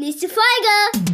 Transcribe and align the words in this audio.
Nächste 0.00 0.28
Folge! 0.28 1.08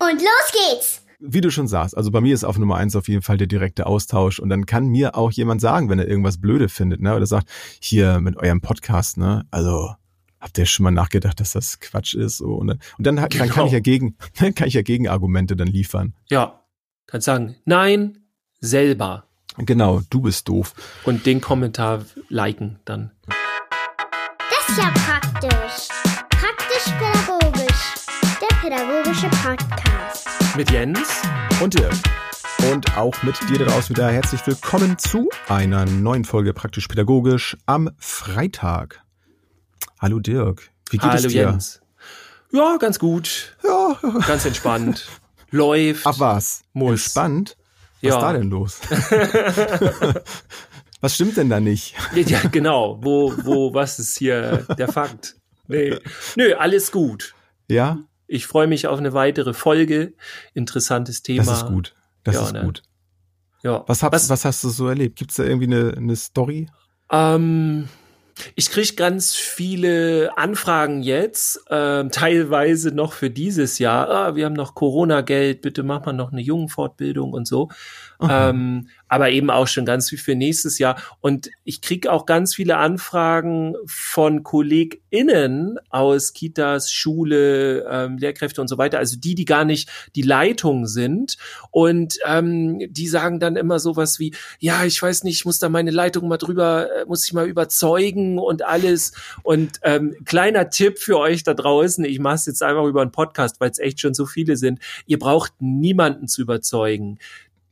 Und 0.00 0.20
los 0.20 0.52
geht's! 0.52 1.00
wie 1.26 1.40
du 1.40 1.50
schon 1.50 1.68
sagst, 1.68 1.96
also 1.96 2.10
bei 2.10 2.20
mir 2.20 2.34
ist 2.34 2.44
auf 2.44 2.58
Nummer 2.58 2.76
eins 2.76 2.96
auf 2.96 3.08
jeden 3.08 3.22
Fall 3.22 3.38
der 3.38 3.46
direkte 3.46 3.86
Austausch 3.86 4.40
und 4.40 4.50
dann 4.50 4.66
kann 4.66 4.88
mir 4.88 5.14
auch 5.16 5.30
jemand 5.32 5.60
sagen, 5.62 5.88
wenn 5.88 5.98
er 5.98 6.06
irgendwas 6.06 6.38
blöde 6.38 6.68
findet, 6.68 7.00
ne, 7.00 7.14
oder 7.14 7.24
sagt, 7.24 7.48
hier 7.80 8.20
mit 8.20 8.36
eurem 8.36 8.60
Podcast, 8.60 9.16
ne, 9.16 9.46
also 9.50 9.94
habt 10.38 10.58
ihr 10.58 10.66
schon 10.66 10.84
mal 10.84 10.90
nachgedacht, 10.90 11.40
dass 11.40 11.52
das 11.52 11.80
Quatsch 11.80 12.14
ist, 12.14 12.38
so, 12.38 12.56
und 12.56 12.66
dann, 12.66 12.78
und 12.98 13.06
dann, 13.06 13.16
dann 13.16 13.28
kann 13.30 13.48
Genau. 13.48 13.66
ich 13.66 13.72
ja 13.72 13.80
gegen, 13.80 14.16
dann 14.38 14.54
kann 14.54 14.68
ich 14.68 14.74
ja 14.74 14.82
Gegenargumente 14.82 15.56
dann 15.56 15.68
liefern. 15.68 16.12
Ja, 16.28 16.60
kannst 17.06 17.24
sagen, 17.26 17.54
nein, 17.64 18.18
selber. 18.60 19.24
Genau, 19.56 20.02
du 20.10 20.20
bist 20.20 20.48
doof. 20.48 20.74
Und 21.04 21.24
den 21.24 21.40
Kommentar 21.40 22.04
liken 22.28 22.80
dann. 22.84 23.12
Das 23.26 24.68
ist 24.68 24.76
ja 24.76 24.90
praktisch. 24.92 25.88
Pädagogische 29.14 29.28
Podcast. 29.46 30.28
Mit 30.56 30.70
Jens. 30.70 31.22
Und 31.62 31.78
Dirk. 31.78 31.92
Und 32.72 32.96
auch 32.96 33.14
mit 33.22 33.36
dir 33.48 33.64
daraus 33.64 33.88
wieder 33.88 34.10
herzlich 34.10 34.44
willkommen 34.46 34.98
zu 34.98 35.28
einer 35.48 35.84
neuen 35.86 36.24
Folge 36.24 36.52
Praktisch 36.52 36.88
Pädagogisch 36.88 37.56
am 37.66 37.90
Freitag. 37.98 39.02
Hallo 40.00 40.18
Dirk, 40.18 40.70
wie 40.90 40.96
geht 40.98 41.08
Hallo 41.10 41.26
es 41.26 41.32
dir? 41.32 41.42
Jens. 41.42 41.80
Ja, 42.50 42.76
ganz 42.78 42.98
gut. 42.98 43.56
Ja, 43.62 43.96
Ganz 44.26 44.46
entspannt. 44.46 45.06
Läuft. 45.50 46.06
ach 46.06 46.18
was, 46.18 46.62
Muss. 46.72 46.90
entspannt. 47.02 47.56
Was 48.02 48.08
Ja. 48.10 48.16
ist 48.16 48.22
da 48.22 48.32
denn 48.32 48.50
los? 48.50 48.80
was 51.00 51.14
stimmt 51.14 51.36
denn 51.36 51.50
da 51.50 51.60
nicht? 51.60 51.94
Ja, 52.14 52.40
genau. 52.50 52.98
Wo, 53.00 53.32
wo, 53.44 53.72
was 53.74 53.98
ist 54.00 54.18
hier 54.18 54.66
der 54.76 54.88
Fakt? 54.88 55.36
Nee. 55.68 55.98
Nö, 56.36 56.54
alles 56.54 56.90
gut. 56.90 57.34
Ja, 57.68 57.98
Ich 58.26 58.46
freue 58.46 58.66
mich 58.66 58.86
auf 58.86 58.98
eine 58.98 59.12
weitere 59.12 59.52
Folge. 59.54 60.14
Interessantes 60.54 61.22
Thema. 61.22 61.44
das 61.44 61.58
ist 61.62 61.66
gut. 61.66 61.94
Das 62.22 62.34
Ja, 62.36 62.42
ist 62.46 62.52
ne? 62.52 62.62
gut. 62.64 62.82
Ja. 63.62 63.84
Was, 63.86 64.02
hast, 64.02 64.28
was? 64.30 64.44
hast 64.44 64.64
du 64.64 64.68
so 64.68 64.88
erlebt? 64.88 65.16
Gibt's 65.16 65.36
da 65.36 65.44
irgendwie 65.44 65.66
eine, 65.66 65.94
eine 65.96 66.16
Story? 66.16 66.68
Ähm, 67.10 67.88
ich 68.54 68.70
krieg 68.70 68.96
ganz 68.96 69.34
viele 69.34 70.36
Anfragen 70.36 71.02
jetzt, 71.02 71.64
ähm, 71.70 72.10
teilweise 72.10 72.90
noch 72.90 73.12
für 73.12 73.30
dieses 73.30 73.78
Jahr. 73.78 74.08
Ah, 74.08 74.36
wir 74.36 74.46
haben 74.46 74.54
noch 74.54 74.74
Corona-Geld, 74.74 75.60
bitte 75.60 75.82
mach 75.82 76.04
mal 76.04 76.12
noch 76.12 76.32
eine 76.32 76.40
Jungenfortbildung 76.40 77.32
und 77.32 77.46
so. 77.46 77.68
Aha. 78.18 78.50
Ähm, 78.50 78.88
aber 79.08 79.30
eben 79.30 79.50
auch 79.50 79.68
schon 79.68 79.84
ganz 79.84 80.08
viel 80.08 80.18
für 80.18 80.34
nächstes 80.34 80.78
Jahr. 80.78 80.96
Und 81.20 81.50
ich 81.62 81.80
krieg 81.80 82.06
auch 82.06 82.26
ganz 82.26 82.54
viele 82.54 82.78
Anfragen 82.78 83.74
von 83.86 84.42
KollegInnen 84.42 85.78
aus 85.90 86.32
Kitas, 86.32 86.90
Schule, 86.90 87.86
ähm, 87.88 88.18
Lehrkräfte 88.18 88.60
und 88.60 88.68
so 88.68 88.78
weiter. 88.78 88.98
Also 88.98 89.16
die, 89.18 89.34
die 89.34 89.44
gar 89.44 89.64
nicht 89.64 89.88
die 90.16 90.22
Leitung 90.22 90.86
sind. 90.86 91.36
Und 91.70 92.18
ähm, 92.26 92.80
die 92.90 93.06
sagen 93.06 93.38
dann 93.38 93.56
immer 93.56 93.78
sowas 93.78 94.18
wie, 94.18 94.34
ja, 94.58 94.84
ich 94.84 95.00
weiß 95.00 95.22
nicht, 95.24 95.36
ich 95.36 95.44
muss 95.44 95.58
da 95.60 95.68
meine 95.68 95.92
Leitung 95.92 96.26
mal 96.26 96.38
drüber, 96.38 96.88
äh, 96.90 97.04
muss 97.04 97.24
ich 97.24 97.32
mal 97.32 97.46
überzeugen 97.46 98.23
und 98.38 98.64
alles. 98.64 99.12
Und 99.42 99.80
ähm, 99.82 100.16
kleiner 100.24 100.70
Tipp 100.70 100.98
für 100.98 101.18
euch 101.18 101.42
da 101.42 101.54
draußen, 101.54 102.04
ich 102.04 102.18
mache 102.18 102.36
es 102.36 102.46
jetzt 102.46 102.62
einfach 102.62 102.84
über 102.84 103.02
einen 103.02 103.12
Podcast, 103.12 103.60
weil 103.60 103.70
es 103.70 103.78
echt 103.78 104.00
schon 104.00 104.14
so 104.14 104.26
viele 104.26 104.56
sind. 104.56 104.80
Ihr 105.06 105.18
braucht 105.18 105.52
niemanden 105.60 106.28
zu 106.28 106.42
überzeugen. 106.42 107.18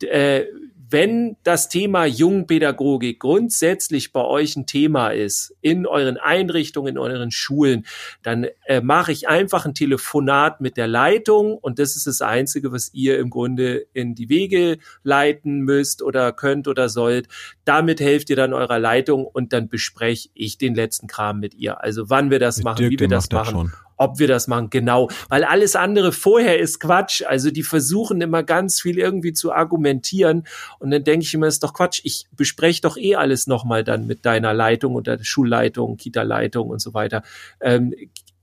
Äh, 0.03 0.47
wenn 0.93 1.37
das 1.43 1.71
Thema 1.71 2.05
Jungpädagogik 2.05 3.19
grundsätzlich 3.19 4.13
bei 4.13 4.23
euch 4.23 4.57
ein 4.57 4.67
Thema 4.67 5.09
ist, 5.09 5.57
in 5.63 5.87
euren 5.87 6.19
Einrichtungen, 6.19 6.97
in 6.97 6.99
euren 6.99 7.31
Schulen, 7.31 7.87
dann 8.23 8.47
äh, 8.67 8.83
mache 8.83 9.11
ich 9.11 9.27
einfach 9.27 9.65
ein 9.65 9.75
Telefonat 9.75 10.61
mit 10.61 10.77
der 10.77 10.87
Leitung 10.87 11.57
und 11.57 11.79
das 11.79 11.97
ist 11.97 12.07
das 12.07 12.21
Einzige, 12.21 12.73
was 12.73 12.93
ihr 12.93 13.19
im 13.19 13.31
Grunde 13.31 13.87
in 13.95 14.15
die 14.15 14.29
Wege 14.29 14.79
leiten 15.03 15.61
müsst 15.61 16.03
oder 16.03 16.31
könnt 16.33 16.69
oder 16.69 16.91
sollt. 16.91 17.27
Damit 17.65 18.01
helft 18.01 18.31
ihr 18.31 18.37
dann 18.37 18.53
eurer 18.53 18.79
Leitung 18.79 19.25
und 19.25 19.53
dann 19.53 19.69
bespreche 19.69 20.29
ich 20.35 20.59
den 20.59 20.75
letzten 20.75 21.07
Kram 21.07 21.39
mit 21.39 21.55
ihr. 21.55 21.83
Also 21.83 22.11
wann 22.11 22.31
wir 22.31 22.39
das 22.39 22.59
Mit 22.59 22.65
machen, 22.65 22.77
Dirk, 22.79 22.93
wie 22.93 23.01
wir 23.01 23.09
das 23.09 23.31
machen, 23.31 23.51
schon. 23.51 23.73
ob 23.97 24.19
wir 24.19 24.27
das 24.27 24.49
machen, 24.49 24.71
genau. 24.71 25.09
Weil 25.29 25.45
alles 25.45 25.77
andere 25.77 26.13
vorher 26.13 26.59
ist 26.59 26.81
Quatsch. 26.81 27.23
Also 27.25 27.51
die 27.51 27.63
versuchen 27.63 28.21
immer 28.21 28.43
ganz 28.43 28.81
viel 28.81 28.99
irgendwie 28.99 29.33
zu 29.33 29.53
argumentieren. 29.53 30.45
Und 30.81 30.91
dann 30.91 31.05
denke 31.05 31.25
ich 31.25 31.35
immer, 31.35 31.47
ist 31.47 31.63
doch 31.63 31.75
Quatsch. 31.75 32.01
Ich 32.05 32.27
bespreche 32.33 32.81
doch 32.81 32.97
eh 32.97 33.15
alles 33.15 33.47
nochmal 33.47 33.85
dann 33.85 34.07
mit 34.07 34.27
deiner 34.27 34.55
Leitung 34.55 34.95
oder 34.95 35.17
der 35.17 35.25
Schulleitung, 35.25 35.97
Kita-Leitung 35.97 36.69
und 36.69 36.81
so 36.81 36.95
weiter. 36.95 37.23
Ähm, 37.61 37.95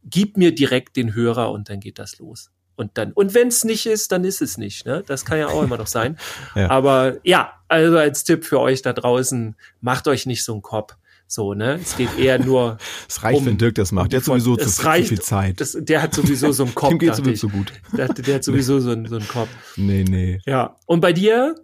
gib 0.04 0.38
mir 0.38 0.56
direkt 0.56 0.96
den 0.96 1.14
Hörer 1.14 1.52
und 1.52 1.70
dann 1.70 1.80
geht 1.80 2.00
das 2.00 2.20
los. 2.20 2.52
Und 2.80 2.92
dann, 2.98 3.12
und 3.12 3.34
wenn 3.34 3.50
es 3.50 3.66
nicht 3.66 3.86
ist, 3.86 4.12
dann 4.14 4.24
ist 4.24 4.42
es 4.42 4.58
nicht. 4.58 4.86
Ne? 4.86 5.04
Das 5.06 5.26
kann 5.26 5.38
ja 5.38 5.48
auch 5.50 5.62
immer 5.62 5.78
noch 5.78 5.88
sein. 5.88 6.18
Ja. 6.56 6.70
Aber 6.72 7.18
ja, 7.24 7.52
also 7.68 7.98
als 7.98 8.24
Tipp 8.24 8.46
für 8.46 8.60
euch 8.60 8.82
da 8.82 8.94
draußen, 8.94 9.56
macht 9.82 10.08
euch 10.08 10.26
nicht 10.26 10.44
so 10.46 10.54
einen 10.54 10.62
Kopf. 10.62 10.96
So, 11.28 11.54
ne? 11.54 11.76
Es 11.82 11.96
geht 11.98 12.18
eher 12.18 12.40
nur 12.40 12.78
Es 13.08 13.22
reicht, 13.22 13.40
um- 13.42 13.46
wenn 13.46 13.58
Dirk 13.58 13.76
das 13.76 13.92
macht. 13.92 14.14
Der 14.14 14.20
hat 14.22 14.26
sowieso 14.26 14.56
zu, 14.56 14.84
reicht, 14.86 15.10
viel 15.10 15.20
Zeit. 15.22 15.60
Das, 15.62 15.78
der 15.80 16.02
hat 16.02 16.14
sowieso 16.16 16.52
so 16.54 16.64
einen 16.64 16.74
Kopf. 16.76 16.90
Dem 16.90 17.00
geht's 17.00 17.18
dachte 17.18 17.32
ich. 17.32 17.40
sowieso 17.40 17.56
gut. 17.58 17.74
Der, 17.96 18.08
hat- 18.08 18.26
der 18.26 18.36
hat 18.36 18.44
sowieso 18.44 18.80
so 18.80 18.92
einen, 18.92 19.06
so 19.08 19.18
einen 19.18 19.28
Kopf. 19.28 19.50
Nee, 19.76 20.06
nee. 20.10 20.40
Ja. 20.46 20.76
Und 20.88 21.02
bei 21.02 21.12
dir? 21.14 21.56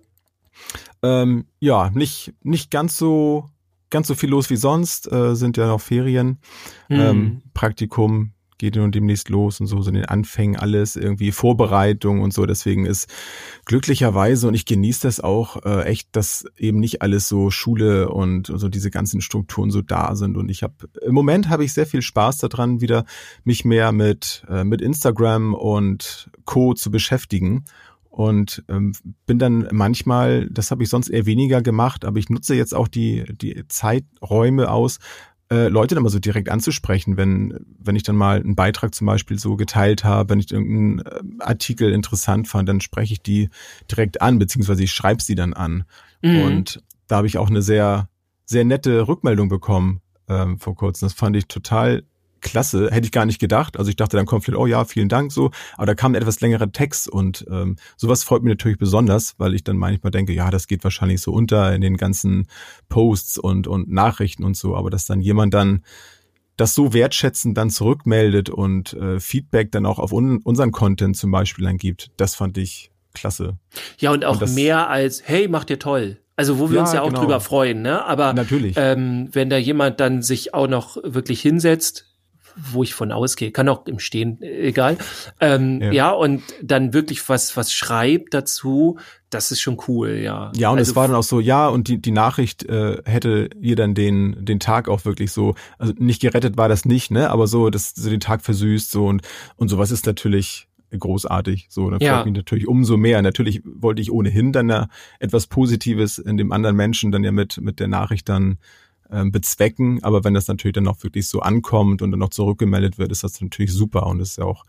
Ähm, 1.02 1.46
ja, 1.60 1.90
nicht, 1.92 2.34
nicht 2.44 2.72
ganz 2.72 2.98
so, 2.98 3.50
ganz 3.90 4.08
so 4.08 4.16
viel 4.16 4.30
los 4.30 4.50
wie 4.50 4.56
sonst, 4.58 5.12
äh, 5.12 5.36
sind 5.36 5.58
ja 5.58 5.68
noch 5.68 5.82
Ferien. 5.82 6.40
Hm. 6.90 7.00
Ähm, 7.00 7.42
Praktikum 7.54 8.34
geht 8.58 8.76
nun 8.76 8.92
demnächst 8.92 9.30
los 9.30 9.60
und 9.60 9.68
so, 9.68 9.82
so 9.82 9.90
in 9.90 9.96
den 9.96 10.06
Anfängen 10.06 10.56
alles, 10.56 10.96
irgendwie 10.96 11.32
Vorbereitung 11.32 12.22
und 12.22 12.34
so. 12.34 12.46
Deswegen 12.46 12.86
ist 12.86 13.10
glücklicherweise, 13.66 14.48
und 14.48 14.54
ich 14.54 14.66
genieße 14.66 15.02
das 15.02 15.20
auch 15.20 15.64
äh, 15.66 15.84
echt, 15.84 16.16
dass 16.16 16.46
eben 16.58 16.80
nicht 16.80 17.02
alles 17.02 17.28
so 17.28 17.52
Schule 17.52 18.10
und 18.10 18.48
so 18.48 18.70
diese 18.70 18.92
ganzen 18.92 19.22
Strukturen 19.22 19.72
so 19.72 19.82
da 19.82 20.16
sind. 20.16 20.38
Und 20.38 20.50
ich 20.50 20.64
habe, 20.64 20.74
im 21.02 21.14
Moment 21.14 21.50
habe 21.50 21.64
ich 21.64 21.74
sehr 21.74 21.88
viel 21.88 22.02
Spaß 22.02 22.38
daran, 22.38 22.82
wieder 22.82 23.06
mich 23.44 23.66
mehr 23.66 23.92
mit, 23.92 24.44
äh, 24.50 24.64
mit 24.64 24.82
Instagram 24.82 25.54
und 25.54 26.30
Co. 26.46 26.74
zu 26.74 26.92
beschäftigen. 26.92 27.66
Und 28.10 28.64
ähm, 28.70 28.94
bin 29.26 29.40
dann 29.40 29.68
manchmal, 29.74 30.50
das 30.50 30.72
habe 30.72 30.84
ich 30.84 30.90
sonst 30.90 31.10
eher 31.10 31.26
weniger 31.26 31.62
gemacht, 31.62 32.06
aber 32.06 32.18
ich 32.18 32.30
nutze 32.30 32.56
jetzt 32.56 32.74
auch 32.74 32.88
die, 32.88 33.26
die 33.30 33.68
Zeiträume 33.68 34.72
aus, 34.72 35.00
äh, 35.52 35.68
Leute 35.68 35.96
dann 35.96 36.04
mal 36.04 36.10
so 36.10 36.20
direkt 36.20 36.50
anzusprechen, 36.50 37.18
wenn, 37.18 37.66
wenn 37.80 37.96
ich 37.96 38.04
dann 38.04 38.16
mal 38.16 38.40
einen 38.40 38.56
Beitrag 38.56 38.96
zum 38.96 39.06
Beispiel 39.06 39.38
so 39.38 39.56
geteilt 39.56 40.04
habe, 40.04 40.30
wenn 40.30 40.40
ich 40.40 40.52
irgendeinen 40.52 41.00
äh, 41.00 41.44
Artikel 41.44 41.92
interessant 41.92 42.48
fand, 42.48 42.68
dann 42.68 42.82
spreche 42.82 43.14
ich 43.14 43.22
die 43.22 43.50
direkt 43.90 44.22
an, 44.22 44.40
beziehungsweise 44.40 44.84
ich 44.84 44.92
schreibe 44.92 45.22
sie 45.22 45.36
dann 45.36 45.54
an. 45.54 45.84
Mhm. 46.22 46.42
Und 46.42 46.84
da 47.08 47.18
habe 47.18 47.28
ich 47.28 47.38
auch 47.38 47.50
eine 47.50 47.62
sehr, 47.62 48.10
sehr 48.46 48.66
nette 48.66 49.08
Rückmeldung 49.08 49.50
bekommen 49.50 50.02
ähm, 50.28 50.58
vor 50.60 50.76
kurzem. 50.76 51.06
Das 51.08 51.14
fand 51.14 51.36
ich 51.36 51.48
total 51.48 52.04
klasse. 52.46 52.90
Hätte 52.92 53.06
ich 53.06 53.12
gar 53.12 53.26
nicht 53.26 53.40
gedacht. 53.40 53.78
Also 53.78 53.90
ich 53.90 53.96
dachte 53.98 54.16
dann 54.16 54.26
kommt 54.26 54.46
vielleicht, 54.46 54.60
oh 54.62 54.66
ja, 54.68 54.86
vielen 54.86 55.10
Dank 55.10 55.32
so. 55.32 55.52
Aber 55.76 55.86
da 55.86 55.96
kam 55.96 56.14
ein 56.14 56.16
etwas 56.16 56.40
längerer 56.40 56.72
Text 56.72 57.10
und 57.10 57.46
ähm, 57.52 57.76
sowas 57.98 58.24
freut 58.24 58.44
mich 58.44 58.52
natürlich 58.52 58.78
besonders, 58.78 59.36
weil 59.38 59.54
ich 59.54 59.64
dann 59.64 59.78
manchmal 59.78 60.12
denke, 60.12 60.32
ja, 60.34 60.50
das 60.52 60.68
geht 60.68 60.84
wahrscheinlich 60.84 61.22
so 61.22 61.34
unter 61.34 61.74
in 61.76 61.82
den 61.82 61.98
ganzen 61.98 62.48
Posts 62.90 63.40
und, 63.40 63.68
und 63.68 63.90
Nachrichten 63.92 64.44
und 64.44 64.56
so. 64.56 64.76
Aber 64.76 64.90
dass 64.90 65.06
dann 65.06 65.20
jemand 65.20 65.54
dann 65.54 65.84
das 66.58 66.74
so 66.74 66.94
wertschätzend 66.94 67.58
dann 67.58 67.70
zurückmeldet 67.70 68.50
und 68.50 68.94
äh, 68.94 69.20
Feedback 69.20 69.72
dann 69.72 69.86
auch 69.86 70.00
auf 70.00 70.14
un 70.14 70.40
unseren 70.44 70.72
Content 70.72 71.18
zum 71.18 71.32
Beispiel 71.32 71.66
dann 71.66 71.78
gibt, 71.78 72.12
das 72.16 72.36
fand 72.36 72.58
ich 72.58 72.92
klasse. 73.14 73.58
ja, 73.98 74.12
und 74.12 74.24
auch 74.24 74.42
und 74.42 74.56
mehr 74.56 74.90
als, 74.90 75.22
hey, 75.26 75.48
macht 75.50 75.70
ihr 75.70 75.80
toll. 75.80 76.18
Also 76.38 76.60
wo 76.60 76.70
wir 76.70 76.76
Ja, 76.78 76.82
uns 76.84 76.94
ja 76.94 77.02
auch 77.02 77.08
genau. 77.08 77.22
drüber 77.22 77.40
freuen, 77.40 77.82
ne? 77.82 78.04
Aber 78.06 78.34
Natürlich. 78.34 78.76
ähm, 78.78 79.30
wenn 79.32 79.50
da 79.50 79.58
jemand 79.58 80.00
dann 80.02 80.22
sich 80.22 80.54
auch 80.54 80.68
noch 80.68 80.98
wirklich 81.04 81.42
hinsetzt, 81.42 82.15
wo 82.56 82.84
ich 82.84 82.94
von 82.94 83.12
ausgehe, 83.12 83.52
kann 83.52 83.68
auch 83.70 83.86
im 83.86 84.00
Stehen, 84.00 84.42
äh, 84.42 84.68
egal. 84.68 84.98
Ähm, 85.40 85.82
ja. 85.82 85.92
Ja. 85.92 86.12
und 86.12 86.42
dann 86.62 86.94
wirklich 86.94 87.28
was, 87.28 87.56
was 87.58 87.72
schreibt 87.72 88.34
dazu, 88.34 88.98
das 89.30 89.52
ist 89.52 89.60
schon 89.60 89.78
cool, 89.88 90.20
ja. 90.24 90.52
Ja, 90.56 90.70
und 90.70 90.78
also, 90.78 90.92
es 90.92 90.96
war 90.96 91.08
dann 91.08 91.16
auch 91.18 91.24
so, 91.24 91.40
ja, 91.40 91.68
und 91.68 91.88
die, 91.88 92.02
die 92.02 92.12
Nachricht 92.12 92.64
äh, 92.64 93.02
hätte 93.06 93.50
ihr 93.60 93.76
dann 93.76 93.94
den, 93.94 94.46
den 94.46 94.60
Tag 94.60 94.88
auch 94.88 95.04
wirklich 95.06 95.32
so, 95.32 95.56
also 95.78 95.94
nicht 95.98 96.22
gerettet 96.22 96.58
war 96.58 96.70
das 96.70 96.86
nicht, 96.86 97.12
ne, 97.12 97.30
aber 97.30 97.48
so, 97.48 97.70
das 97.70 97.94
so 97.96 98.10
den 98.10 98.20
Tag 98.22 98.42
versüßt, 98.42 98.90
so 98.92 99.08
und, 99.08 99.22
und 99.58 99.68
sowas 99.68 99.92
ist 99.92 100.06
natürlich 100.06 100.68
großartig. 100.98 101.68
So, 101.70 101.90
dann 101.90 102.00
Ja. 102.00 102.16
freut 102.16 102.26
mich 102.26 102.36
natürlich 102.36 102.68
umso 102.68 102.96
mehr. 102.96 103.22
Natürlich 103.22 103.62
wollte 103.66 104.02
ich 104.02 104.12
ohnehin 104.12 104.54
dann 104.54 104.70
ja 104.70 104.88
etwas 105.20 105.48
Positives 105.48 106.18
in 106.20 106.38
dem 106.38 106.52
anderen 106.52 106.76
Menschen 106.76 107.12
dann 107.12 107.24
ja 107.24 107.32
mit, 107.32 107.60
mit 107.60 107.80
der 107.80 107.88
Nachricht 107.88 108.30
dann 108.30 108.60
ähm, 109.12 109.32
bezwecken, 109.32 110.04
aber 110.04 110.24
wenn 110.24 110.34
das 110.34 110.48
natürlich 110.48 110.74
dann 110.74 110.88
auch 110.88 111.04
wirklich 111.04 111.28
so 111.28 111.40
ankommt 111.42 112.02
und 112.02 112.12
dann 112.12 112.20
noch 112.20 112.30
zurückgemeldet 112.30 112.98
wird, 112.98 113.12
ist 113.12 113.24
das 113.24 113.40
natürlich 113.42 113.74
super 113.74 114.08
und 114.08 114.20
das 114.20 114.32
ist 114.32 114.38
ja 114.38 114.46
auch 114.46 114.66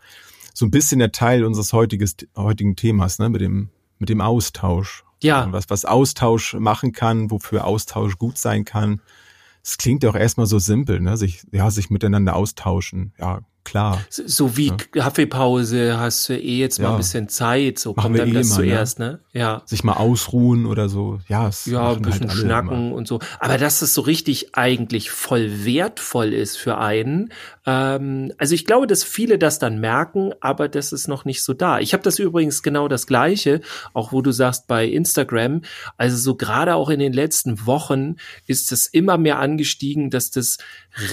so 0.53 0.65
ein 0.65 0.71
bisschen 0.71 0.99
der 0.99 1.11
Teil 1.11 1.45
unseres 1.45 1.71
heutiges, 1.71 2.15
heutigen 2.35 2.75
Themas, 2.75 3.19
ne, 3.19 3.29
mit 3.29 3.41
dem, 3.41 3.69
mit 3.99 4.09
dem 4.09 4.21
Austausch. 4.21 5.03
Ja. 5.21 5.51
Was, 5.51 5.69
was 5.69 5.85
Austausch 5.85 6.55
machen 6.55 6.93
kann, 6.93 7.31
wofür 7.31 7.65
Austausch 7.65 8.17
gut 8.17 8.37
sein 8.37 8.65
kann. 8.65 9.01
Es 9.63 9.77
klingt 9.77 10.03
ja 10.03 10.09
auch 10.09 10.15
erstmal 10.15 10.47
so 10.47 10.59
simpel, 10.59 10.99
ne? 10.99 11.17
Sich, 11.17 11.43
ja, 11.51 11.69
sich 11.71 11.89
miteinander 11.89 12.35
austauschen. 12.35 13.13
Ja, 13.19 13.41
klar. 13.67 14.01
So 14.09 14.57
wie 14.57 14.67
ja. 14.67 14.77
Kaffeepause 14.91 15.99
hast 15.99 16.29
du 16.29 16.33
eh 16.33 16.59
jetzt 16.59 16.79
mal 16.79 16.91
ein 16.91 16.97
bisschen 16.97 17.29
Zeit, 17.29 17.79
so 17.79 17.91
Machen 17.91 18.03
kommt 18.03 18.19
dann 18.19 18.29
eh 18.29 18.33
das 18.33 18.49
mal, 18.49 18.55
zuerst, 18.55 18.99
ne? 18.99 19.19
Ja. 19.33 19.61
Sich 19.65 19.83
mal 19.83 19.93
ausruhen 19.93 20.65
oder 20.65 20.89
so. 20.89 21.19
Ja, 21.27 21.47
es 21.47 21.65
ja 21.65 21.91
ein 21.91 22.01
bisschen 22.01 22.29
halt 22.29 22.39
schnacken 22.39 22.87
immer. 22.87 22.95
und 22.95 23.07
so. 23.07 23.19
Aber 23.39 23.57
dass 23.57 23.81
es 23.81 23.93
so 23.93 24.01
richtig 24.01 24.55
eigentlich 24.55 25.11
voll 25.11 25.65
wertvoll 25.65 26.33
ist 26.33 26.57
für 26.57 26.77
einen. 26.77 27.31
Ähm, 27.65 28.31
also 28.37 28.55
ich 28.55 28.65
glaube, 28.65 28.87
dass 28.87 29.03
viele 29.03 29.37
das 29.37 29.59
dann 29.59 29.79
merken, 29.79 30.31
aber 30.39 30.69
das 30.69 30.93
ist 30.93 31.07
noch 31.07 31.25
nicht 31.25 31.43
so 31.43 31.53
da. 31.53 31.79
Ich 31.79 31.93
habe 31.93 32.03
das 32.03 32.17
übrigens 32.17 32.63
genau 32.63 32.87
das 32.87 33.05
Gleiche, 33.05 33.61
auch 33.93 34.11
wo 34.11 34.21
du 34.21 34.31
sagst 34.31 34.67
bei 34.67 34.85
Instagram. 34.85 35.61
Also 35.97 36.17
so 36.17 36.35
gerade 36.35 36.75
auch 36.75 36.89
in 36.89 36.99
den 36.99 37.13
letzten 37.13 37.65
Wochen 37.65 38.15
ist 38.45 38.71
es 38.71 38.87
immer 38.87 39.17
mehr 39.17 39.39
angestiegen, 39.39 40.09
dass 40.09 40.31
das 40.31 40.57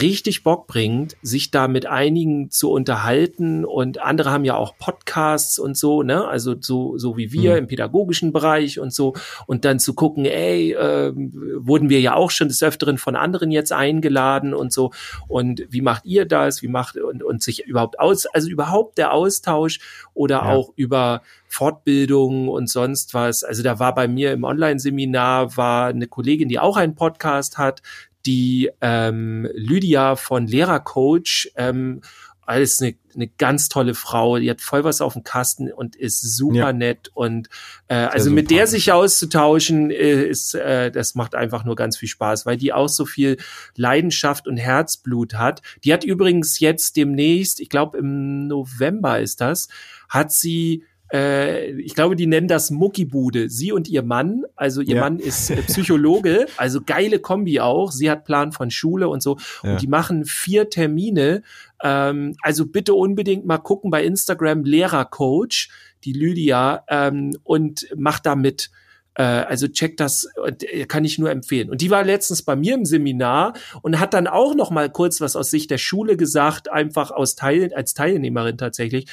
richtig 0.01 0.43
Bock 0.43 0.67
bringt, 0.67 1.17
sich 1.23 1.51
da 1.51 1.69
mit 1.69 1.87
einigen 1.87 2.51
zu 2.51 2.71
unterhalten 2.71 3.65
und 3.65 4.01
andere 4.01 4.31
haben 4.31 4.45
ja 4.45 4.57
auch 4.57 4.77
Podcasts 4.79 5.59
und 5.59 5.77
so, 5.77 6.03
ne? 6.03 6.27
Also 6.27 6.55
so 6.59 6.97
so 6.97 7.17
wie 7.17 7.33
wir 7.33 7.53
mhm. 7.53 7.59
im 7.59 7.67
pädagogischen 7.67 8.33
Bereich 8.33 8.79
und 8.81 8.93
so 8.93 9.15
und 9.47 9.65
dann 9.65 9.79
zu 9.79 9.95
gucken, 9.95 10.25
ey, 10.25 10.73
äh, 10.73 11.13
wurden 11.15 11.91
wir 11.91 12.01
ja 12.01 12.15
auch 12.15 12.31
schon 12.31 12.49
des 12.49 12.63
öfteren 12.63 12.99
von 12.99 13.17
anderen 13.17 13.51
jetzt 13.51 13.73
eingeladen 13.73 14.55
und 14.55 14.73
so 14.73 14.93
und 15.29 15.67
wie 15.69 15.83
macht 15.83 16.07
ihr 16.07 16.25
das? 16.25 16.63
Wie 16.63 16.69
macht 16.69 16.97
und 16.97 17.23
und 17.23 17.43
sich 17.43 17.67
überhaupt 17.67 17.99
aus, 18.01 18.27
also 18.27 18.49
überhaupt 18.49 18.97
der 18.99 19.13
Austausch 19.13 19.81
oder 20.15 20.37
ja. 20.37 20.53
auch 20.53 20.73
über 20.77 21.23
Fortbildungen 21.47 22.49
und 22.49 22.69
sonst 22.69 23.15
was. 23.15 23.45
Also 23.45 23.63
da 23.63 23.79
war 23.79 23.95
bei 23.95 24.09
mir 24.09 24.33
im 24.33 24.45
Online-Seminar 24.45 25.57
war 25.57 25.89
eine 25.89 26.07
Kollegin, 26.07 26.49
die 26.49 26.59
auch 26.59 26.77
einen 26.77 26.97
Podcast 26.97 27.59
hat, 27.59 27.83
die 28.27 28.71
ähm, 28.81 29.49
Lydia 29.55 30.17
von 30.17 30.47
Lehrercoach, 30.47 31.53
ähm, 31.57 32.01
alles 32.47 32.81
eine, 32.81 32.95
eine 33.15 33.29
ganz 33.29 33.69
tolle 33.69 33.95
Frau, 33.95 34.39
die 34.39 34.51
hat 34.51 34.61
voll 34.61 34.85
was 34.85 35.01
auf 35.01 35.15
dem 35.15 35.25
Kasten 35.25 35.73
und 35.73 35.97
ist 35.97 36.21
super 36.21 36.57
ja. 36.57 36.73
nett 36.73 37.11
und 37.15 37.49
äh, 37.89 37.95
also 37.95 38.31
mit 38.31 38.51
der 38.51 38.67
sich 38.67 38.93
auszutauschen 38.93 39.91
äh, 39.91 40.25
ist 40.25 40.55
äh, 40.55 40.91
das 40.91 41.15
macht 41.15 41.35
einfach 41.35 41.65
nur 41.65 41.75
ganz 41.75 41.97
viel 41.97 42.09
Spaß, 42.09 42.45
weil 42.45 42.57
die 42.57 42.73
auch 42.73 42.89
so 42.89 43.07
viel 43.07 43.39
Leidenschaft 43.77 44.47
und 44.47 44.57
Herzblut 44.57 45.35
hat. 45.35 45.63
Die 45.85 45.93
hat 45.93 46.05
übrigens 46.05 46.61
jetzt 46.61 46.97
demnächst, 46.97 47.61
ich 47.61 47.69
glaube 47.69 47.99
im 47.99 48.47
November 48.47 49.21
ist 49.21 49.41
das, 49.41 49.69
hat 50.09 50.33
sie 50.33 50.85
äh, 51.13 51.71
ich 51.81 51.95
glaube, 51.95 52.17
die 52.17 52.27
nennen 52.27 52.49
das 52.49 52.71
Muckibude. 52.71 53.49
Sie 53.49 53.73
und 53.73 53.89
ihr 53.89 54.03
Mann, 54.03 54.45
also 54.57 54.81
ihr 54.81 54.97
ja. 54.97 55.01
Mann 55.01 55.19
ist 55.19 55.51
äh, 55.51 55.63
Psychologe, 55.63 56.47
also 56.57 56.81
geile 56.85 57.19
Kombi 57.19 57.61
auch. 57.61 57.93
Sie 57.93 58.11
hat 58.11 58.25
Plan 58.25 58.53
von 58.53 58.71
Schule 58.71 59.09
und 59.09 59.23
so. 59.23 59.39
Ja. 59.63 59.73
Und 59.73 59.83
die 59.83 59.87
machen 59.87 60.25
vier 60.25 60.71
Termine. 60.71 61.43
Ähm, 61.83 62.37
also 62.43 62.67
bitte 62.67 62.95
unbedingt 62.95 63.45
mal 63.45 63.59
gucken 63.59 63.91
bei 63.91 64.05
Instagram 64.05 64.65
Lehrercoach, 64.65 65.69
die 66.05 66.13
Lydia, 66.13 66.85
ähm, 66.89 67.37
und 67.45 67.87
macht 67.97 68.27
da 68.27 68.35
mit. 68.35 68.71
Äh, 69.17 69.23
also 69.23 69.69
check 69.69 69.97
das, 69.97 70.27
äh, 70.45 70.87
kann 70.87 71.05
ich 71.05 71.19
nur 71.19 71.31
empfehlen. 71.31 71.71
Und 71.71 71.81
die 71.81 71.91
war 71.91 72.03
letztens 72.03 72.43
bei 72.43 72.57
mir 72.57 72.75
im 72.75 72.85
Seminar 72.85 73.53
und 73.83 74.01
hat 74.01 74.15
dann 74.15 74.27
auch 74.27 74.57
noch 74.57 74.71
mal 74.71 74.91
kurz 74.91 75.21
was 75.21 75.37
aus 75.37 75.51
Sicht 75.51 75.71
der 75.71 75.79
Schule 75.79 76.17
gesagt, 76.17 76.73
einfach 76.73 77.13
aus 77.13 77.37
Teil, 77.37 77.73
als 77.75 77.95
Teilnehmerin 77.95 78.59
tatsächlich 78.59 79.07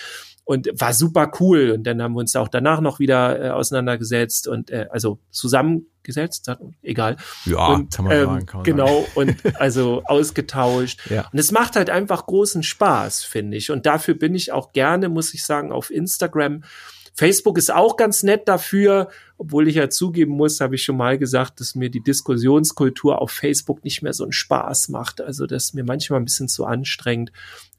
und 0.51 0.69
war 0.73 0.93
super 0.93 1.31
cool. 1.39 1.71
Und 1.71 1.85
dann 1.85 2.01
haben 2.01 2.13
wir 2.13 2.19
uns 2.19 2.35
auch 2.35 2.49
danach 2.49 2.81
noch 2.81 2.99
wieder 2.99 3.41
äh, 3.41 3.49
auseinandergesetzt 3.51 4.49
und 4.49 4.69
äh, 4.69 4.87
also 4.91 5.17
zusammengesetzt, 5.29 6.51
egal. 6.81 7.15
Ja, 7.45 7.67
und, 7.67 7.95
kann 7.95 8.05
man 8.05 8.17
ähm, 8.17 8.25
sagen, 8.25 8.45
kann 8.45 8.63
genau 8.63 9.07
und 9.15 9.37
also 9.59 10.03
ausgetauscht. 10.05 11.09
Ja. 11.09 11.29
Und 11.31 11.39
es 11.39 11.53
macht 11.53 11.77
halt 11.77 11.89
einfach 11.89 12.25
großen 12.25 12.63
Spaß, 12.63 13.23
finde 13.23 13.55
ich. 13.55 13.71
Und 13.71 13.85
dafür 13.85 14.13
bin 14.13 14.35
ich 14.35 14.51
auch 14.51 14.73
gerne, 14.73 15.07
muss 15.07 15.33
ich 15.33 15.45
sagen, 15.45 15.71
auf 15.71 15.89
Instagram. 15.89 16.63
Facebook 17.13 17.57
ist 17.57 17.73
auch 17.73 17.97
ganz 17.97 18.23
nett 18.23 18.47
dafür, 18.47 19.09
obwohl 19.37 19.67
ich 19.67 19.75
ja 19.75 19.89
zugeben 19.89 20.33
muss, 20.33 20.61
habe 20.61 20.75
ich 20.75 20.83
schon 20.83 20.97
mal 20.97 21.17
gesagt, 21.17 21.59
dass 21.59 21.75
mir 21.75 21.89
die 21.89 22.03
Diskussionskultur 22.03 23.21
auf 23.21 23.31
Facebook 23.31 23.83
nicht 23.83 24.01
mehr 24.01 24.13
so 24.13 24.23
einen 24.23 24.31
Spaß 24.31 24.89
macht. 24.89 25.19
Also 25.19 25.47
das 25.47 25.65
ist 25.65 25.73
mir 25.73 25.83
manchmal 25.83 26.19
ein 26.19 26.25
bisschen 26.25 26.47
zu 26.47 26.65
anstrengend. 26.65 27.31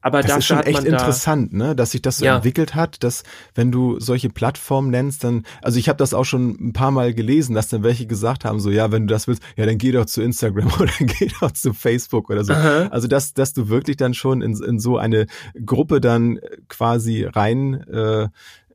Aber 0.03 0.21
das 0.21 0.39
ist 0.39 0.47
schon 0.47 0.59
echt 0.59 0.83
interessant, 0.83 1.53
ne, 1.53 1.77
dass 1.77 1.93
sich 1.93 2.03
das 2.03 2.19
so 2.19 2.25
ja. 2.25 2.35
entwickelt 2.35 2.75
hat, 2.75 3.05
dass 3.05 3.23
wenn 3.55 3.71
du 3.71 4.01
solche 4.01 4.31
Plattformen 4.31 4.91
nennst, 4.91 5.23
dann, 5.23 5.45
also 5.63 5.79
ich 5.79 5.89
habe 5.89 5.97
das 5.97 6.13
auch 6.13 6.25
schon 6.25 6.57
ein 6.61 6.73
paar 6.73 6.91
Mal 6.91 7.15
gelesen, 7.15 7.55
dass 7.55 7.69
dann 7.69 7.85
welche 7.85 8.07
gesagt 8.07 8.45
haben, 8.45 8.59
so 8.59 8.71
ja, 8.71 8.91
wenn 8.91 9.07
du 9.07 9.15
das 9.15 9.29
willst, 9.29 9.45
ja, 9.57 9.65
dann 9.65 9.79
geh 9.79 9.93
doch 9.93 10.07
zu 10.07 10.21
Instagram 10.21 10.73
oder 10.81 10.93
geh 10.99 11.31
doch 11.41 11.53
zu 11.53 11.73
Facebook 11.73 12.31
oder 12.31 12.43
so. 12.43 12.53
Aha. 12.53 12.89
Also 12.91 13.07
dass, 13.07 13.33
dass 13.33 13.53
du 13.53 13.69
wirklich 13.69 13.97
dann 13.97 14.13
schon 14.13 14.43
in, 14.43 14.61
in 14.65 14.81
so 14.81 14.99
eine 14.99 15.27
Gruppe 15.65 16.01
dann 16.01 16.41
quasi 16.69 17.23
rein 17.23 17.75
äh, 17.87 18.29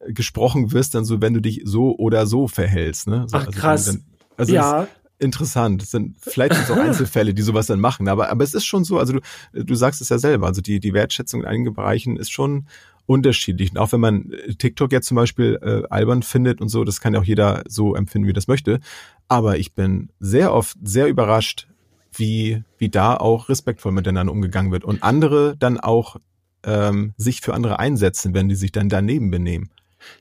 gesprochen 0.08 0.72
wirst, 0.72 0.96
dann 0.96 1.06
so, 1.06 1.22
wenn 1.22 1.34
du 1.34 1.42
dich 1.42 1.62
so 1.66 1.96
oder 1.98 2.28
so 2.28 2.48
verhältst, 2.48 3.08
ne? 3.08 3.26
So, 3.28 3.38
Ach 3.38 3.48
also 3.48 3.60
krass. 3.60 3.86
Dann, 3.86 4.04
also 4.38 4.54
ja 4.54 4.88
interessant. 5.20 5.84
Es 5.84 5.92
sind 5.92 6.18
vielleicht 6.20 6.54
sind 6.54 6.64
es 6.64 6.72
auch 6.72 6.78
Einzelfälle, 6.78 7.34
die 7.34 7.42
sowas 7.42 7.68
dann 7.68 7.80
machen, 7.80 8.08
aber 8.08 8.30
aber 8.30 8.44
es 8.44 8.54
ist 8.54 8.66
schon 8.66 8.84
so. 8.84 9.00
Also 9.00 9.14
du 9.14 9.22
du 9.64 9.76
sagst 9.76 10.02
es 10.02 10.10
ja 10.10 10.18
selber. 10.20 10.48
Also 10.48 10.62
die 10.62 10.80
die 10.80 10.94
Wertschätzung 10.94 11.42
in 11.42 11.48
einigen 11.48 11.74
Bereichen 11.74 12.18
ist 12.18 12.32
schon 12.32 12.68
unterschiedlich. 13.06 13.72
Und 13.72 13.78
auch 13.78 13.92
wenn 13.92 14.02
man 14.02 14.32
äh, 14.32 14.56
TikTok 14.56 14.92
jetzt 14.92 15.08
zum 15.08 15.16
Beispiel 15.16 15.60
äh, 15.62 15.88
albern 15.90 16.24
findet 16.24 16.62
und 16.62 16.70
so, 16.70 16.84
das 16.84 17.02
kann 17.02 17.14
ja 17.14 17.20
auch 17.20 17.26
jeder 17.26 17.64
so 17.68 17.96
empfinden, 17.96 18.28
wie 18.28 18.34
das 18.34 18.48
möchte. 18.48 18.80
Aber 19.28 19.58
ich 19.58 19.74
bin 19.74 20.10
sehr 20.20 20.54
oft 20.54 20.78
sehr 20.84 21.08
überrascht, 21.08 21.68
wie 22.14 22.64
wie 22.78 22.90
da 22.90 23.16
auch 23.16 23.50
respektvoll 23.50 23.92
miteinander 23.92 24.34
umgegangen 24.34 24.72
wird 24.72 24.84
und 24.84 25.04
andere 25.04 25.56
dann 25.58 25.80
auch 25.80 26.18
ähm, 26.64 27.14
sich 27.18 27.42
für 27.42 27.54
andere 27.54 27.80
einsetzen, 27.80 28.34
wenn 28.34 28.50
die 28.50 28.56
sich 28.56 28.72
dann 28.72 28.90
daneben 28.90 29.32
benehmen. 29.32 29.70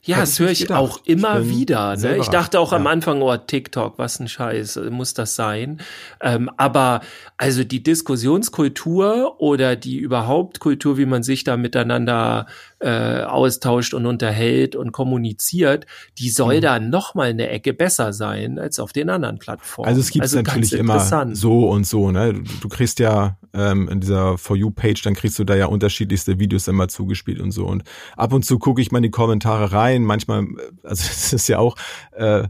Ja, 0.03 0.19
das 0.19 0.39
höre 0.39 0.51
ich 0.51 0.61
gedacht. 0.61 0.79
auch 0.79 0.99
immer 1.05 1.41
ich 1.41 1.49
wieder. 1.49 1.95
Ne? 1.97 2.17
Ich 2.17 2.27
dachte 2.27 2.59
auch 2.59 2.71
ja. 2.71 2.77
am 2.77 2.87
Anfang, 2.87 3.21
oh, 3.21 3.35
TikTok, 3.35 3.97
was 3.97 4.19
ein 4.19 4.27
Scheiß, 4.27 4.79
muss 4.89 5.13
das 5.13 5.35
sein? 5.35 5.81
Ähm, 6.21 6.49
aber 6.57 7.01
also 7.37 7.63
die 7.63 7.83
Diskussionskultur 7.83 9.39
oder 9.39 9.75
die 9.75 9.97
überhaupt 9.97 10.59
Kultur, 10.59 10.97
wie 10.97 11.05
man 11.05 11.23
sich 11.23 11.43
da 11.43 11.57
miteinander 11.57 12.47
äh, 12.79 13.21
austauscht 13.21 13.93
und 13.93 14.05
unterhält 14.05 14.75
und 14.75 14.91
kommuniziert, 14.91 15.85
die 16.17 16.29
soll 16.29 16.57
mhm. 16.57 16.61
da 16.61 16.79
noch 16.79 17.15
mal 17.15 17.29
eine 17.29 17.49
Ecke 17.49 17.73
besser 17.73 18.13
sein 18.13 18.59
als 18.59 18.79
auf 18.79 18.93
den 18.93 19.09
anderen 19.09 19.39
Plattformen. 19.39 19.87
Also 19.87 20.01
es 20.01 20.11
gibt 20.11 20.23
also 20.23 20.37
natürlich 20.37 20.73
immer 20.73 20.99
so 21.35 21.69
und 21.69 21.85
so. 21.85 22.11
Ne? 22.11 22.33
Du, 22.33 22.41
du 22.61 22.69
kriegst 22.69 22.99
ja 22.99 23.37
ähm, 23.53 23.89
in 23.89 23.99
dieser 23.99 24.37
For 24.37 24.55
You 24.55 24.71
Page, 24.71 25.01
dann 25.01 25.15
kriegst 25.15 25.39
du 25.39 25.43
da 25.43 25.55
ja 25.55 25.65
unterschiedlichste 25.65 26.39
Videos 26.39 26.67
immer 26.67 26.87
zugespielt 26.87 27.41
und 27.41 27.51
so. 27.51 27.65
Und 27.65 27.83
ab 28.15 28.33
und 28.33 28.45
zu 28.45 28.59
gucke 28.59 28.81
ich 28.81 28.91
mal 28.91 28.99
in 28.99 29.03
die 29.03 29.11
Kommentare 29.11 29.71
rein. 29.71 29.76
Manchmal, 30.05 30.43
äh, 30.43 30.47
also 30.83 31.03
es 31.09 31.33
ist 31.33 31.47
ja 31.47 31.59
auch 31.59 31.75
äh, 32.11 32.47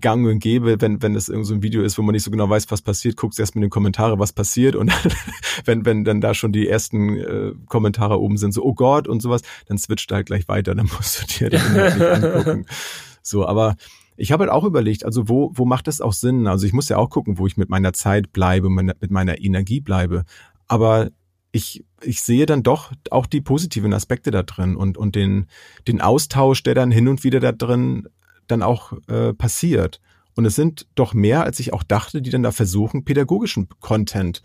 gang 0.00 0.26
und 0.26 0.38
gäbe, 0.38 0.80
wenn, 0.80 1.02
wenn 1.02 1.14
es 1.14 1.28
irgend 1.28 1.46
so 1.46 1.54
ein 1.54 1.62
Video 1.62 1.82
ist, 1.82 1.98
wo 1.98 2.02
man 2.02 2.12
nicht 2.12 2.22
so 2.22 2.30
genau 2.30 2.48
weiß, 2.48 2.70
was 2.70 2.82
passiert, 2.82 3.16
guckst 3.16 3.40
erst 3.40 3.56
mit 3.56 3.64
den 3.64 3.70
Kommentare, 3.70 4.18
was 4.18 4.32
passiert 4.32 4.76
und 4.76 4.92
wenn, 5.64 5.84
wenn 5.84 6.04
dann 6.04 6.20
da 6.20 6.34
schon 6.34 6.52
die 6.52 6.68
ersten 6.68 7.16
äh, 7.16 7.52
Kommentare 7.66 8.20
oben 8.20 8.36
sind, 8.36 8.52
so, 8.52 8.64
oh 8.64 8.74
Gott 8.74 9.08
und 9.08 9.20
sowas, 9.20 9.42
dann 9.66 9.78
switcht 9.78 10.12
halt 10.12 10.26
gleich 10.26 10.46
weiter, 10.48 10.74
dann 10.74 10.88
musst 10.96 11.20
du 11.20 11.26
dir 11.26 11.50
das 11.50 11.68
nicht 11.68 12.02
angucken. 12.02 12.66
So, 13.22 13.44
aber 13.44 13.74
ich 14.16 14.30
habe 14.30 14.44
halt 14.44 14.52
auch 14.52 14.62
überlegt, 14.62 15.04
also 15.04 15.28
wo, 15.28 15.50
wo 15.52 15.64
macht 15.64 15.88
das 15.88 16.00
auch 16.00 16.12
Sinn? 16.12 16.46
Also 16.46 16.64
ich 16.64 16.72
muss 16.72 16.88
ja 16.88 16.96
auch 16.96 17.10
gucken, 17.10 17.38
wo 17.38 17.46
ich 17.48 17.56
mit 17.56 17.68
meiner 17.68 17.92
Zeit 17.92 18.32
bleibe, 18.32 18.70
mit 18.70 19.10
meiner 19.10 19.40
Energie 19.40 19.80
bleibe. 19.80 20.22
Aber 20.68 21.10
ich, 21.50 21.84
ich 22.02 22.20
sehe 22.20 22.46
dann 22.46 22.62
doch 22.62 22.92
auch 23.10 23.26
die 23.26 23.40
positiven 23.40 23.92
Aspekte 23.92 24.30
da 24.30 24.42
drin 24.42 24.76
und, 24.76 24.98
und 24.98 25.14
den, 25.14 25.46
den 25.88 26.00
Austausch, 26.00 26.62
der 26.62 26.74
dann 26.74 26.90
hin 26.90 27.08
und 27.08 27.24
wieder 27.24 27.40
da 27.40 27.52
drin 27.52 28.08
dann 28.46 28.62
auch 28.62 28.92
äh, 29.08 29.32
passiert. 29.32 30.00
Und 30.34 30.44
es 30.44 30.54
sind 30.54 30.86
doch 30.94 31.14
mehr, 31.14 31.44
als 31.44 31.58
ich 31.60 31.72
auch 31.72 31.82
dachte, 31.82 32.20
die 32.20 32.30
dann 32.30 32.42
da 32.42 32.52
versuchen, 32.52 33.04
pädagogischen 33.04 33.68
Content 33.80 34.42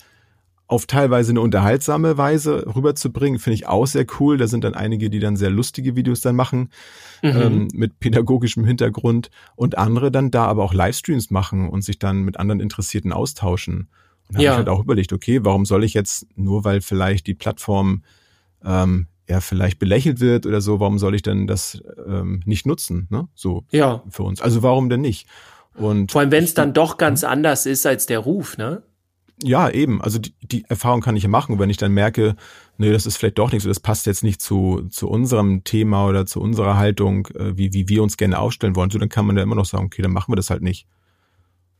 auf 0.67 0.85
teilweise 0.85 1.31
eine 1.31 1.41
unterhaltsame 1.41 2.17
Weise 2.17 2.65
rüberzubringen, 2.73 3.39
finde 3.39 3.55
ich 3.55 3.67
auch 3.67 3.85
sehr 3.85 4.05
cool. 4.19 4.37
Da 4.37 4.47
sind 4.47 4.63
dann 4.63 4.73
einige, 4.73 5.09
die 5.09 5.19
dann 5.19 5.35
sehr 5.35 5.49
lustige 5.49 5.97
Videos 5.97 6.21
dann 6.21 6.37
machen, 6.37 6.69
mhm. 7.21 7.29
ähm, 7.29 7.67
mit 7.73 7.99
pädagogischem 7.99 8.63
Hintergrund 8.63 9.31
und 9.57 9.77
andere 9.77 10.11
dann 10.11 10.31
da 10.31 10.45
aber 10.45 10.63
auch 10.63 10.73
Livestreams 10.73 11.29
machen 11.29 11.67
und 11.67 11.83
sich 11.83 11.99
dann 11.99 12.21
mit 12.21 12.37
anderen 12.37 12.61
Interessierten 12.61 13.11
austauschen. 13.11 13.89
Da 14.31 14.39
ja. 14.39 14.51
habe 14.51 14.61
ich 14.61 14.67
halt 14.67 14.69
auch 14.69 14.83
überlegt, 14.83 15.13
okay, 15.13 15.43
warum 15.43 15.65
soll 15.65 15.83
ich 15.83 15.93
jetzt, 15.93 16.27
nur 16.35 16.63
weil 16.63 16.81
vielleicht 16.81 17.27
die 17.27 17.33
Plattform 17.33 18.03
ähm, 18.63 19.07
ja 19.27 19.39
vielleicht 19.39 19.79
belächelt 19.79 20.19
wird 20.19 20.45
oder 20.45 20.61
so, 20.61 20.79
warum 20.79 20.99
soll 20.99 21.15
ich 21.15 21.21
denn 21.21 21.47
das 21.47 21.81
ähm, 22.07 22.41
nicht 22.45 22.65
nutzen, 22.65 23.07
ne? 23.09 23.27
So 23.35 23.65
ja. 23.71 24.03
für 24.09 24.23
uns. 24.23 24.41
Also 24.41 24.63
warum 24.63 24.89
denn 24.89 25.01
nicht? 25.01 25.27
Und 25.75 26.11
vor 26.11 26.21
allem, 26.21 26.31
wenn 26.31 26.43
es 26.43 26.53
dann 26.53 26.73
doch 26.73 26.97
ganz 26.97 27.23
anders 27.23 27.65
ist 27.65 27.85
als 27.85 28.05
der 28.05 28.19
Ruf, 28.19 28.57
ne? 28.57 28.83
Ja, 29.43 29.69
eben. 29.69 30.01
Also 30.01 30.19
die, 30.19 30.33
die 30.41 30.65
Erfahrung 30.67 31.01
kann 31.01 31.15
ich 31.15 31.23
ja 31.23 31.29
machen, 31.29 31.57
wenn 31.57 31.69
ich 31.69 31.77
dann 31.77 31.93
merke, 31.93 32.35
nee, 32.77 32.91
das 32.91 33.05
ist 33.05 33.17
vielleicht 33.17 33.39
doch 33.39 33.51
nicht 33.51 33.63
so, 33.63 33.69
das 33.69 33.79
passt 33.79 34.05
jetzt 34.05 34.23
nicht 34.23 34.41
zu, 34.41 34.87
zu 34.89 35.09
unserem 35.09 35.63
Thema 35.63 36.07
oder 36.07 36.25
zu 36.25 36.39
unserer 36.41 36.77
Haltung, 36.77 37.27
äh, 37.35 37.57
wie, 37.57 37.73
wie 37.73 37.87
wir 37.89 38.03
uns 38.03 38.17
gerne 38.17 38.37
aufstellen 38.37 38.75
wollen, 38.75 38.91
so 38.91 38.99
dann 38.99 39.09
kann 39.09 39.25
man 39.25 39.37
ja 39.37 39.43
immer 39.43 39.55
noch 39.55 39.65
sagen, 39.65 39.85
okay, 39.85 40.01
dann 40.01 40.11
machen 40.11 40.31
wir 40.31 40.35
das 40.35 40.49
halt 40.49 40.61
nicht. 40.61 40.85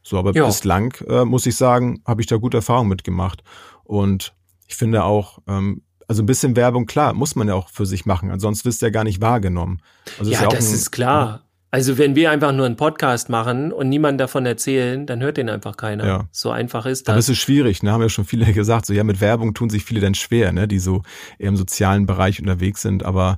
So, 0.04 0.18
aber 0.18 0.34
ja. 0.34 0.46
bislang, 0.46 0.96
äh, 1.08 1.26
muss 1.26 1.46
ich 1.46 1.56
sagen, 1.56 2.02
habe 2.06 2.22
ich 2.22 2.28
da 2.28 2.38
gute 2.38 2.58
Erfahrungen 2.58 2.90
mitgemacht. 2.90 3.44
Und 3.84 4.34
ich 4.68 4.76
finde 4.76 5.04
auch, 5.04 5.40
ähm, 5.48 5.84
also 6.08 6.24
ein 6.24 6.26
bisschen 6.26 6.56
Werbung, 6.56 6.86
klar, 6.88 7.14
muss 7.14 7.36
man 7.36 7.48
ja 7.48 7.54
auch 7.54 7.70
für 7.70 7.86
sich 7.86 8.06
machen, 8.06 8.32
ansonsten 8.32 8.66
wirst 8.66 8.82
du 8.82 8.88
ja 8.88 8.90
gar 8.90 9.04
nicht 9.04 9.22
wahrgenommen. 9.22 9.82
Also 10.20 10.32
ja, 10.32 10.38
ist 10.40 10.44
ja 10.44 10.50
das 10.50 10.70
ein, 10.70 10.76
ist 10.76 10.92
klar. 10.92 11.46
Also 11.74 11.98
wenn 11.98 12.16
wir 12.16 12.32
einfach 12.32 12.52
nur 12.52 12.66
einen 12.66 12.76
Podcast 12.76 13.30
machen 13.30 13.72
und 13.72 13.88
niemand 13.88 14.20
davon 14.20 14.46
erzählen, 14.46 15.06
dann 15.06 15.22
hört 15.22 15.38
den 15.38 15.50
einfach 15.50 15.78
keiner. 15.78 16.06
Ja. 16.06 16.28
So 16.32 16.52
einfach 16.52 16.86
ist 16.86 17.08
Aber 17.08 17.16
das. 17.16 17.26
es 17.26 17.30
ist 17.30 17.38
schwierig, 17.38 17.82
ne? 17.82 17.94
haben 17.94 18.02
ja 18.02 18.10
schon 18.10 18.26
viele 18.26 18.46
gesagt, 18.54 18.86
so 18.86 18.94
ja, 18.94 19.06
mit 19.06 19.22
Werbung 19.22 19.54
tun 19.54 19.70
sich 19.70 19.86
viele 19.86 20.02
dann 20.02 20.14
schwer, 20.14 20.52
ne? 20.52 20.68
die 20.68 20.80
so 20.80 21.04
eher 21.40 21.48
im 21.48 21.56
sozialen 21.56 22.06
Bereich 22.06 22.42
unterwegs 22.42 22.82
sind, 22.82 23.06
aber, 23.06 23.38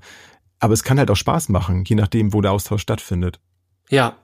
aber 0.60 0.74
es 0.74 0.84
kann 0.84 0.98
halt 0.98 1.12
auch 1.12 1.16
Spaß 1.16 1.50
machen, 1.50 1.84
je 1.86 1.96
nachdem, 1.96 2.34
wo 2.34 2.42
der 2.42 2.54
Austausch 2.54 2.82
stattfindet. 2.82 3.40
Ja, 3.90 4.16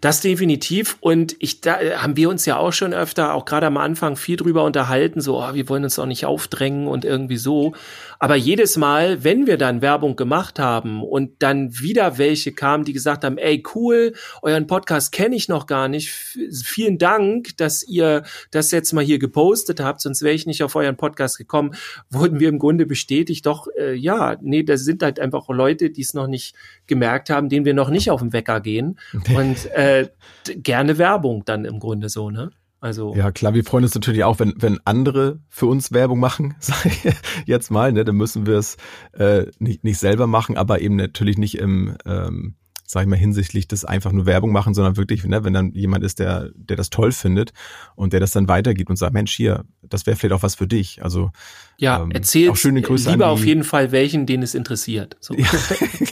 das 0.00 0.20
definitiv. 0.20 0.96
Und 1.00 1.36
ich, 1.38 1.60
da 1.60 1.80
äh, 1.80 1.96
haben 1.96 2.16
wir 2.16 2.28
uns 2.28 2.46
ja 2.46 2.56
auch 2.56 2.72
schon 2.72 2.94
öfter, 2.94 3.34
auch 3.34 3.44
gerade 3.44 3.66
am 3.66 3.76
Anfang, 3.76 4.16
viel 4.16 4.36
drüber 4.36 4.64
unterhalten, 4.64 5.20
so, 5.20 5.38
oh, 5.38 5.54
wir 5.54 5.68
wollen 5.68 5.84
uns 5.84 5.98
auch 5.98 6.06
nicht 6.06 6.26
aufdrängen 6.26 6.86
und 6.86 7.04
irgendwie 7.04 7.36
so. 7.36 7.74
Aber 8.18 8.36
jedes 8.36 8.76
Mal, 8.76 9.24
wenn 9.24 9.46
wir 9.46 9.58
dann 9.58 9.82
Werbung 9.82 10.16
gemacht 10.16 10.58
haben 10.58 11.02
und 11.02 11.42
dann 11.42 11.78
wieder 11.78 12.18
welche 12.18 12.52
kamen, 12.52 12.84
die 12.84 12.92
gesagt 12.92 13.24
haben, 13.24 13.38
ey, 13.38 13.62
cool, 13.74 14.14
euren 14.42 14.66
Podcast 14.66 15.12
kenne 15.12 15.36
ich 15.36 15.48
noch 15.48 15.66
gar 15.66 15.88
nicht. 15.88 16.10
Vielen 16.10 16.98
Dank, 16.98 17.56
dass 17.58 17.82
ihr 17.82 18.24
das 18.50 18.70
jetzt 18.70 18.92
mal 18.92 19.04
hier 19.04 19.18
gepostet 19.18 19.80
habt, 19.80 20.00
sonst 20.00 20.22
wäre 20.22 20.34
ich 20.34 20.46
nicht 20.46 20.62
auf 20.62 20.74
euren 20.76 20.96
Podcast 20.96 21.38
gekommen, 21.38 21.74
wurden 22.10 22.40
wir 22.40 22.48
im 22.48 22.58
Grunde 22.58 22.86
bestätigt, 22.86 23.44
doch, 23.46 23.66
äh, 23.78 23.94
ja, 23.94 24.36
nee, 24.40 24.62
das 24.62 24.84
sind 24.84 25.02
halt 25.02 25.20
einfach 25.20 25.48
Leute, 25.48 25.90
die 25.90 26.02
es 26.02 26.14
noch 26.14 26.26
nicht 26.26 26.54
gemerkt 26.86 27.30
haben, 27.30 27.48
denen 27.48 27.64
wir 27.64 27.74
noch 27.74 27.90
nicht 27.90 28.10
auf 28.10 28.20
den 28.20 28.32
Wecker 28.32 28.60
gehen. 28.60 28.98
Und 29.34 29.65
äh, 29.66 30.08
gerne 30.44 30.98
Werbung 30.98 31.44
dann 31.44 31.64
im 31.64 31.78
Grunde 31.78 32.08
so, 32.08 32.30
ne? 32.30 32.50
Also 32.80 33.14
ja 33.14 33.32
klar, 33.32 33.54
wir 33.54 33.64
freuen 33.64 33.84
uns 33.84 33.94
natürlich 33.94 34.22
auch, 34.24 34.38
wenn 34.38 34.54
wenn 34.58 34.78
andere 34.84 35.40
für 35.48 35.66
uns 35.66 35.92
Werbung 35.92 36.20
machen, 36.20 36.54
sag 36.60 36.84
ich 36.86 37.14
jetzt 37.46 37.70
mal, 37.70 37.92
ne, 37.92 38.04
dann 38.04 38.16
müssen 38.16 38.46
wir 38.46 38.58
es 38.58 38.76
äh, 39.12 39.46
nicht 39.58 39.82
nicht 39.82 39.98
selber 39.98 40.26
machen, 40.26 40.56
aber 40.56 40.80
eben 40.80 40.96
natürlich 40.96 41.38
nicht 41.38 41.58
im 41.58 41.96
ähm, 42.04 42.54
sag 42.86 43.02
ich 43.02 43.08
mal, 43.08 43.16
hinsichtlich 43.16 43.66
des 43.68 43.84
einfach 43.84 44.12
nur 44.12 44.26
Werbung 44.26 44.52
machen, 44.52 44.74
sondern 44.74 44.96
wirklich, 44.96 45.24
ne, 45.24 45.44
wenn 45.44 45.52
dann 45.52 45.72
jemand 45.72 46.04
ist, 46.04 46.18
der, 46.18 46.50
der 46.54 46.76
das 46.76 46.90
toll 46.90 47.12
findet 47.12 47.52
und 47.94 48.12
der 48.12 48.20
das 48.20 48.30
dann 48.30 48.48
weitergibt 48.48 48.90
und 48.90 48.96
sagt, 48.96 49.12
Mensch, 49.12 49.34
hier, 49.34 49.64
das 49.82 50.06
wäre 50.06 50.16
vielleicht 50.16 50.34
auch 50.34 50.42
was 50.42 50.54
für 50.54 50.66
dich. 50.66 51.02
Also 51.02 51.30
ja, 51.78 52.02
ähm, 52.02 52.10
erzählt 52.10 52.50
auch 52.50 52.56
schöne 52.56 52.82
Grüße 52.82 53.10
lieber 53.10 53.26
an 53.26 53.36
die, 53.36 53.40
auf 53.40 53.46
jeden 53.46 53.64
Fall 53.64 53.92
welchen, 53.92 54.26
den 54.26 54.42
es 54.42 54.54
interessiert. 54.54 55.16
So. 55.20 55.34
Ja, 55.34 55.48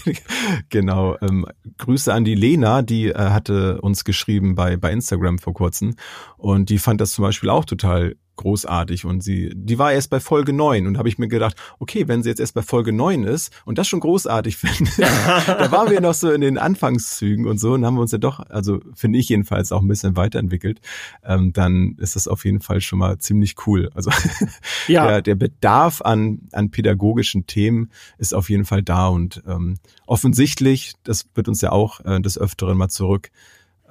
genau. 0.68 1.16
Ähm, 1.20 1.46
Grüße 1.78 2.12
an 2.12 2.24
die 2.24 2.34
Lena, 2.34 2.82
die 2.82 3.08
äh, 3.08 3.14
hatte 3.14 3.80
uns 3.80 4.04
geschrieben 4.04 4.54
bei, 4.54 4.76
bei 4.76 4.92
Instagram 4.92 5.38
vor 5.38 5.54
kurzem 5.54 5.94
und 6.36 6.70
die 6.70 6.78
fand 6.78 7.00
das 7.00 7.12
zum 7.12 7.22
Beispiel 7.22 7.50
auch 7.50 7.64
total 7.64 8.16
großartig 8.36 9.04
und 9.04 9.22
sie, 9.22 9.52
die 9.54 9.78
war 9.78 9.92
erst 9.92 10.10
bei 10.10 10.20
Folge 10.20 10.52
neun 10.52 10.86
und 10.86 10.98
habe 10.98 11.08
ich 11.08 11.18
mir 11.18 11.28
gedacht, 11.28 11.56
okay, 11.78 12.08
wenn 12.08 12.22
sie 12.22 12.28
jetzt 12.28 12.40
erst 12.40 12.54
bei 12.54 12.62
Folge 12.62 12.92
neun 12.92 13.24
ist 13.24 13.52
und 13.64 13.78
das 13.78 13.88
schon 13.88 14.00
großartig 14.00 14.56
findet, 14.58 14.98
da 14.98 15.70
waren 15.70 15.90
wir 15.90 16.00
noch 16.00 16.14
so 16.14 16.30
in 16.30 16.40
den 16.40 16.58
Anfangszügen 16.58 17.46
und 17.46 17.58
so 17.58 17.74
und 17.74 17.84
haben 17.84 17.94
wir 17.94 18.02
uns 18.02 18.12
ja 18.12 18.18
doch, 18.18 18.40
also 18.48 18.80
finde 18.94 19.18
ich 19.18 19.28
jedenfalls 19.28 19.72
auch 19.72 19.82
ein 19.82 19.88
bisschen 19.88 20.16
weiterentwickelt, 20.16 20.80
ähm, 21.24 21.52
dann 21.52 21.96
ist 21.98 22.16
das 22.16 22.28
auf 22.28 22.44
jeden 22.44 22.60
Fall 22.60 22.80
schon 22.80 22.98
mal 22.98 23.18
ziemlich 23.18 23.54
cool. 23.66 23.90
Also 23.94 24.10
Ja. 24.88 25.06
der, 25.06 25.22
der 25.22 25.34
Bedarf 25.34 26.02
an, 26.02 26.40
an 26.52 26.70
pädagogischen 26.70 27.46
Themen 27.46 27.90
ist 28.18 28.34
auf 28.34 28.50
jeden 28.50 28.64
Fall 28.64 28.82
da 28.82 29.08
und 29.08 29.42
ähm, 29.46 29.78
offensichtlich, 30.06 30.94
das 31.04 31.26
wird 31.34 31.48
uns 31.48 31.60
ja 31.60 31.72
auch 31.72 32.00
äh, 32.04 32.20
des 32.20 32.38
Öfteren 32.38 32.76
mal 32.76 32.88
zurück 32.88 33.30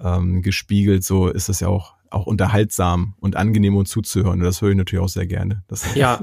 ähm, 0.02 0.42
gespiegelt, 0.42 1.04
so 1.04 1.28
ist 1.28 1.50
es 1.50 1.60
ja 1.60 1.68
auch 1.68 1.94
auch 2.14 2.26
unterhaltsam 2.26 3.16
und 3.20 3.36
angenehm 3.36 3.76
uns 3.76 3.90
zuzuhören. 3.90 4.40
Und 4.40 4.46
das 4.46 4.62
höre 4.62 4.72
ich 4.72 4.78
natürlich 4.78 5.04
auch 5.04 5.10
sehr 5.10 5.28
gerne. 5.28 5.64
Das, 5.68 5.84
Ja. 5.96 6.20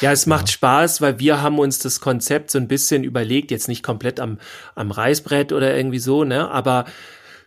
Ja, 0.00 0.10
es 0.10 0.24
macht 0.24 0.48
Spaß, 0.50 1.02
weil 1.02 1.18
wir 1.18 1.42
haben 1.42 1.58
uns 1.58 1.78
das 1.78 2.00
Konzept 2.00 2.50
so 2.50 2.58
ein 2.58 2.66
bisschen 2.66 3.04
überlegt, 3.04 3.50
jetzt 3.50 3.68
nicht 3.68 3.82
komplett 3.82 4.20
am, 4.20 4.38
am 4.74 4.90
Reißbrett 4.90 5.52
oder 5.52 5.76
irgendwie 5.76 5.98
so, 5.98 6.24
ne, 6.24 6.50
aber 6.50 6.86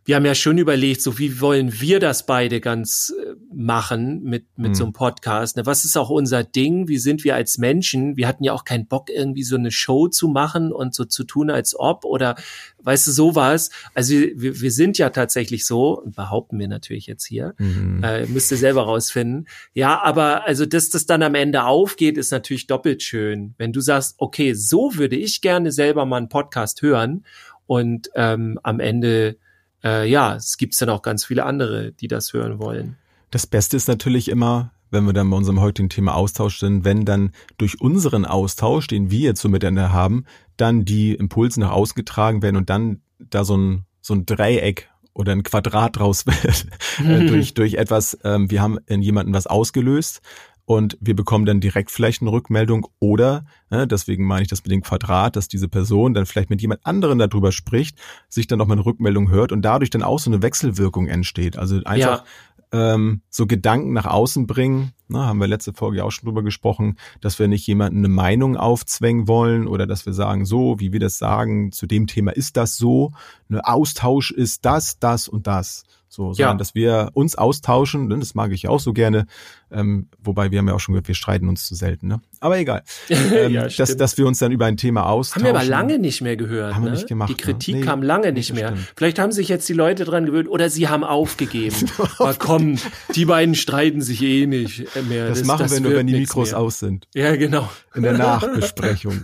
wir 0.10 0.16
haben 0.16 0.26
ja 0.26 0.34
schon 0.34 0.58
überlegt, 0.58 1.04
so 1.04 1.20
wie 1.20 1.40
wollen 1.40 1.80
wir 1.82 2.00
das 2.00 2.26
beide 2.26 2.62
ganz 2.62 3.14
äh, 3.16 3.36
machen 3.54 4.24
mit, 4.24 4.48
mit 4.58 4.70
Mhm. 4.72 4.74
so 4.74 4.84
einem 4.86 4.94
Podcast, 4.94 5.56
ne? 5.56 5.68
Was 5.68 5.86
ist 5.86 5.96
auch 5.98 6.10
unser 6.10 6.44
Ding? 6.44 6.88
Wie 6.88 6.98
sind 6.98 7.24
wir 7.24 7.36
als 7.36 7.60
Menschen? 7.60 8.18
Wir 8.18 8.28
hatten 8.28 8.44
ja 8.44 8.54
auch 8.54 8.64
keinen 8.64 8.88
Bock, 8.88 9.12
irgendwie 9.12 9.44
so 9.44 9.56
eine 9.56 9.70
Show 9.70 10.08
zu 10.08 10.28
machen 10.28 10.72
und 10.72 10.96
so 10.96 11.06
zu 11.06 11.26
tun, 11.26 11.52
als 11.52 11.80
ob 11.80 12.06
oder 12.06 12.36
weißt 12.82 13.06
du, 13.06 13.12
sowas. 13.12 13.70
Also 13.94 14.16
wir, 14.16 14.60
wir 14.60 14.72
sind 14.72 14.98
ja 14.98 15.12
tatsächlich 15.12 15.68
so, 15.68 16.02
behaupten 16.08 16.58
wir 16.58 16.68
natürlich 16.68 17.06
jetzt 17.06 17.26
hier, 17.28 17.54
Mhm. 17.60 18.04
äh, 18.04 18.26
müsst 18.26 18.50
ihr 18.50 18.58
selber 18.58 18.82
rausfinden. 18.86 19.48
Ja, 19.76 20.02
aber 20.02 20.48
also, 20.48 20.66
dass 20.66 20.90
das 20.90 21.06
dann 21.06 21.22
am 21.22 21.36
Ende 21.36 21.66
aufgeht, 21.66 22.18
ist 22.18 22.32
natürlich 22.32 22.66
doppelt 22.66 23.04
schön. 23.04 23.54
Wenn 23.60 23.74
du 23.74 23.80
sagst, 23.80 24.16
okay, 24.18 24.54
so 24.56 24.96
würde 24.96 25.18
ich 25.18 25.42
gerne 25.42 25.72
selber 25.72 26.06
mal 26.08 26.18
einen 26.18 26.30
Podcast 26.30 26.82
hören 26.82 27.26
und 27.68 28.10
ähm, 28.16 28.60
am 28.64 28.80
Ende, 28.80 29.38
äh, 29.84 30.10
ja, 30.10 30.36
es 30.36 30.58
gibt 30.58 30.80
dann 30.82 30.90
auch 30.90 31.02
ganz 31.02 31.26
viele 31.26 31.46
andere, 31.46 31.92
die 31.92 32.08
das 32.08 32.34
hören 32.34 32.60
wollen. 32.60 32.98
Das 33.32 33.48
Beste 33.48 33.78
ist 33.78 33.88
natürlich 33.88 34.30
immer, 34.30 34.72
wenn 34.92 35.06
wir 35.06 35.14
dann 35.14 35.30
bei 35.30 35.38
unserem 35.38 35.60
heutigen 35.60 35.90
Thema 35.90 36.16
Austausch 36.16 36.60
sind, 36.60 36.84
wenn 36.84 37.06
dann 37.06 37.32
durch 37.58 37.80
unseren 37.80 38.26
Austausch, 38.26 38.88
den 38.88 39.12
wir 39.12 39.20
jetzt 39.20 39.42
so 39.42 39.50
miteinander 39.50 39.94
haben, 39.94 40.26
dann 40.58 40.86
die 40.86 41.14
Impulse 41.14 41.60
nach 41.60 41.72
außen 41.72 41.96
getragen 41.96 42.42
werden 42.42 42.58
und 42.58 42.70
dann 42.70 43.02
da 43.20 43.44
so 43.44 43.56
ein, 43.56 43.86
so 44.02 44.14
ein 44.14 44.26
Dreieck 44.26 44.90
oder 45.14 45.34
ein 45.34 45.44
Quadrat 45.44 45.98
draus 45.98 46.26
wird 46.26 46.66
äh, 47.06 47.26
durch, 47.28 47.54
durch 47.54 47.76
etwas, 47.76 48.18
ähm, 48.24 48.50
wir 48.50 48.62
haben 48.62 48.80
in 48.88 49.02
jemanden 49.02 49.34
was 49.34 49.48
ausgelöst 49.48 50.22
und 50.70 51.00
wir 51.02 51.16
bekommen 51.16 51.48
dann 51.48 51.62
direkt 51.62 51.90
vielleicht 51.90 52.22
eine 52.22 52.32
Rückmeldung 52.32 52.86
oder, 53.00 53.44
äh, 53.72 53.88
deswegen 53.88 54.24
meine 54.24 54.44
ich 54.44 54.50
das 54.50 54.64
mit 54.64 54.72
dem 54.72 54.84
Quadrat, 54.84 55.36
dass 55.36 55.48
diese 55.48 55.68
Person 55.68 56.14
dann 56.14 56.28
vielleicht 56.28 56.52
mit 56.52 56.62
jemand 56.62 56.86
anderen 56.86 57.18
darüber 57.18 57.52
spricht, 57.52 57.98
sich 58.30 58.46
dann 58.46 58.60
nochmal 58.60 58.78
eine 58.78 58.86
Rückmeldung 58.86 59.32
hört 59.32 59.52
und 59.52 59.64
dadurch 59.64 59.90
dann 59.90 60.04
auch 60.04 60.20
so 60.20 60.30
eine 60.30 60.44
Wechselwirkung 60.44 61.08
entsteht. 61.08 61.58
Also 61.58 61.82
einfach 61.86 62.24
ähm, 62.72 63.22
so 63.32 63.48
Gedanken 63.48 63.94
nach 63.94 64.06
außen 64.06 64.46
bringen. 64.46 64.92
Na, 65.08 65.26
haben 65.26 65.40
wir 65.40 65.48
letzte 65.48 65.74
Folge 65.74 65.98
ja 65.98 66.04
auch 66.04 66.12
schon 66.12 66.28
drüber 66.28 66.44
gesprochen, 66.44 66.98
dass 67.20 67.40
wir 67.40 67.48
nicht 67.48 67.66
jemanden 67.66 67.98
eine 67.98 68.10
Meinung 68.10 68.56
aufzwängen 68.56 69.28
wollen 69.28 69.66
oder 69.66 69.88
dass 69.88 70.06
wir 70.06 70.14
sagen, 70.14 70.46
so 70.46 70.80
wie 70.80 70.94
wir 70.94 71.00
das 71.00 71.18
sagen, 71.18 71.72
zu 71.72 71.88
dem 71.88 72.06
Thema 72.06 72.30
ist 72.30 72.58
das 72.58 72.78
so, 72.78 73.12
eine 73.50 73.66
Austausch 73.66 74.30
ist 74.30 74.66
das, 74.66 75.00
das 75.00 75.28
und 75.28 75.48
das. 75.48 75.84
So, 76.10 76.34
sondern 76.34 76.56
Ja. 76.56 76.60
dass 76.60 76.76
wir 76.76 77.10
uns 77.14 77.36
austauschen, 77.36 78.08
ne, 78.08 78.20
das 78.20 78.36
mag 78.36 78.52
ich 78.52 78.68
auch 78.68 78.80
so 78.80 78.94
gerne, 78.94 79.26
ähm, 79.72 80.08
wobei 80.24 80.52
wir 80.52 80.60
haben 80.60 80.68
ja 80.68 80.74
auch 80.74 80.80
schon 80.80 80.94
gehört, 80.94 81.08
wir 81.08 81.16
streiten 81.16 81.48
uns 81.48 81.66
zu 81.68 81.76
selten, 81.76 82.08
ne? 82.08 82.22
Aber 82.40 82.58
egal. 82.58 82.84
Ähm, 83.10 83.52
Ja, 83.54 83.68
dass, 83.68 83.96
dass 83.98 84.18
wir 84.18 84.26
uns 84.26 84.40
dann 84.40 84.52
über 84.52 84.66
ein 84.66 84.78
Thema 84.78 85.06
austauschen. 85.06 85.48
Haben 85.48 85.54
wir 85.54 85.60
aber 85.60 85.70
lange 85.70 86.00
nicht 86.00 86.22
mehr 86.22 86.36
gehört. 86.38 86.74
Haben 86.74 86.84
wir 86.84 86.92
ne? 86.92 86.96
nicht 86.98 87.08
gemacht, 87.08 87.30
Die 87.30 87.36
Kritik 87.36 87.76
ne? 87.76 87.82
Nee, 87.82 87.86
kam 87.86 88.02
lange 88.02 88.32
nicht 88.32 88.50
das 88.52 88.58
mehr. 88.58 88.70
stimmt. 88.70 88.94
Vielleicht 88.96 89.20
haben 89.20 89.32
sich 89.32 89.48
jetzt 89.50 89.68
die 89.70 89.74
Leute 89.74 90.06
dran 90.06 90.26
gewöhnt 90.26 90.50
oder 90.50 90.70
sie 90.70 90.88
haben 90.88 91.04
aufgegeben. 91.04 91.76
Aber 92.18 92.34
komm, 92.36 92.78
die 93.16 93.26
beiden 93.26 93.56
streiten 93.56 94.02
sich 94.02 94.22
eh 94.24 94.48
nicht 94.48 94.88
mehr. 95.08 95.30
Das, 95.30 95.44
machen 95.44 95.70
wir 95.70 95.80
nur, 95.80 95.94
wenn 95.96 96.08
die 96.08 96.14
Mikros 96.14 96.52
mehr. 96.52 96.60
aus 96.60 96.80
sind. 96.80 97.08
Ja, 97.14 97.36
genau. 97.36 97.70
In 97.94 98.04
der 98.04 98.14
Nachbesprechung. 98.18 99.22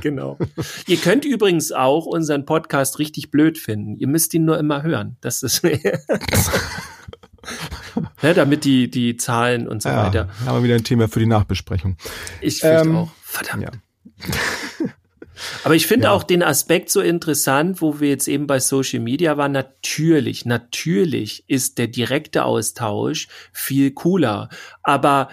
genau. 0.00 0.38
Ihr 0.86 0.96
könnt 0.98 1.24
übrigens 1.24 1.72
auch 1.72 2.06
unseren 2.06 2.44
Podcast 2.46 2.98
richtig 2.98 3.30
blöd 3.30 3.58
finden. 3.58 3.96
Ihr 3.96 4.08
müsst 4.08 4.32
ihn 4.34 4.44
nur 4.44 4.58
immer 4.58 4.82
hören. 4.82 5.16
Das 5.20 5.42
ist 5.42 5.62
ne, 8.22 8.34
damit 8.34 8.64
die 8.64 8.90
die 8.90 9.16
Zahlen 9.16 9.68
und 9.68 9.82
so 9.82 9.88
ja, 9.88 10.06
weiter. 10.06 10.28
haben 10.46 10.58
wir 10.58 10.62
wieder 10.64 10.74
ein 10.76 10.84
Thema 10.84 11.08
für 11.08 11.18
die 11.20 11.26
Nachbesprechung. 11.26 11.96
Ich 12.40 12.60
fürchte 12.60 12.88
Ähm, 12.88 12.96
auch. 12.96 13.10
Verdammt. 13.22 13.62
Ja. 13.62 13.70
Aber 15.64 15.74
ich 15.74 15.86
finde 15.86 16.04
Ja. 16.06 16.12
auch 16.12 16.22
den 16.22 16.42
Aspekt 16.42 16.90
so 16.90 17.00
interessant, 17.00 17.80
wo 17.80 17.98
wir 18.00 18.08
jetzt 18.10 18.28
eben 18.28 18.46
bei 18.46 18.60
Social 18.60 19.00
Media 19.00 19.36
waren. 19.36 19.52
Natürlich, 19.52 20.44
natürlich 20.44 21.44
ist 21.48 21.78
der 21.78 21.88
direkte 21.88 22.44
Austausch 22.44 23.28
viel 23.52 23.90
cooler. 23.90 24.48
Aber 24.82 25.28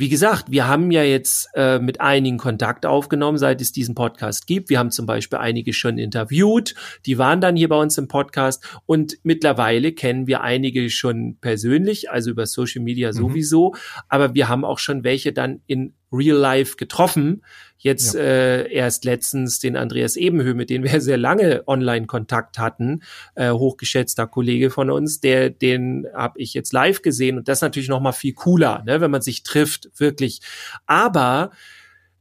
wie 0.00 0.08
gesagt, 0.08 0.50
wir 0.50 0.66
haben 0.66 0.90
ja 0.90 1.02
jetzt 1.02 1.50
äh, 1.54 1.78
mit 1.78 2.00
einigen 2.00 2.38
Kontakt 2.38 2.86
aufgenommen, 2.86 3.36
seit 3.36 3.60
es 3.60 3.70
diesen 3.70 3.94
Podcast 3.94 4.46
gibt. 4.46 4.70
Wir 4.70 4.78
haben 4.78 4.90
zum 4.90 5.04
Beispiel 5.04 5.38
einige 5.38 5.74
schon 5.74 5.98
interviewt, 5.98 6.74
die 7.04 7.18
waren 7.18 7.42
dann 7.42 7.54
hier 7.54 7.68
bei 7.68 7.76
uns 7.76 7.98
im 7.98 8.08
Podcast. 8.08 8.80
Und 8.86 9.18
mittlerweile 9.24 9.92
kennen 9.92 10.26
wir 10.26 10.40
einige 10.40 10.88
schon 10.88 11.36
persönlich, 11.42 12.10
also 12.10 12.30
über 12.30 12.46
Social 12.46 12.82
Media 12.82 13.12
sowieso, 13.12 13.74
aber 14.08 14.34
wir 14.34 14.48
haben 14.48 14.64
auch 14.64 14.78
schon 14.78 15.04
welche 15.04 15.34
dann 15.34 15.60
in 15.66 15.92
Real 16.12 16.36
Life 16.36 16.76
getroffen. 16.76 17.42
Jetzt 17.78 18.14
äh, 18.14 18.70
erst 18.70 19.06
letztens 19.06 19.58
den 19.58 19.74
Andreas 19.74 20.16
Ebenhö, 20.16 20.52
mit 20.52 20.68
dem 20.68 20.84
wir 20.84 21.00
sehr 21.00 21.16
lange 21.16 21.66
Online-Kontakt 21.66 22.58
hatten, 22.58 23.02
äh, 23.34 23.50
hochgeschätzter 23.50 24.26
Kollege 24.26 24.70
von 24.70 24.90
uns, 24.90 25.20
der 25.20 25.48
den 25.48 26.06
habe 26.14 26.38
ich 26.38 26.52
jetzt 26.52 26.72
live 26.74 27.00
gesehen 27.00 27.38
und 27.38 27.48
das 27.48 27.58
ist 27.58 27.62
natürlich 27.62 27.88
noch 27.88 28.00
mal 28.00 28.12
viel 28.12 28.34
cooler, 28.34 28.82
ne, 28.84 29.00
wenn 29.00 29.10
man 29.10 29.22
sich 29.22 29.44
trifft, 29.44 29.90
wirklich. 29.96 30.40
Aber 30.86 31.52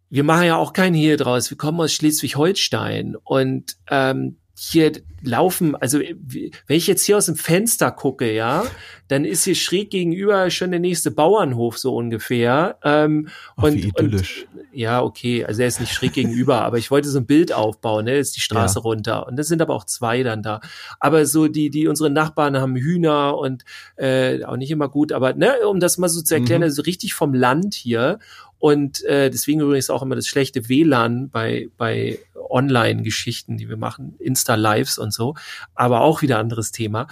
wir 0.10 0.24
machen 0.24 0.48
ja 0.48 0.56
auch 0.56 0.74
kein 0.74 0.94
Hehl 0.94 1.18
draus. 1.18 1.50
Wir 1.50 1.58
kommen 1.58 1.80
aus 1.82 1.94
Schleswig-Holstein 1.94 3.16
und 3.16 3.76
ähm, 3.90 4.38
hier 4.62 4.92
laufen, 5.22 5.76
also 5.76 6.00
wenn 6.00 6.52
ich 6.78 6.88
jetzt 6.88 7.04
hier 7.06 7.18
aus 7.18 7.26
dem 7.28 7.36
Fenster 7.36 7.92
gucke, 7.92 8.32
ja, 8.32 8.64
dann 9.08 9.24
ist 9.26 9.44
hier 9.46 9.56
schräg 9.56 9.90
gegenüber 9.90 10.50
schon 10.50 10.72
der 10.72 10.80
nächste 10.80 11.12
Bauernhof 11.12 11.78
so 11.78 11.96
ungefähr. 11.96 12.78
Ähm, 12.84 13.28
Ach, 13.56 13.64
und, 13.64 13.76
wie 13.76 13.88
idyllisch. 13.88 14.48
und 14.54 14.62
ja, 14.72 15.02
okay, 15.02 15.46
also 15.46 15.62
er 15.62 15.68
ist 15.68 15.80
nicht 15.80 15.94
schräg 15.94 16.14
gegenüber, 16.14 16.62
aber 16.62 16.78
ich 16.78 16.92
wollte 16.92 17.10
so 17.10 17.20
ein 17.20 17.26
Bild 17.26 17.52
aufbauen, 17.54 18.06
ne, 18.06 18.18
ist 18.18 18.36
die 18.36 18.42
Straße 18.42 18.80
Ja. 18.80 18.84
runter 18.84 19.28
und 19.28 19.38
das 19.38 19.48
sind 19.48 19.62
aber 19.62 19.76
auch 19.76 19.86
zwei 19.86 20.24
dann 20.24 20.42
da. 20.44 20.60
Aber 21.00 21.26
so 21.26 21.48
die, 21.48 21.70
die 21.70 21.88
unsere 21.88 22.10
Nachbarn 22.10 22.58
haben 22.58 22.76
Hühner 22.76 23.38
und 23.38 23.64
äh, 23.96 24.44
auch 24.44 24.58
nicht 24.58 24.72
immer 24.72 24.90
gut, 24.90 25.12
aber 25.12 25.34
ne, 25.34 25.54
um 25.68 25.80
das 25.80 25.98
mal 25.98 26.10
so 26.10 26.22
zu 26.22 26.34
erklären, 26.36 26.60
Mhm. 26.60 26.64
also 26.66 26.82
richtig 26.82 27.14
vom 27.14 27.34
Land 27.34 27.76
hier 27.76 28.20
und 28.60 29.04
äh, 29.06 29.30
deswegen 29.30 29.62
übrigens 29.62 29.90
auch 29.90 30.04
immer 30.04 30.16
das 30.16 30.28
schlechte 30.28 30.70
WLAN 30.70 31.30
bei, 31.30 31.70
bei 31.78 32.20
Online-Geschichten, 32.50 33.58
die 33.58 33.70
wir 33.70 33.78
machen, 33.78 34.16
Insta-Lives 34.20 35.00
und 35.00 35.14
so, 35.14 35.36
aber 35.76 36.02
auch 36.02 36.22
wieder 36.22 36.38
anderes 36.38 36.72
Thema. 36.72 37.08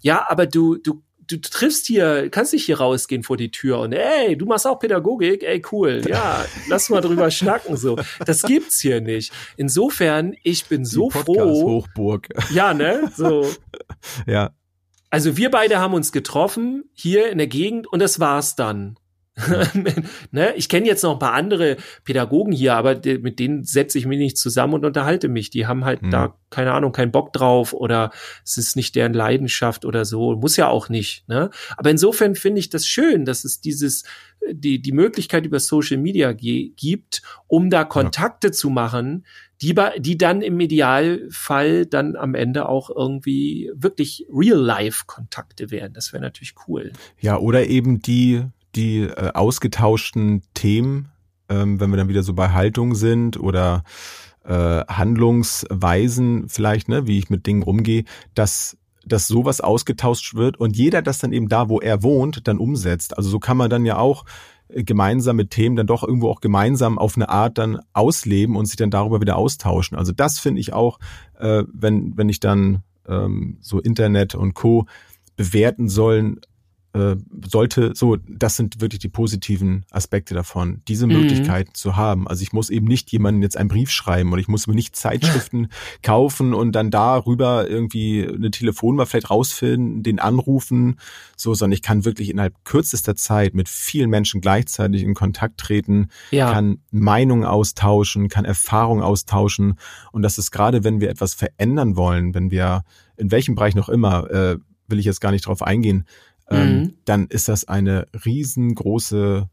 Ja, 0.00 0.26
aber 0.28 0.46
du, 0.46 0.76
du, 0.76 1.02
du 1.26 1.40
triffst 1.40 1.86
hier, 1.86 2.30
kannst 2.30 2.52
nicht 2.52 2.64
hier 2.64 2.78
rausgehen 2.78 3.22
vor 3.22 3.36
die 3.36 3.50
Tür 3.50 3.80
und 3.80 3.92
ey, 3.92 4.36
du 4.36 4.46
machst 4.46 4.66
auch 4.66 4.78
Pädagogik, 4.78 5.42
ey, 5.42 5.62
cool, 5.72 6.02
ja, 6.06 6.44
lass 6.68 6.88
mal 6.88 7.00
drüber 7.00 7.30
schnacken, 7.30 7.76
so. 7.76 7.98
Das 8.24 8.42
gibt's 8.42 8.80
hier 8.80 9.00
nicht. 9.00 9.32
Insofern, 9.56 10.34
ich 10.42 10.66
bin 10.66 10.84
so 10.84 11.08
Die 11.08 11.18
froh. 11.18 11.34
Podcast-Hochburg. 11.34 12.28
Ja, 12.52 12.74
ne, 12.74 13.10
so. 13.14 13.50
ja. 14.26 14.50
Also 15.10 15.36
wir 15.36 15.50
beide 15.50 15.78
haben 15.78 15.92
uns 15.94 16.10
getroffen 16.10 16.84
hier 16.94 17.30
in 17.30 17.38
der 17.38 17.46
Gegend 17.46 17.86
und 17.86 17.98
das 18.00 18.18
war's 18.18 18.56
dann. 18.56 18.96
ne? 20.30 20.54
Ich 20.56 20.68
kenne 20.68 20.86
jetzt 20.86 21.02
noch 21.02 21.14
ein 21.14 21.18
paar 21.18 21.32
andere 21.32 21.76
Pädagogen 22.04 22.52
hier, 22.52 22.74
aber 22.74 22.94
die, 22.94 23.18
mit 23.18 23.38
denen 23.38 23.64
setze 23.64 23.98
ich 23.98 24.06
mich 24.06 24.18
nicht 24.18 24.36
zusammen 24.36 24.74
und 24.74 24.84
unterhalte 24.84 25.28
mich. 25.28 25.50
Die 25.50 25.66
haben 25.66 25.84
halt 25.84 26.02
Mhm. 26.02 26.10
da, 26.10 26.38
keine 26.50 26.72
Ahnung, 26.72 26.92
keinen 26.92 27.12
Bock 27.12 27.32
drauf 27.32 27.72
oder 27.72 28.10
es 28.44 28.58
ist 28.58 28.76
nicht 28.76 28.94
deren 28.94 29.14
Leidenschaft 29.14 29.84
oder 29.84 30.04
so. 30.04 30.36
Muss 30.36 30.56
ja 30.56 30.68
auch 30.68 30.88
nicht. 30.88 31.26
Ne? 31.28 31.50
Aber 31.76 31.90
insofern 31.90 32.34
finde 32.34 32.58
ich 32.60 32.68
das 32.68 32.86
schön, 32.86 33.24
dass 33.24 33.44
es 33.44 33.60
dieses, 33.60 34.04
die, 34.50 34.82
die 34.82 34.92
Möglichkeit 34.92 35.46
über 35.46 35.60
Social 35.60 35.96
Media 35.96 36.32
gibt, 36.32 37.22
um 37.46 37.70
da 37.70 37.84
Kontakte 37.84 38.50
zu 38.50 38.68
machen, 38.68 39.24
die, 39.62 39.74
die 39.98 40.18
dann 40.18 40.42
im 40.42 40.58
Idealfall 40.58 41.86
dann 41.86 42.16
am 42.16 42.34
Ende 42.34 42.68
auch 42.68 42.90
irgendwie 42.90 43.70
wirklich 43.74 44.26
Real-Life-Kontakte 44.30 45.70
werden. 45.70 45.92
Das 45.94 46.12
wäre 46.12 46.22
natürlich 46.22 46.54
cool. 46.66 46.92
Ja, 47.20 47.38
oder 47.38 47.66
eben 47.66 48.02
die, 48.02 48.42
die 48.74 49.00
äh, 49.02 49.32
ausgetauschten 49.34 50.42
Themen, 50.54 51.08
ähm, 51.48 51.80
wenn 51.80 51.90
wir 51.90 51.96
dann 51.96 52.08
wieder 52.08 52.22
so 52.22 52.34
bei 52.34 52.50
Haltung 52.50 52.94
sind 52.94 53.38
oder 53.38 53.84
äh, 54.44 54.52
Handlungsweisen 54.52 56.48
vielleicht, 56.48 56.88
ne, 56.88 57.06
wie 57.06 57.18
ich 57.18 57.30
mit 57.30 57.46
Dingen 57.46 57.62
umgehe, 57.62 58.04
dass 58.34 58.76
dass 59.04 59.26
sowas 59.26 59.60
ausgetauscht 59.60 60.34
wird 60.34 60.58
und 60.60 60.76
jeder 60.76 61.02
das 61.02 61.18
dann 61.18 61.32
eben 61.32 61.48
da, 61.48 61.68
wo 61.68 61.80
er 61.80 62.04
wohnt, 62.04 62.46
dann 62.46 62.58
umsetzt. 62.58 63.16
Also 63.16 63.30
so 63.30 63.40
kann 63.40 63.56
man 63.56 63.68
dann 63.68 63.84
ja 63.84 63.98
auch 63.98 64.24
äh, 64.68 64.84
gemeinsame 64.84 65.48
Themen 65.48 65.76
dann 65.76 65.86
doch 65.86 66.02
irgendwo 66.02 66.30
auch 66.30 66.40
gemeinsam 66.40 66.98
auf 66.98 67.16
eine 67.16 67.28
Art 67.28 67.58
dann 67.58 67.80
ausleben 67.92 68.56
und 68.56 68.66
sich 68.66 68.76
dann 68.76 68.90
darüber 68.90 69.20
wieder 69.20 69.36
austauschen. 69.36 69.98
Also 69.98 70.12
das 70.12 70.38
finde 70.38 70.60
ich 70.60 70.72
auch, 70.72 70.98
äh, 71.38 71.64
wenn, 71.72 72.16
wenn 72.16 72.28
ich 72.28 72.40
dann 72.40 72.82
ähm, 73.08 73.58
so 73.60 73.80
Internet 73.80 74.34
und 74.34 74.54
Co. 74.54 74.86
bewerten 75.36 75.88
sollen, 75.88 76.40
äh, 76.94 77.16
sollte, 77.50 77.92
so, 77.94 78.16
das 78.28 78.56
sind 78.56 78.80
wirklich 78.82 78.98
die 79.00 79.08
positiven 79.08 79.84
Aspekte 79.90 80.34
davon, 80.34 80.82
diese 80.88 81.06
Mhm. 81.06 81.12
Möglichkeit 81.14 81.68
zu 81.74 81.96
haben. 81.96 82.28
Also 82.28 82.42
ich 82.42 82.52
muss 82.52 82.68
eben 82.68 82.86
nicht 82.86 83.10
jemandem 83.12 83.42
jetzt 83.42 83.56
einen 83.56 83.68
Brief 83.70 83.90
schreiben 83.90 84.30
oder 84.32 84.40
ich 84.40 84.48
muss 84.48 84.66
mir 84.66 84.74
nicht 84.74 84.94
Zeitschriften 84.94 85.68
kaufen 86.02 86.52
und 86.52 86.72
dann 86.72 86.90
darüber 86.90 87.66
irgendwie 87.68 88.26
eine 88.28 88.50
Telefonnummer 88.50 89.06
vielleicht 89.06 89.30
rausfinden, 89.30 90.02
den 90.02 90.18
anrufen, 90.18 90.96
so, 91.36 91.54
sondern 91.54 91.72
ich 91.72 91.82
kann 91.82 92.04
wirklich 92.04 92.28
innerhalb 92.28 92.62
kürzester 92.64 93.16
Zeit 93.16 93.54
mit 93.54 93.70
vielen 93.70 94.10
Menschen 94.10 94.40
gleichzeitig 94.42 95.02
in 95.02 95.14
Kontakt 95.14 95.58
treten, 95.60 96.08
Ja. 96.30 96.52
kann 96.52 96.78
Meinungen 96.90 97.44
austauschen, 97.44 98.28
kann 98.28 98.44
Erfahrungen 98.44 99.02
austauschen. 99.02 99.78
Und 100.12 100.20
das 100.22 100.36
ist 100.36 100.50
gerade, 100.50 100.84
wenn 100.84 101.00
wir 101.00 101.08
etwas 101.08 101.32
verändern 101.32 101.96
wollen, 101.96 102.34
wenn 102.34 102.50
wir 102.50 102.84
in 103.16 103.30
welchem 103.30 103.54
Bereich 103.54 103.74
noch 103.74 103.88
immer, 103.88 104.30
äh, 104.30 104.58
will 104.88 104.98
ich 104.98 105.06
jetzt 105.06 105.20
gar 105.22 105.30
nicht 105.30 105.46
drauf 105.46 105.62
eingehen, 105.62 106.04
Mhm. 106.50 106.94
dann 107.04 107.26
ist 107.28 107.48
das 107.48 107.66
eine 107.66 108.08
riesengroße, 108.24 109.48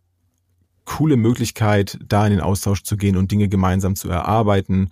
coole 0.86 1.18
Möglichkeit, 1.18 2.00
da 2.06 2.26
in 2.26 2.32
den 2.32 2.42
Austausch 2.42 2.84
zu 2.84 2.98
gehen 2.98 3.16
und 3.16 3.32
Dinge 3.32 3.48
gemeinsam 3.48 3.96
zu 3.96 4.10
erarbeiten, 4.10 4.90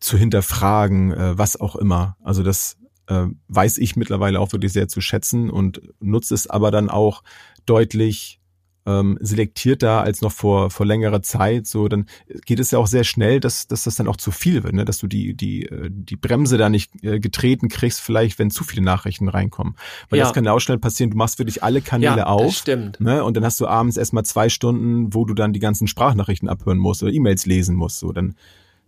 zu 0.00 0.18
hinterfragen, 0.18 1.12
äh, 1.12 1.38
was 1.38 1.58
auch 1.58 1.76
immer. 1.76 2.16
Also 2.22 2.42
das 2.42 2.76
äh, 3.06 3.26
weiß 3.48 3.78
ich 3.78 3.96
mittlerweile 3.96 4.40
auch 4.40 4.52
wirklich 4.52 4.72
sehr 4.72 4.88
zu 4.88 5.00
schätzen 5.00 5.50
und 5.50 5.80
nutze 6.00 6.34
es 6.34 6.48
aber 6.48 6.70
dann 6.70 6.90
auch 6.90 7.22
deutlich 7.64 8.40
ähm, 8.86 9.18
selektierter 9.20 10.02
als 10.02 10.20
noch 10.22 10.32
vor 10.32 10.70
vor 10.70 10.86
längerer 10.86 11.22
Zeit. 11.22 11.66
So 11.66 11.88
dann 11.88 12.06
geht 12.44 12.60
es 12.60 12.70
ja 12.70 12.78
auch 12.78 12.86
sehr 12.86 13.04
schnell, 13.04 13.40
dass 13.40 13.66
dass 13.66 13.84
das 13.84 13.96
dann 13.96 14.08
auch 14.08 14.16
zu 14.16 14.30
viel 14.30 14.62
wird, 14.64 14.74
ne? 14.74 14.84
dass 14.84 14.98
du 14.98 15.06
die 15.06 15.34
die 15.34 15.64
äh, 15.66 15.90
die 15.90 16.16
Bremse 16.16 16.56
da 16.58 16.68
nicht 16.68 16.92
äh, 17.02 17.20
getreten 17.20 17.68
kriegst, 17.68 18.00
vielleicht 18.00 18.38
wenn 18.38 18.50
zu 18.50 18.64
viele 18.64 18.82
Nachrichten 18.82 19.28
reinkommen. 19.28 19.74
Weil 20.08 20.18
Ja. 20.20 20.24
das 20.24 20.34
kann 20.34 20.44
ja 20.44 20.52
auch 20.52 20.60
schnell 20.60 20.78
passieren. 20.78 21.10
Du 21.10 21.16
machst 21.16 21.38
wirklich 21.38 21.62
alle 21.62 21.80
Kanäle 21.80 22.10
ja, 22.10 22.16
das 22.16 22.26
auf. 22.26 22.54
stimmt. 22.54 23.00
Ne? 23.00 23.22
Und 23.24 23.36
dann 23.36 23.44
hast 23.44 23.60
du 23.60 23.66
abends 23.66 23.96
erstmal 23.96 24.24
zwei 24.24 24.48
Stunden, 24.48 25.12
wo 25.14 25.24
du 25.24 25.34
dann 25.34 25.52
die 25.52 25.60
ganzen 25.60 25.86
Sprachnachrichten 25.88 26.48
abhören 26.48 26.78
musst 26.78 27.02
oder 27.02 27.12
E-Mails 27.12 27.46
lesen 27.46 27.74
musst. 27.76 27.98
So, 27.98 28.12
dann, 28.12 28.34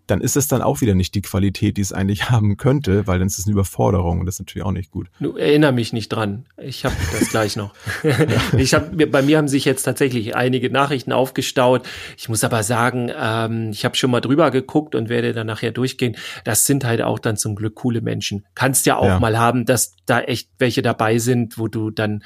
dann 0.09 0.21
ist 0.21 0.37
es 0.37 0.49
dann 0.49 0.62
auch 0.62 0.81
wieder 0.81 0.94
nicht 0.94 1.14
die 1.14 1.23
Qualität, 1.23 1.77
die 1.77 1.81
es 1.83 1.92
eigentlich 1.92 2.31
haben 2.31 2.57
könnte, 2.57 3.07
weil 3.07 3.18
dann 3.18 3.29
ist 3.29 3.38
es 3.38 3.47
eine 3.47 3.53
Überforderung 3.53 4.21
und 4.21 4.27
das 4.27 4.37
ist 4.37 4.40
natürlich 4.40 4.64
auch 4.66 4.73
nicht 4.73 4.90
gut. 4.90 5.09
Du 5.21 5.37
erinnere 5.37 5.73
mich 5.73 5.92
nicht 5.92 6.09
dran. 6.09 6.47
Ich 6.57 6.85
habe 6.85 6.97
das 7.12 7.29
gleich 7.31 7.57
noch. 7.57 7.75
ich 8.57 8.75
hab, 8.75 8.90
bei 9.11 9.23
mir 9.23 9.38
haben 9.38 9.49
sich 9.49 9.64
jetzt 9.64 9.85
tatsächlich 9.85 10.35
einige 10.35 10.71
Nachrichten 10.71 11.12
aufgestaut. 11.12 11.87
Ich 12.16 12.29
muss 12.29 12.42
aber 12.42 12.62
sagen, 12.62 13.11
ähm, 13.16 13.71
ich 13.71 13.85
habe 13.85 13.94
schon 13.97 14.11
mal 14.11 14.21
drüber 14.21 14.51
geguckt 14.51 14.94
und 14.94 15.09
werde 15.09 15.33
dann 15.33 15.47
nachher 15.47 15.71
durchgehen. 15.71 16.16
Das 16.44 16.66
sind 16.66 16.85
halt 16.85 17.03
auch 17.03 17.18
dann 17.18 17.37
zum 17.37 17.55
Glück 17.55 17.75
coole 17.77 18.01
Menschen. 18.01 18.44
Kannst 18.55 18.87
ja 18.87 18.97
auch 18.97 19.05
Ja. 19.07 19.21
mal 19.21 19.38
haben, 19.38 19.64
dass 19.66 19.94
da 20.07 20.21
echt 20.21 20.49
welche 20.59 20.83
dabei 20.83 21.18
sind, 21.18 21.59
wo 21.59 21.68
du 21.68 21.90
dann 21.90 22.23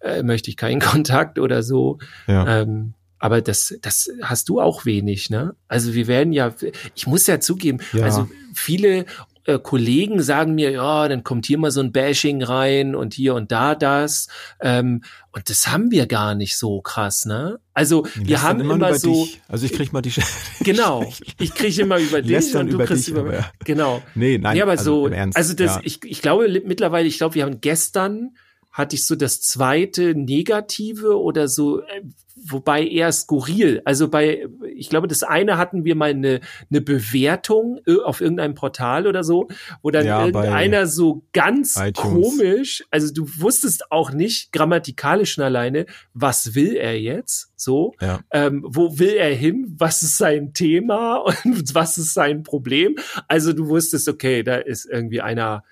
äh, 0.00 0.22
möchte 0.22 0.50
ich 0.50 0.56
keinen 0.56 0.80
Kontakt 0.80 1.38
oder 1.38 1.62
so. 1.62 1.98
Ja. 2.26 2.60
Ähm, 2.60 2.94
aber 3.18 3.40
das, 3.40 3.74
das 3.82 4.10
hast 4.22 4.48
du 4.48 4.60
auch 4.60 4.84
wenig, 4.84 5.30
ne? 5.30 5.54
Also 5.68 5.94
wir 5.94 6.06
werden 6.06 6.32
ja, 6.32 6.54
ich 6.94 7.06
muss 7.06 7.26
ja 7.26 7.40
zugeben, 7.40 7.78
Ja. 7.92 8.04
also 8.04 8.28
viele 8.54 9.06
äh, 9.46 9.58
Kollegen 9.58 10.22
sagen 10.22 10.54
mir, 10.54 10.70
ja, 10.70 11.06
dann 11.06 11.22
kommt 11.22 11.44
hier 11.44 11.58
mal 11.58 11.70
so 11.70 11.80
ein 11.80 11.92
Bashing 11.92 12.42
rein 12.42 12.94
und 12.94 13.12
hier 13.12 13.34
und 13.34 13.52
da 13.52 13.74
das. 13.74 14.28
Ähm, 14.60 15.02
und 15.32 15.50
das 15.50 15.68
haben 15.68 15.90
wir 15.90 16.06
gar 16.06 16.34
nicht 16.34 16.56
so 16.56 16.80
krass, 16.80 17.26
ne? 17.26 17.60
Also 17.74 18.06
wir 18.14 18.40
haben 18.42 18.60
immer 18.60 18.74
über 18.76 18.98
so, 18.98 19.24
Dich. 19.24 19.42
Also 19.48 19.66
ich 19.66 19.72
krieg 19.72 19.92
mal 19.92 20.00
die 20.00 20.12
genau, 20.60 21.12
ich 21.38 21.54
kriege 21.54 21.82
immer 21.82 21.98
über 21.98 22.22
dich 22.22 22.30
Lästern 22.30 22.62
und 22.62 22.68
du 22.68 22.74
über 22.76 22.86
kriegst 22.86 23.06
dich, 23.06 23.12
über, 23.14 23.20
aber- 23.20 23.52
genau. 23.64 24.02
Nee, 24.14 24.38
nein. 24.38 24.56
ja, 24.56 24.62
aber 24.64 24.72
also 24.72 25.08
so, 25.08 25.12
Ernst, 25.12 25.36
also 25.36 25.52
das, 25.54 25.76
ja. 25.76 25.80
ich, 25.84 26.02
ich 26.04 26.22
glaube 26.22 26.48
mittlerweile, 26.64 27.06
ich 27.06 27.18
glaube, 27.18 27.34
wir 27.34 27.44
haben 27.44 27.60
gestern 27.60 28.30
hatte 28.72 28.96
ich 28.96 29.06
so 29.06 29.14
das 29.14 29.40
zweite 29.40 30.14
Negative 30.16 31.20
oder 31.20 31.48
so, 31.48 31.80
äh, 31.82 32.02
wobei 32.46 32.86
eher 32.86 33.10
skurril. 33.12 33.82
Also 33.84 34.08
bei, 34.08 34.46
ich 34.74 34.88
glaube, 34.90 35.08
das 35.08 35.22
eine 35.22 35.56
hatten 35.58 35.84
wir 35.84 35.94
mal 35.94 36.10
eine, 36.10 36.40
eine 36.70 36.80
Bewertung 36.80 37.80
äh, 37.86 37.96
auf 38.04 38.20
irgendeinem 38.20 38.54
Portal 38.54 39.06
oder 39.06 39.24
so, 39.24 39.48
wo 39.82 39.90
dann 39.90 40.06
Ja, 40.06 40.20
irgendeiner 40.26 40.86
so 40.86 41.24
ganz 41.32 41.76
iTunes. 41.76 41.94
komisch, 41.94 42.84
also 42.90 43.12
du 43.12 43.26
wusstest 43.38 43.90
auch 43.90 44.12
nicht 44.12 44.52
grammatikalisch 44.52 45.38
alleine, 45.38 45.86
was 46.12 46.54
will 46.54 46.76
er 46.76 47.00
jetzt? 47.00 47.50
So, 47.56 47.94
Ja. 48.00 48.20
ähm, 48.30 48.62
wo 48.66 48.98
will 48.98 49.14
er 49.14 49.34
hin? 49.34 49.74
Was 49.78 50.02
ist 50.02 50.18
sein 50.18 50.52
Thema 50.52 51.16
und 51.44 51.74
was 51.74 51.98
ist 51.98 52.14
sein 52.14 52.42
Problem? 52.42 52.96
Also 53.28 53.52
du 53.52 53.68
wusstest, 53.68 54.08
okay, 54.08 54.42
da 54.42 54.56
ist 54.56 54.84
irgendwie 54.84 55.20
einer, 55.20 55.64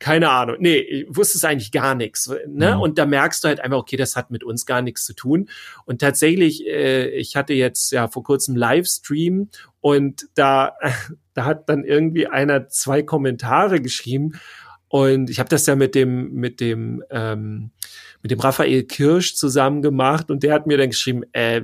keine 0.00 0.30
Ahnung, 0.30 0.56
nee, 0.60 0.78
ich 0.78 1.06
wusste 1.14 1.36
es 1.36 1.44
eigentlich 1.44 1.72
gar 1.72 1.94
nichts. 1.94 2.32
Ne? 2.48 2.74
Mhm. 2.74 2.80
Und 2.80 2.98
da 2.98 3.04
merkst 3.04 3.44
du 3.44 3.48
halt 3.48 3.60
einfach, 3.60 3.76
okay, 3.76 3.98
das 3.98 4.16
hat 4.16 4.30
mit 4.30 4.42
uns 4.42 4.64
gar 4.64 4.80
nichts 4.80 5.04
zu 5.04 5.12
tun. 5.12 5.50
Und 5.84 6.00
tatsächlich, 6.00 6.66
äh, 6.66 7.10
ich 7.10 7.36
hatte 7.36 7.52
jetzt 7.52 7.92
ja 7.92 8.08
vor 8.08 8.22
kurzem 8.22 8.56
Livestream 8.56 9.50
und 9.80 10.26
da, 10.34 10.72
da 11.34 11.44
hat 11.44 11.68
dann 11.68 11.84
irgendwie 11.84 12.26
einer 12.26 12.68
zwei 12.68 13.02
Kommentare 13.02 13.80
geschrieben. 13.80 14.40
Und 14.88 15.28
ich 15.28 15.38
habe 15.38 15.50
das 15.50 15.66
ja 15.66 15.76
mit 15.76 15.94
dem, 15.94 16.32
mit 16.32 16.60
dem, 16.60 17.04
ähm, 17.10 17.70
mit 18.22 18.30
dem 18.30 18.40
Raphael 18.40 18.84
Kirsch 18.84 19.34
zusammen 19.34 19.82
gemacht 19.82 20.30
und 20.30 20.42
der 20.42 20.54
hat 20.54 20.66
mir 20.66 20.78
dann 20.78 20.90
geschrieben, 20.90 21.24
äh, 21.32 21.60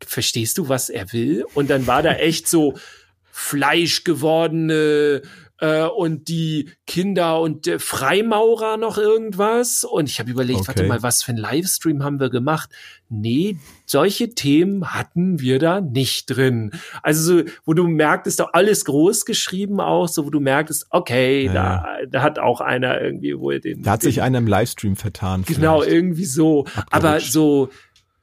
verstehst 0.00 0.58
du, 0.58 0.68
was 0.68 0.90
er 0.90 1.12
will? 1.12 1.44
Und 1.54 1.70
dann 1.70 1.88
war 1.88 2.02
da 2.02 2.12
echt 2.12 2.46
so 2.46 2.78
fleischgewordene 3.32 5.22
äh, 5.60 5.84
und 5.84 6.28
die 6.28 6.70
Kinder 6.86 7.40
und 7.40 7.66
äh, 7.66 7.78
Freimaurer 7.78 8.76
noch 8.76 8.98
irgendwas. 8.98 9.84
Und 9.84 10.08
ich 10.08 10.18
habe 10.20 10.30
überlegt, 10.30 10.60
Okay. 10.60 10.68
warte 10.68 10.84
mal, 10.84 11.02
was 11.02 11.22
für 11.22 11.32
ein 11.32 11.36
Livestream 11.36 12.02
haben 12.04 12.20
wir 12.20 12.30
gemacht? 12.30 12.70
Nee, 13.10 13.56
solche 13.86 14.34
Themen 14.34 14.92
hatten 14.92 15.40
wir 15.40 15.58
da 15.58 15.80
nicht 15.80 16.26
drin. 16.26 16.72
Also, 17.02 17.38
so, 17.38 17.44
wo 17.64 17.72
du 17.74 17.86
merktest, 17.88 18.38
da 18.40 18.48
alles 18.52 18.84
groß 18.84 19.24
geschrieben 19.24 19.80
auch, 19.80 20.08
so 20.08 20.26
wo 20.26 20.30
du 20.30 20.40
merktest, 20.40 20.86
okay, 20.90 21.46
Ja, 21.46 21.52
da, 21.52 21.86
da 22.08 22.22
hat 22.22 22.38
auch 22.38 22.60
einer 22.60 23.00
irgendwie 23.00 23.38
wohl 23.38 23.60
den. 23.60 23.82
Da 23.82 23.92
hat 23.92 24.02
sich 24.02 24.20
einer 24.22 24.38
im 24.38 24.46
Livestream 24.46 24.96
vertan. 24.96 25.44
Genau, 25.46 25.80
vielleicht. 25.80 25.92
irgendwie 25.94 26.24
so. 26.26 26.66
Aber 26.90 27.08
Abgerutscht. 27.10 27.32
so, 27.32 27.70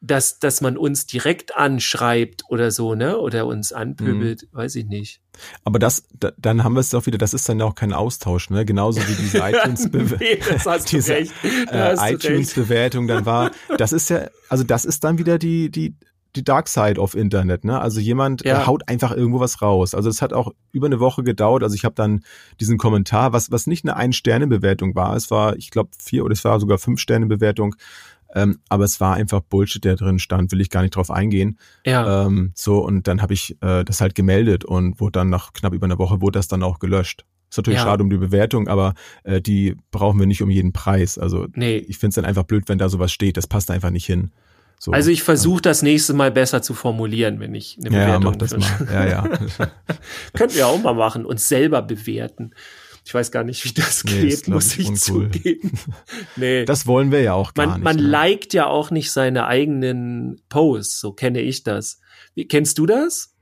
dass, 0.06 0.40
dass 0.40 0.62
man 0.62 0.78
uns 0.78 1.06
direkt 1.06 1.56
anschreibt 1.56 2.44
oder 2.50 2.72
so, 2.72 2.96
ne? 2.96 3.18
Oder 3.18 3.46
uns 3.48 3.74
anpöbelt, 3.74 4.44
Mhm. 4.52 4.58
weiß 4.58 4.76
ich 4.76 4.86
nicht. 4.86 5.22
Aber 5.64 5.80
das, 5.80 6.04
da, 6.18 6.32
dann 6.38 6.64
haben 6.64 6.74
wir 6.76 6.80
es 6.80 6.90
doch 6.90 7.06
wieder, 7.06 7.18
das 7.18 7.34
ist 7.34 7.48
dann 7.50 7.62
auch 7.62 7.76
kein 7.76 7.94
Austausch, 7.94 8.50
ne? 8.50 8.66
Genauso 8.66 9.02
wie 9.02 9.16
diese 9.16 9.38
iTunes 9.50 9.90
nee, 10.20 10.40
das 10.50 10.66
hast 10.66 10.92
du 10.92 10.98
diese, 10.98 11.14
recht. 11.14 11.34
Da 11.72 11.94
äh, 11.94 12.14
iTunes-Bewertung 12.14 13.08
dann 13.08 13.26
war, 13.26 13.52
das 13.78 13.92
ist 13.94 14.10
ja, 14.10 14.28
also 14.50 14.64
das 14.64 14.86
ist 14.86 15.04
dann 15.04 15.18
wieder 15.18 15.38
die, 15.40 15.70
die, 15.72 15.96
die 16.36 16.44
Dark 16.44 16.68
Side 16.68 17.00
of 17.00 17.16
Internet, 17.16 17.64
ne? 17.64 17.80
Also 17.80 18.00
jemand 18.00 18.44
Ja. 18.46 18.68
haut 18.68 18.88
einfach 18.90 19.12
irgendwo 19.16 19.40
was 19.40 19.62
raus. 19.62 19.96
Also 19.96 20.10
es 20.10 20.22
hat 20.22 20.34
auch 20.34 20.52
über 20.72 20.86
eine 20.88 21.00
Woche 21.00 21.24
gedauert. 21.24 21.64
Also 21.64 21.76
ich 21.76 21.86
habe 21.86 21.96
dann 21.96 22.24
diesen 22.60 22.78
Kommentar, 22.78 23.32
was, 23.34 23.52
was 23.52 23.68
nicht 23.68 23.86
eine 23.86 23.96
Ein-Sterne-Bewertung 23.96 24.96
war, 24.96 25.16
es 25.16 25.32
war, 25.32 25.56
ich 25.56 25.72
glaube, 25.72 25.92
vier 25.98 26.26
oder 26.26 26.34
es 26.34 26.44
war 26.44 26.60
sogar 26.60 26.78
Fünf-Sterne-Bewertung. 26.78 27.76
Ähm, 28.36 28.60
aber 28.70 28.84
es 28.84 29.00
war 29.02 29.16
einfach 29.16 29.40
Bullshit, 29.42 29.84
der 29.84 29.96
drin 29.96 30.20
stand, 30.20 30.52
will 30.52 30.62
ich 30.62 30.70
gar 30.70 30.82
nicht 30.82 30.96
drauf 30.96 31.10
eingehen. 31.10 31.58
Ja, 31.86 32.26
Ähm, 32.26 32.52
so, 32.54 32.80
und 32.80 33.08
dann 33.08 33.22
habe 33.22 33.34
ich 33.34 33.58
äh, 33.62 33.84
das 33.84 34.02
halt 34.02 34.14
gemeldet 34.14 34.66
und 34.66 35.00
wurde 35.00 35.14
dann 35.14 35.30
nach 35.30 35.54
knapp 35.54 35.74
über 35.74 35.86
einer 35.86 35.98
Woche 35.98 36.22
wurde 36.22 36.38
das 36.38 36.48
dann 36.48 36.62
auch 36.62 36.80
gelöscht. 36.80 37.26
Ist 37.50 37.58
natürlich 37.58 37.80
Ja. 37.80 37.86
schade 37.86 38.04
um 38.04 38.10
die 38.10 38.18
Bewertung, 38.18 38.68
aber 38.68 38.94
äh, 39.24 39.42
die 39.42 39.78
brauchen 39.92 40.20
wir 40.20 40.28
nicht 40.28 40.42
um 40.42 40.50
jeden 40.50 40.74
Preis. 40.74 41.18
Also 41.18 41.48
nee. 41.54 41.78
ich 41.78 41.98
finde 41.98 42.10
es 42.10 42.16
dann 42.16 42.26
einfach 42.26 42.44
blöd, 42.44 42.66
wenn 42.68 42.78
da 42.78 42.90
sowas 42.90 43.12
steht. 43.12 43.38
Das 43.38 43.48
passt 43.48 43.72
einfach 43.72 43.92
nicht 43.92 44.06
hin. 44.06 44.32
So. 44.78 44.92
Also 44.92 45.10
ich 45.10 45.24
versuche 45.24 45.62
das 45.62 45.82
nächste 45.82 46.14
Mal 46.14 46.32
besser 46.32 46.62
zu 46.62 46.74
formulieren, 46.74 47.40
wenn 47.40 47.56
ich 47.56 47.78
eine 47.80 47.96
ja, 47.96 48.02
ja, 48.02 48.06
Bewertung 48.18 48.32
mach 48.32 48.36
das 48.36 48.58
mal. 48.58 48.88
Ja, 48.94 49.08
ja. 49.08 49.30
Könnten 50.34 50.56
wir 50.56 50.68
auch 50.68 50.82
mal 50.84 50.94
machen, 50.94 51.26
uns 51.26 51.48
selber 51.48 51.82
bewerten. 51.82 52.52
Ich 53.06 53.14
weiß 53.14 53.32
gar 53.32 53.44
nicht, 53.44 53.64
wie 53.64 53.72
das 53.72 54.04
Nee, 54.04 54.22
geht, 54.22 54.34
ist, 54.34 54.48
muss 54.48 54.78
ich, 54.78 54.90
ich 54.90 55.00
zugeben. 55.00 55.72
Nee. 56.36 56.66
Das 56.66 56.88
wollen 56.88 57.12
wir 57.12 57.22
ja 57.22 57.34
auch 57.34 57.54
gar 57.54 57.68
man 57.68 57.76
nicht. 57.76 57.84
man 57.84 57.96
ne? 57.98 58.02
liked 58.02 58.54
ja 58.54 58.66
auch 58.66 58.90
nicht 58.90 59.12
seine 59.12 59.46
eigenen 59.46 60.42
Posts, 60.50 61.00
so 61.00 61.14
kenne 61.14 61.40
ich 61.42 61.64
das. 61.64 62.00
Wie, 62.34 62.48
kennst 62.48 62.80
du 62.80 62.88
das? 62.88 63.35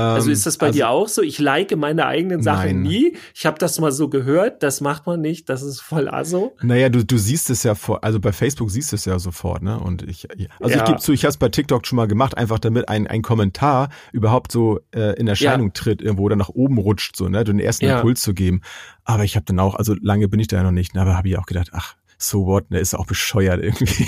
Also 0.00 0.28
Ähm, 0.28 0.32
ist 0.32 0.46
das 0.46 0.56
bei 0.58 0.66
also, 0.66 0.76
dir 0.78 0.88
auch 0.88 1.08
so? 1.08 1.22
Ich 1.22 1.38
like 1.38 1.76
meine 1.76 2.06
eigenen 2.06 2.42
Sachen 2.42 2.66
Nein. 2.66 2.82
nie. 2.82 3.16
Ich 3.34 3.46
habe 3.46 3.58
das 3.58 3.78
mal 3.80 3.92
so 3.92 4.08
gehört, 4.08 4.62
das 4.62 4.80
macht 4.80 5.06
man 5.06 5.20
nicht, 5.20 5.48
das 5.48 5.62
ist 5.62 5.80
voll 5.80 6.08
aso. 6.08 6.56
Naja, 6.62 6.88
du, 6.88 7.04
du 7.04 7.18
siehst 7.18 7.50
es 7.50 7.62
ja 7.62 7.74
vor, 7.74 8.02
also 8.04 8.20
bei 8.20 8.32
Facebook 8.32 8.70
siehst 8.70 8.92
du 8.92 8.96
es 8.96 9.04
ja 9.04 9.18
sofort, 9.18 9.62
ne? 9.62 9.78
Und 9.80 10.02
ich, 10.02 10.28
also 10.60 10.74
Ja. 10.74 10.78
ich 10.78 10.84
gebe 10.84 10.98
zu, 11.00 11.12
ich 11.12 11.24
habe 11.24 11.30
es 11.30 11.36
bei 11.36 11.48
TikTok 11.48 11.86
schon 11.86 11.96
mal 11.96 12.06
gemacht, 12.08 12.36
einfach 12.36 12.58
damit 12.58 12.88
ein, 12.88 13.06
ein 13.06 13.22
Kommentar 13.22 13.88
überhaupt 14.12 14.52
so 14.52 14.80
äh, 14.94 15.18
in 15.18 15.28
Erscheinung 15.28 15.72
tritt, 15.72 16.02
irgendwo 16.02 16.24
oder 16.24 16.36
nach 16.36 16.48
oben 16.50 16.78
rutscht, 16.78 17.16
so, 17.16 17.28
ne? 17.28 17.44
Den 17.44 17.58
ersten 17.60 17.84
Ja. 17.86 17.96
Impuls 17.96 18.22
zu 18.22 18.34
geben. 18.34 18.60
Aber 19.04 19.24
ich 19.24 19.36
habe 19.36 19.44
dann 19.46 19.58
auch, 19.58 19.74
also 19.74 19.94
lange 20.00 20.28
bin 20.28 20.40
ich 20.40 20.48
da 20.48 20.56
ja 20.58 20.62
noch 20.62 20.70
nicht, 20.70 20.94
ne? 20.94 21.00
aber 21.02 21.16
habe 21.16 21.28
ich 21.28 21.36
auch 21.38 21.46
gedacht, 21.46 21.70
ach, 21.72 21.94
so 22.22 22.46
what, 22.46 22.70
ne? 22.70 22.78
Ist 22.78 22.94
auch 22.94 23.06
bescheuert 23.06 23.62
irgendwie. 23.62 24.06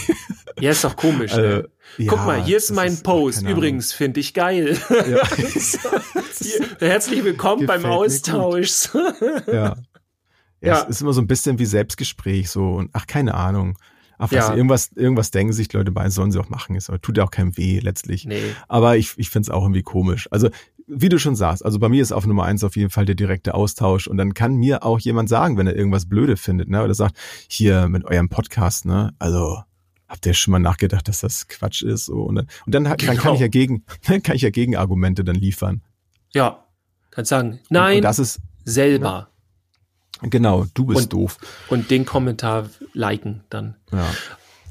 Ja, 0.61 0.71
ist 0.71 0.85
doch 0.85 0.97
komisch. 0.97 1.33
Äh, 1.33 1.41
ne? 1.41 1.69
Guck 1.99 2.19
ja, 2.19 2.25
mal, 2.25 2.45
hier 2.45 2.57
ist 2.59 2.71
mein 2.71 2.97
ach, 2.99 3.03
Post. 3.03 3.43
Übrigens, 3.43 3.93
finde 3.93 4.21
ich 4.21 4.35
geil. 4.35 4.79
Ja. 4.91 5.23
Herzlich 6.79 7.25
willkommen 7.25 7.67
beim 7.67 7.85
Austausch. 7.85 8.89
ja. 9.47 9.53
ja. 9.53 9.77
Ja. 10.65 10.83
Es 10.83 10.91
ist 10.91 11.01
immer 11.01 11.13
so 11.13 11.21
ein 11.21 11.27
bisschen 11.27 11.59
wie 11.59 11.67
Selbstgespräch, 11.67 12.49
so 12.49 12.75
und 12.75 12.91
ach, 12.93 13.09
keine 13.09 13.35
Ahnung. 13.35 13.77
Ach, 14.17 14.31
was, 14.31 14.49
Ja. 14.49 14.55
irgendwas, 14.55 14.93
irgendwas 14.95 15.33
denken 15.33 15.53
sich 15.53 15.73
Leute 15.73 15.91
bei, 15.91 16.09
sollen 16.09 16.31
sie 16.31 16.39
auch 16.39 16.51
machen. 16.51 16.77
Ist, 16.77 16.89
aber 16.89 17.01
tut 17.01 17.19
ja 17.19 17.25
auch 17.25 17.33
keinem 17.33 17.57
weh 17.57 17.81
letztlich. 17.81 18.27
nee. 18.27 18.41
Aber 18.69 18.97
ich, 18.97 19.15
ich 19.17 19.29
finde 19.29 19.47
es 19.47 19.51
auch 19.51 19.65
irgendwie 19.65 19.83
komisch. 19.83 20.29
Also, 20.31 20.51
wie 20.87 21.09
du 21.09 21.19
schon 21.19 21.37
sagst, 21.37 21.65
also 21.65 21.79
bei 21.79 21.89
mir 21.89 22.03
ist 22.03 22.13
auf 22.13 22.27
Nummer 22.27 22.45
eins 22.45 22.65
auf 22.65 22.77
jeden 22.77 22.91
Fall 22.91 23.05
der 23.05 23.15
direkte 23.15 23.55
Austausch. 23.55 24.07
Und 24.09 24.17
dann 24.17 24.35
kann 24.35 24.55
mir 24.57 24.83
auch 24.85 24.99
jemand 25.01 25.29
sagen, 25.29 25.57
wenn 25.57 25.67
er 25.67 25.77
irgendwas 25.77 26.07
blöde 26.09 26.37
findet, 26.37 26.69
ne? 26.69 26.83
Oder 26.83 26.95
sagt, 26.95 27.17
hier 27.49 27.89
mit 27.89 28.05
eurem 28.05 28.29
Podcast, 28.29 28.85
ne? 28.87 29.15
Also, 29.19 29.63
habt 30.09 30.27
ihr 30.27 30.35
schon 30.35 30.53
mal 30.53 30.59
nachgedacht, 30.59 31.09
dass 31.09 31.21
das 31.21 31.49
Quatsch 31.49 31.83
ist? 31.83 32.07
So, 32.07 32.23
und 32.23 32.35
dann, 32.35 32.47
und 32.67 32.75
dann, 32.75 32.85
dann 32.85 32.97
kann 32.99 33.17
Genau. 33.17 33.35
ich 33.35 33.41
ja 33.41 33.49
gegen, 33.49 33.85
dann 34.07 34.23
kann 34.23 34.37
ich 34.37 34.43
ja 34.43 34.51
Gegenargumente 34.51 35.25
dann 35.25 35.37
liefern. 35.37 35.83
Ja, 36.35 36.65
kannst 37.11 37.29
sagen, 37.31 37.53
Und, 37.53 37.61
nein, 37.71 37.97
und 37.97 38.03
das 38.03 38.19
ist, 38.19 38.41
selber. 38.65 39.29
genau, 40.23 40.67
du 40.75 40.87
bist 40.87 41.03
Und- 41.05 41.13
doof. 41.13 41.39
Und 41.69 41.91
den 41.91 42.05
Kommentar 42.05 42.69
liken 42.93 43.43
dann. 43.51 43.77
Ja. 43.93 44.07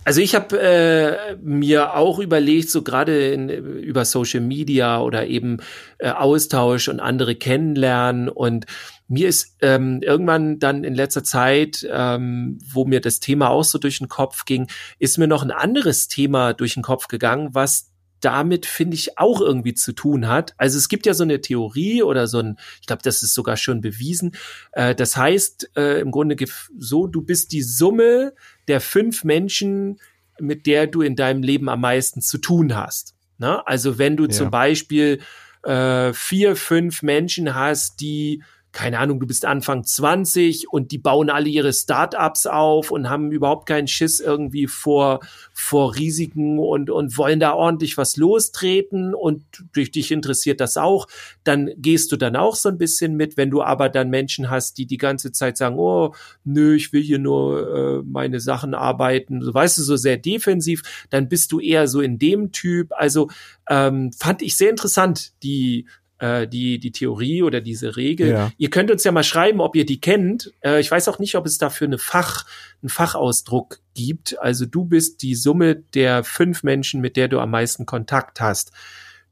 Also 0.04 0.20
ich 0.20 0.34
habe 0.34 0.60
äh, 0.60 1.36
mir 1.36 1.96
auch 1.96 2.18
überlegt, 2.18 2.72
so 2.72 2.82
gerade 2.82 3.36
über 3.36 4.04
Social 4.04 4.42
Media 4.42 5.00
oder 5.00 5.28
eben 5.28 5.58
äh, 6.00 6.10
Austausch 6.10 6.88
und 6.88 7.00
andere 7.00 7.36
kennenlernen 7.36 8.28
und 8.28 8.66
mir 9.08 9.28
ist 9.28 9.58
ähm, 9.62 10.02
irgendwann 10.02 10.58
dann 10.58 10.84
in 10.86 10.96
letzter 10.96 11.24
Zeit, 11.24 11.86
ähm, 11.92 12.60
wo 12.66 12.86
mir 12.86 13.02
das 13.02 13.20
Thema 13.20 13.50
auch 13.50 13.66
so 13.66 13.78
durch 13.78 14.00
den 14.00 14.08
Kopf 14.08 14.46
ging, 14.46 14.68
ist 15.00 15.18
mir 15.18 15.28
noch 15.28 15.44
ein 15.44 15.52
anderes 15.52 16.08
Thema 16.08 16.54
durch 16.54 16.76
den 16.76 16.84
Kopf 16.84 17.08
gegangen, 17.08 17.50
was 17.52 17.92
damit 18.22 18.66
finde 18.66 18.96
ich 18.96 19.18
auch 19.18 19.42
irgendwie 19.42 19.74
zu 19.74 19.92
tun 19.94 20.28
hat. 20.28 20.54
Also 20.58 20.78
es 20.78 20.88
gibt 20.88 21.06
ja 21.06 21.14
so 21.14 21.24
eine 21.24 21.42
Theorie 21.42 22.04
oder 22.04 22.28
so 22.28 22.40
ein, 22.40 22.58
ich 22.80 22.88
glaube, 22.88 23.02
das 23.04 23.24
ist 23.24 23.34
sogar 23.34 23.58
schon 23.58 23.82
bewiesen. 23.82 24.34
Äh, 24.72 24.96
das 24.96 25.18
heißt 25.18 25.72
äh, 25.76 26.00
im 26.00 26.12
Grunde 26.12 26.36
so, 26.78 27.08
du 27.08 27.22
bist 27.22 27.52
die 27.52 27.64
Summe 27.64 28.34
der 28.72 28.80
fünf 28.80 29.26
Menschen, 29.26 30.00
mit 30.40 30.66
der 30.66 30.88
du 30.88 31.02
in 31.02 31.18
deinem 31.18 31.44
Leben 31.44 31.68
am 31.68 31.82
meisten 31.82 32.22
zu 32.22 32.38
tun 32.38 32.74
hast. 32.74 33.16
Ne? 33.38 33.62
Also 33.68 33.98
wenn 33.98 34.16
du 34.16 34.24
Ja. 34.24 34.30
zum 34.30 34.50
Beispiel 34.50 35.20
äh, 35.64 36.14
vier, 36.14 36.56
fünf 36.56 37.04
Menschen 37.04 37.54
hast, 37.54 38.00
die 38.00 38.42
keine 38.72 39.00
Ahnung, 39.00 39.20
du 39.20 39.28
bist 39.28 39.46
Anfang 39.46 39.84
20 39.84 40.72
und 40.72 40.92
die 40.92 40.98
bauen 40.98 41.30
alle 41.30 41.50
ihre 41.50 41.74
Startups 41.74 42.48
auf 42.48 42.90
und 42.90 43.10
haben 43.10 43.32
überhaupt 43.32 43.68
keinen 43.68 43.88
Schiss 43.88 44.22
irgendwie 44.22 44.68
vor, 44.68 45.20
vor 45.52 45.96
Risiken 45.96 46.58
und, 46.58 46.90
und 46.90 47.18
wollen 47.18 47.42
da 47.42 47.54
ordentlich 47.54 47.98
was 47.98 48.16
lostreten 48.16 49.14
und 49.14 49.44
durch 49.74 49.92
dich 49.92 50.12
interessiert 50.12 50.62
das 50.62 50.78
auch, 50.78 51.08
dann 51.44 51.72
gehst 51.78 52.14
du 52.14 52.18
dann 52.18 52.38
auch 52.38 52.56
so 52.56 52.70
ein 52.70 52.78
bisschen 52.78 53.16
mit. 53.18 53.36
Wenn 53.36 53.50
du 53.50 53.62
aber 53.62 53.90
dann 53.90 54.10
Menschen 54.10 54.50
hast, 54.50 54.78
die 54.78 54.86
die 54.86 54.98
ganze 54.98 55.34
Zeit 55.34 55.58
sagen, 55.58 55.78
oh, 55.78 56.16
nö, 56.46 56.76
ich 56.76 56.94
will 56.94 57.04
hier 57.04 57.20
nur 57.20 58.00
äh, 58.00 58.04
meine 58.06 58.40
Sachen 58.40 58.74
arbeiten, 58.74 59.42
so 59.42 59.54
weißt 59.54 59.80
du, 59.80 59.84
so 59.84 59.98
sehr 59.98 60.18
defensiv, 60.18 60.82
dann 61.10 61.28
bist 61.28 61.52
du 61.52 61.60
eher 61.60 61.90
so 61.90 62.00
in 62.00 62.20
dem 62.20 62.54
Typ. 62.54 62.92
Also 62.94 63.30
ähm, 63.70 64.14
fand 64.14 64.42
ich 64.42 64.56
sehr 64.56 64.70
interessant, 64.70 65.34
die 65.44 65.88
äh, 66.22 66.48
die, 66.48 66.80
die 66.80 66.92
Theorie 66.92 67.42
oder 67.42 67.62
diese 67.62 67.98
Regel. 67.98 68.30
Ja. 68.30 68.52
Ihr 68.58 68.70
könnt 68.70 68.92
uns 68.92 69.04
ja 69.04 69.12
mal 69.12 69.24
schreiben, 69.24 69.60
ob 69.60 69.76
ihr 69.76 69.86
die 69.86 70.00
kennt. 70.00 70.54
Äh, 70.62 70.80
ich 70.80 70.90
weiß 70.90 71.08
auch 71.08 71.18
nicht, 71.20 71.36
ob 71.36 71.46
es 71.46 71.58
dafür 71.58 71.88
eine 71.88 71.98
Fach, 71.98 72.46
einen 72.82 72.90
Fachausdruck 72.90 73.80
gibt. 73.96 74.40
Also 74.40 74.66
du 74.66 74.86
bist 74.86 75.24
die 75.24 75.36
Summe 75.36 75.76
der 75.76 76.24
fünf 76.24 76.64
Menschen, 76.64 77.02
mit 77.02 77.18
der 77.18 77.28
du 77.28 77.40
am 77.40 77.50
meisten 77.50 77.86
Kontakt 77.86 78.40
hast. 78.40 78.72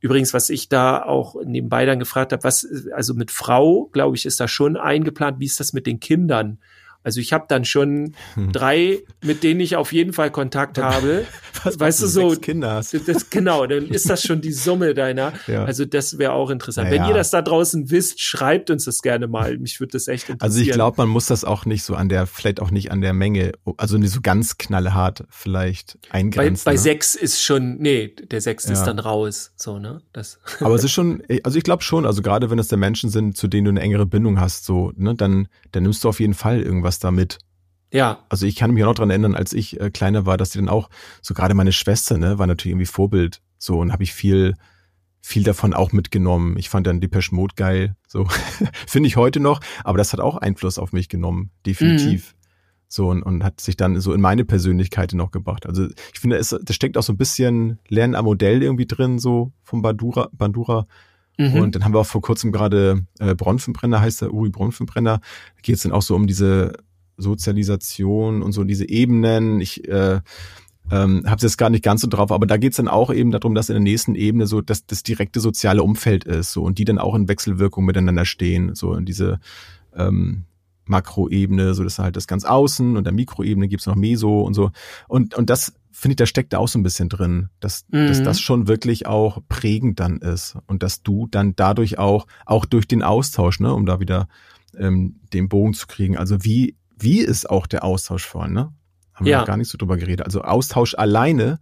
Übrigens, 0.02 0.34
was 0.34 0.50
ich 0.50 0.70
da 0.70 1.04
auch 1.04 1.36
nebenbei 1.44 1.86
dann 1.86 2.00
gefragt 2.00 2.32
habe, 2.32 2.44
was, 2.44 2.66
also 2.94 3.14
mit 3.14 3.32
Frau, 3.32 3.90
glaube 3.92 4.16
ich, 4.16 4.26
ist 4.26 4.40
da 4.40 4.48
schon 4.48 4.76
eingeplant. 4.76 5.40
Wie 5.40 5.46
ist 5.46 5.60
das 5.60 5.74
mit 5.74 5.86
den 5.86 6.00
Kindern? 6.00 6.58
Also 7.04 7.20
ich 7.22 7.32
habe 7.34 7.46
dann 7.48 7.66
schon 7.66 8.14
Hm. 8.36 8.52
drei, 8.52 9.00
mit 9.24 9.44
denen 9.44 9.60
ich 9.62 9.76
auf 9.76 9.94
jeden 9.94 10.14
Fall 10.14 10.32
Kontakt 10.32 10.78
habe. 10.78 11.26
Was, 11.64 11.80
Weißt 11.80 12.02
du, 12.02 12.08
so- 12.08 12.30
sechs 12.30 12.42
Kinder 12.42 12.74
hast. 12.74 12.94
Das, 13.08 13.30
genau, 13.30 13.66
dann 13.66 13.88
ist 13.88 14.10
das 14.10 14.24
schon 14.24 14.42
die 14.42 14.52
Summe 14.52 14.94
deiner. 14.94 15.34
Ja. 15.48 15.66
Also 15.66 15.86
das 15.86 16.18
wäre 16.20 16.34
auch 16.34 16.50
interessant. 16.50 16.92
Ja, 16.92 16.94
Wenn 17.02 17.08
ihr 17.10 17.16
das 17.16 17.32
da 17.32 17.42
draußen 17.42 17.90
wisst, 17.90 18.22
schreibt 18.22 18.70
uns 18.70 18.86
das 18.86 19.02
gerne 19.02 19.28
mal. 19.28 19.58
Mich 19.58 19.80
würde 19.80 19.92
das 19.94 20.08
echt 20.08 20.30
interessieren. 20.30 20.42
Also 20.42 20.62
ich 20.62 20.72
glaube, 20.72 20.96
man 20.98 21.08
muss 21.10 21.26
das 21.28 21.44
auch 21.44 21.66
nicht 21.66 21.84
so 21.84 21.96
an 21.96 22.08
der, 22.10 22.28
vielleicht 22.28 22.60
auch 22.62 22.70
nicht 22.72 22.92
an 22.92 23.02
der 23.02 23.14
Menge, 23.14 23.54
also 23.78 23.98
nicht 23.98 24.12
so 24.12 24.20
ganz 24.22 24.58
knallhart 24.58 25.24
vielleicht 25.30 25.98
bei, 26.12 26.20
eingrenzen. 26.20 26.66
bei 26.66 26.74
ne? 26.74 26.78
sechs 26.78 27.16
ist 27.16 27.42
schon, 27.42 27.78
nee, 27.78 28.10
der 28.30 28.42
sechs 28.42 28.66
ist 28.66 28.80
Ja. 28.82 28.86
dann 28.88 29.00
raus. 29.00 29.52
So, 29.56 29.80
ne? 29.80 30.02
Das, 30.14 30.40
Aber 30.60 30.76
es 30.76 30.84
ist 30.84 30.92
schon, 30.92 31.24
also 31.44 31.58
ich 31.58 31.64
glaube 31.64 31.82
schon, 31.84 32.06
also 32.06 32.22
gerade 32.22 32.50
wenn 32.52 32.60
es 32.60 32.68
der 32.68 32.78
Menschen 32.78 33.10
sind, 33.10 33.36
zu 33.38 33.48
denen 33.48 33.66
du 33.66 33.72
eine 33.72 33.82
engere 33.82 34.06
Bindung 34.06 34.40
hast, 34.40 34.66
so, 34.66 34.92
ne, 34.96 35.16
dann, 35.16 35.48
dann 35.72 35.84
nimmst 35.84 36.04
du 36.04 36.10
auf 36.10 36.20
jeden 36.20 36.34
Fall 36.36 36.62
irgendwas 36.62 36.89
da 36.98 37.12
mit. 37.12 37.38
ja, 37.92 38.26
Also 38.30 38.48
ich 38.48 38.56
kann 38.56 38.72
mich 38.72 38.84
auch 38.84 38.88
noch 38.88 38.96
dran 38.96 39.12
erinnern, 39.12 39.36
als 39.36 39.54
ich 39.54 39.80
äh, 39.80 39.92
kleiner 39.92 40.26
war, 40.26 40.38
dass 40.38 40.50
die 40.50 40.58
dann 40.58 40.70
auch, 40.70 40.90
so 41.22 41.36
gerade 41.36 41.54
meine 41.54 41.72
Schwester, 41.72 42.18
ne, 42.18 42.40
war 42.40 42.48
natürlich 42.48 42.72
irgendwie 42.72 42.88
Vorbild, 42.88 43.42
so, 43.60 43.78
und 43.80 43.92
habe 43.92 44.02
ich 44.02 44.14
viel, 44.14 44.56
viel 45.22 45.44
davon 45.44 45.74
auch 45.76 45.92
mitgenommen. 45.92 46.58
Ich 46.58 46.70
fand 46.70 46.88
dann 46.88 47.02
Depeche 47.02 47.36
Mode 47.36 47.54
geil, 47.56 47.96
so, 48.08 48.26
finde 48.88 49.08
ich 49.08 49.18
heute 49.18 49.40
noch, 49.40 49.60
aber 49.84 50.00
das 50.00 50.14
hat 50.14 50.20
auch 50.20 50.38
Einfluss 50.38 50.80
auf 50.80 50.94
mich 50.94 51.10
genommen, 51.10 51.52
definitiv. 51.66 52.34
So, 52.92 53.10
und, 53.10 53.22
und 53.22 53.44
hat 53.44 53.62
sich 53.62 53.78
dann 53.78 54.00
so 54.00 54.14
in 54.14 54.22
meine 54.22 54.46
Persönlichkeit 54.46 55.14
noch 55.14 55.30
gebracht. 55.30 55.68
Also 55.68 55.86
ich 56.12 56.20
finde, 56.20 56.38
es, 56.38 56.50
da 56.60 56.74
steckt 56.74 56.98
auch 56.98 57.04
so 57.04 57.14
ein 57.14 57.18
bisschen 57.18 57.78
Lernen 57.88 58.16
am 58.16 58.26
Modell 58.26 58.64
irgendwie 58.64 58.88
drin, 58.88 59.20
so 59.20 59.52
vom 59.62 59.84
Bandura, 59.84 60.30
Bandura. 60.32 60.88
Mhm. 61.40 61.62
Und 61.62 61.76
dann 61.76 61.86
haben 61.86 61.94
wir 61.94 62.00
auch 62.00 62.06
vor 62.06 62.22
kurzem 62.22 62.52
gerade 62.52 63.06
äh, 63.20 63.34
Bronfenbrenner, 63.34 64.02
heißt 64.02 64.22
der 64.22 64.34
Uri 64.34 64.50
Bronfenbrenner. 64.50 65.20
Da 65.20 65.62
geht 65.62 65.76
es 65.76 65.84
dann 65.84 65.94
auch 65.94 66.02
so 66.02 66.14
um 66.14 66.28
diese 66.28 66.74
Sozialisation 67.16 68.42
und 68.42 68.52
so 68.52 68.66
diese 68.66 68.88
Ebenen. 68.88 69.62
Ich 69.62 69.88
äh, 69.88 70.20
ähm, 70.92 71.24
habe 71.26 71.38
es 71.38 71.44
jetzt 71.44 71.58
gar 71.58 71.70
nicht 71.70 71.84
ganz 71.84 72.02
so 72.02 72.08
drauf, 72.08 72.34
aber 72.34 72.46
da 72.46 72.58
geht 72.58 72.74
es 72.74 72.78
dann 72.78 72.90
auch 72.90 73.14
eben 73.14 73.32
darum, 73.32 73.56
dass 73.56 73.70
in 73.70 73.76
der 73.76 73.84
nächsten 73.84 74.16
Ebene 74.16 74.48
so 74.48 74.60
dass 74.60 74.86
das 74.86 75.02
direkte 75.02 75.40
soziale 75.40 75.82
Umfeld 75.82 76.26
ist 76.26 76.52
so 76.52 76.64
und 76.64 76.78
die 76.78 76.86
dann 76.86 76.98
auch 76.98 77.16
in 77.16 77.30
Wechselwirkung 77.30 77.86
miteinander 77.86 78.26
stehen, 78.26 78.76
so 78.76 78.94
in 78.94 79.06
diese 79.06 79.40
ähm, 79.96 80.44
Makroebene, 80.88 81.74
so 81.74 81.84
das 81.84 82.00
halt 82.00 82.18
das 82.18 82.28
ganz 82.28 82.44
außen 82.44 82.98
und 82.98 83.04
der 83.06 83.14
Mikroebene 83.14 83.70
gibt's 83.70 83.86
noch 83.86 83.96
Meso 83.96 84.42
und 84.42 84.56
so. 84.56 84.72
Und, 85.08 85.36
und 85.36 85.50
das 85.50 85.74
finde 86.00 86.14
ich, 86.14 86.18
da 86.18 86.26
steckt 86.26 86.54
da 86.54 86.60
auch 86.60 86.68
so 86.68 86.80
ein 86.80 86.84
bisschen 86.84 87.10
drin, 87.10 87.50
dass, 87.60 87.86
mhm. 87.90 88.08
dass 88.08 88.24
das 88.24 88.40
schon 88.40 88.68
wirklich 88.68 89.06
auch 89.06 89.42
prägend 89.50 90.00
dann 90.00 90.20
ist 90.20 90.58
und 90.66 90.82
dass 90.82 91.04
du 91.04 91.28
dann 91.30 91.56
dadurch 91.56 92.00
auch, 92.00 92.26
auch 92.46 92.66
durch 92.66 92.88
den 92.88 93.04
Austausch, 93.04 93.60
ne, 93.60 93.74
um 93.74 93.86
da 93.86 94.00
wieder 94.00 94.30
ähm, 94.78 95.20
den 95.34 95.50
Bogen 95.50 95.74
zu 95.74 95.88
kriegen, 95.88 96.18
also 96.18 96.44
wie, 96.44 96.78
wie 96.98 97.20
ist 97.20 97.50
auch 97.50 97.68
der 97.68 97.84
Austausch 97.84 98.26
vorhin, 98.26 98.54
ne? 98.54 98.74
Haben 99.14 99.26
ja. 99.26 99.42
wir 99.42 99.46
gar 99.46 99.58
nicht 99.58 99.70
so 99.70 99.78
drüber 99.78 99.98
geredet. 99.98 100.26
Also 100.26 100.42
Austausch 100.42 100.96
alleine 100.96 101.60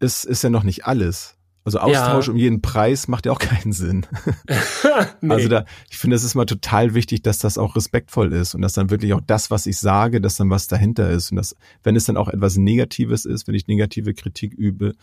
ist, 0.00 0.24
ist 0.24 0.42
ja 0.42 0.50
noch 0.50 0.64
nicht 0.64 0.84
alles. 0.84 1.38
Also 1.64 1.78
Austausch 1.78 2.26
ja. 2.26 2.32
um 2.32 2.38
jeden 2.38 2.60
Preis 2.60 3.08
macht 3.08 3.24
ja 3.24 3.32
auch 3.32 3.38
keinen 3.40 3.72
Sinn. 3.72 4.06
nee. 5.20 5.32
Also 5.32 5.48
da, 5.48 5.64
ich 5.88 5.96
finde, 5.96 6.16
es 6.16 6.22
ist 6.22 6.34
mal 6.34 6.44
total 6.44 6.92
wichtig, 6.92 7.22
dass 7.22 7.38
das 7.38 7.56
auch 7.56 7.74
respektvoll 7.74 8.32
ist 8.34 8.54
und 8.54 8.60
dass 8.60 8.74
dann 8.74 8.90
wirklich 8.90 9.14
auch 9.14 9.22
das, 9.26 9.50
was 9.50 9.66
ich 9.66 9.78
sage, 9.78 10.20
dass 10.20 10.36
dann 10.36 10.50
was 10.50 10.66
dahinter 10.66 11.08
ist 11.08 11.30
und 11.30 11.36
dass, 11.36 11.56
wenn 11.82 11.96
es 11.96 12.04
dann 12.04 12.18
auch 12.18 12.28
etwas 12.28 12.56
Negatives 12.58 13.24
ist, 13.24 13.48
wenn 13.48 13.54
ich 13.54 13.66
negative 13.66 14.12
Kritik 14.12 14.52
übe, 14.52 14.94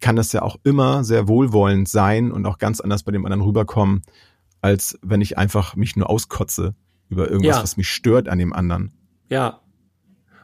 kann 0.00 0.16
das 0.16 0.32
ja 0.32 0.42
auch 0.42 0.56
immer 0.64 1.04
sehr 1.04 1.28
wohlwollend 1.28 1.88
sein 1.88 2.32
und 2.32 2.46
auch 2.46 2.58
ganz 2.58 2.80
anders 2.80 3.04
bei 3.04 3.12
dem 3.12 3.24
anderen 3.24 3.42
rüberkommen, 3.42 4.02
als 4.60 4.98
wenn 5.02 5.20
ich 5.20 5.38
einfach 5.38 5.76
mich 5.76 5.94
nur 5.94 6.10
auskotze 6.10 6.74
über 7.08 7.30
irgendwas, 7.30 7.56
ja. 7.56 7.62
was 7.62 7.76
mich 7.76 7.88
stört 7.88 8.28
an 8.28 8.38
dem 8.38 8.52
anderen. 8.52 8.92
Ja, 9.28 9.60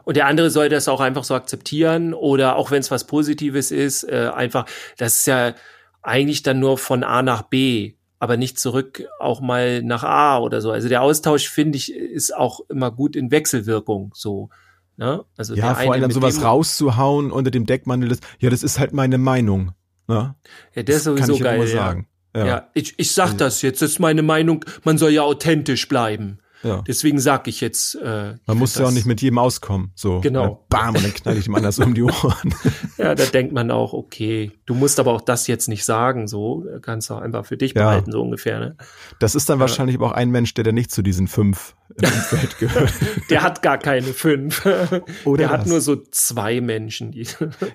und 0.05 0.17
der 0.17 0.27
andere 0.27 0.51
soll 0.51 0.69
das 0.69 0.89
auch 0.89 1.01
einfach 1.01 1.25
so 1.25 1.35
akzeptieren 1.35 2.15
oder 2.15 2.57
auch 2.57 2.71
wenn 2.71 2.81
es 2.81 2.91
was 2.91 3.07
Positives 3.07 3.71
ist, 3.71 4.05
äh, 4.05 4.31
einfach, 4.35 4.67
das 4.97 5.17
ist 5.17 5.27
ja 5.27 5.55
eigentlich 6.03 6.43
dann 6.43 6.61
nur 6.61 6.79
von 6.79 7.03
A 7.03 7.23
nach 7.23 7.43
B, 7.43 7.95
aber 8.19 8.37
nicht 8.37 8.59
zurück 8.59 9.05
auch 9.19 9.41
mal 9.41 9.83
nach 9.83 10.05
A 10.05 10.39
oder 10.39 10.61
so. 10.61 10.71
Also 10.71 10.89
der 10.89 11.03
Austausch, 11.03 11.49
finde 11.49 11.77
ich, 11.77 11.93
ist 11.95 12.35
auch 12.35 12.61
immer 12.69 12.91
gut 12.91 13.17
in 13.17 13.31
Wechselwirkung 13.31 14.13
so. 14.15 14.51
Ne? 14.97 15.25
Also 15.37 15.55
ja, 15.55 15.75
vor 15.75 15.93
allem 15.93 16.11
sowas 16.11 16.43
rauszuhauen 16.43 17.33
unter 17.33 17.51
dem 17.51 17.67
Deckmantel 17.67 18.11
des, 18.11 18.21
ja, 18.39 18.51
das 18.51 18.63
ist 18.63 18.79
halt 18.79 18.93
meine 18.93 19.19
Meinung. 19.19 19.73
Ne? 20.07 20.35
Ja, 20.75 20.83
der 20.83 20.97
ist 20.97 21.05
sowieso 21.05 21.39
geil. 21.39 21.61
Ja. 21.61 21.67
Sagen. 21.67 22.09
Ja. 22.37 22.47
ja, 22.47 22.69
ich, 22.75 22.95
ich 22.99 23.13
sag 23.13 23.35
das 23.39 23.63
jetzt, 23.63 23.81
das 23.81 23.93
ist 23.93 23.99
meine 24.01 24.23
Meinung, 24.23 24.65
man 24.83 24.99
soll 24.99 25.11
ja 25.11 25.23
authentisch 25.23 25.89
bleiben. 25.89 26.39
Ja. 26.65 26.83
Deswegen 26.87 27.21
sage 27.21 27.51
ich 27.51 27.61
jetzt. 27.61 27.95
Äh, 27.97 28.35
Man 28.47 28.59
muss 28.59 28.75
ja 28.77 28.87
auch 28.87 28.91
nicht 28.91 29.07
mit 29.07 29.23
jedem 29.23 29.39
auskommen. 29.39 29.93
So. 29.95 30.21
Genau. 30.21 30.65
Bam, 30.69 30.95
und 30.95 31.05
dann 31.05 31.15
knall 31.15 31.37
ich 31.37 31.45
dem 31.45 31.55
anders 31.55 31.79
um 31.79 31.95
die 31.95 32.03
Ohren. 32.05 32.55
ja, 32.99 33.15
da 33.15 33.25
denkt 33.27 33.53
man 33.53 33.71
auch, 33.71 33.93
okay, 33.93 34.51
du 34.67 34.75
musst 34.75 34.99
aber 34.99 35.13
auch 35.13 35.21
das 35.21 35.47
jetzt 35.47 35.69
nicht 35.69 35.85
sagen, 35.85 36.27
so. 36.27 36.65
Kannst 36.83 37.11
du 37.11 37.15
einfach 37.15 37.47
für 37.47 37.57
dich 37.57 37.75
behalten, 37.75 38.11
so 38.11 38.23
ungefähr. 38.23 38.59
Ne? 38.59 38.77
Das 39.21 39.35
ist 39.35 39.49
dann 39.49 39.59
ja. 39.59 39.61
wahrscheinlich 39.61 39.99
auch 40.01 40.13
ein 40.13 40.31
Mensch, 40.31 40.55
der, 40.55 40.65
der 40.65 40.73
nicht 40.73 40.91
zu 40.91 41.03
diesen 41.03 41.29
fünf 41.29 41.77
im 41.97 42.05
Umfeld 42.13 42.59
gehört. 42.59 42.93
der 43.31 43.43
hat 43.43 43.63
gar 43.63 43.79
keine 43.79 44.07
fünf. 44.07 44.65
Oder 45.25 45.39
der 45.39 45.51
was? 45.51 45.61
hat 45.61 45.67
nur 45.67 45.81
so 45.81 45.97
zwei 46.11 46.61
Menschen. 46.61 47.13
Die 47.13 47.27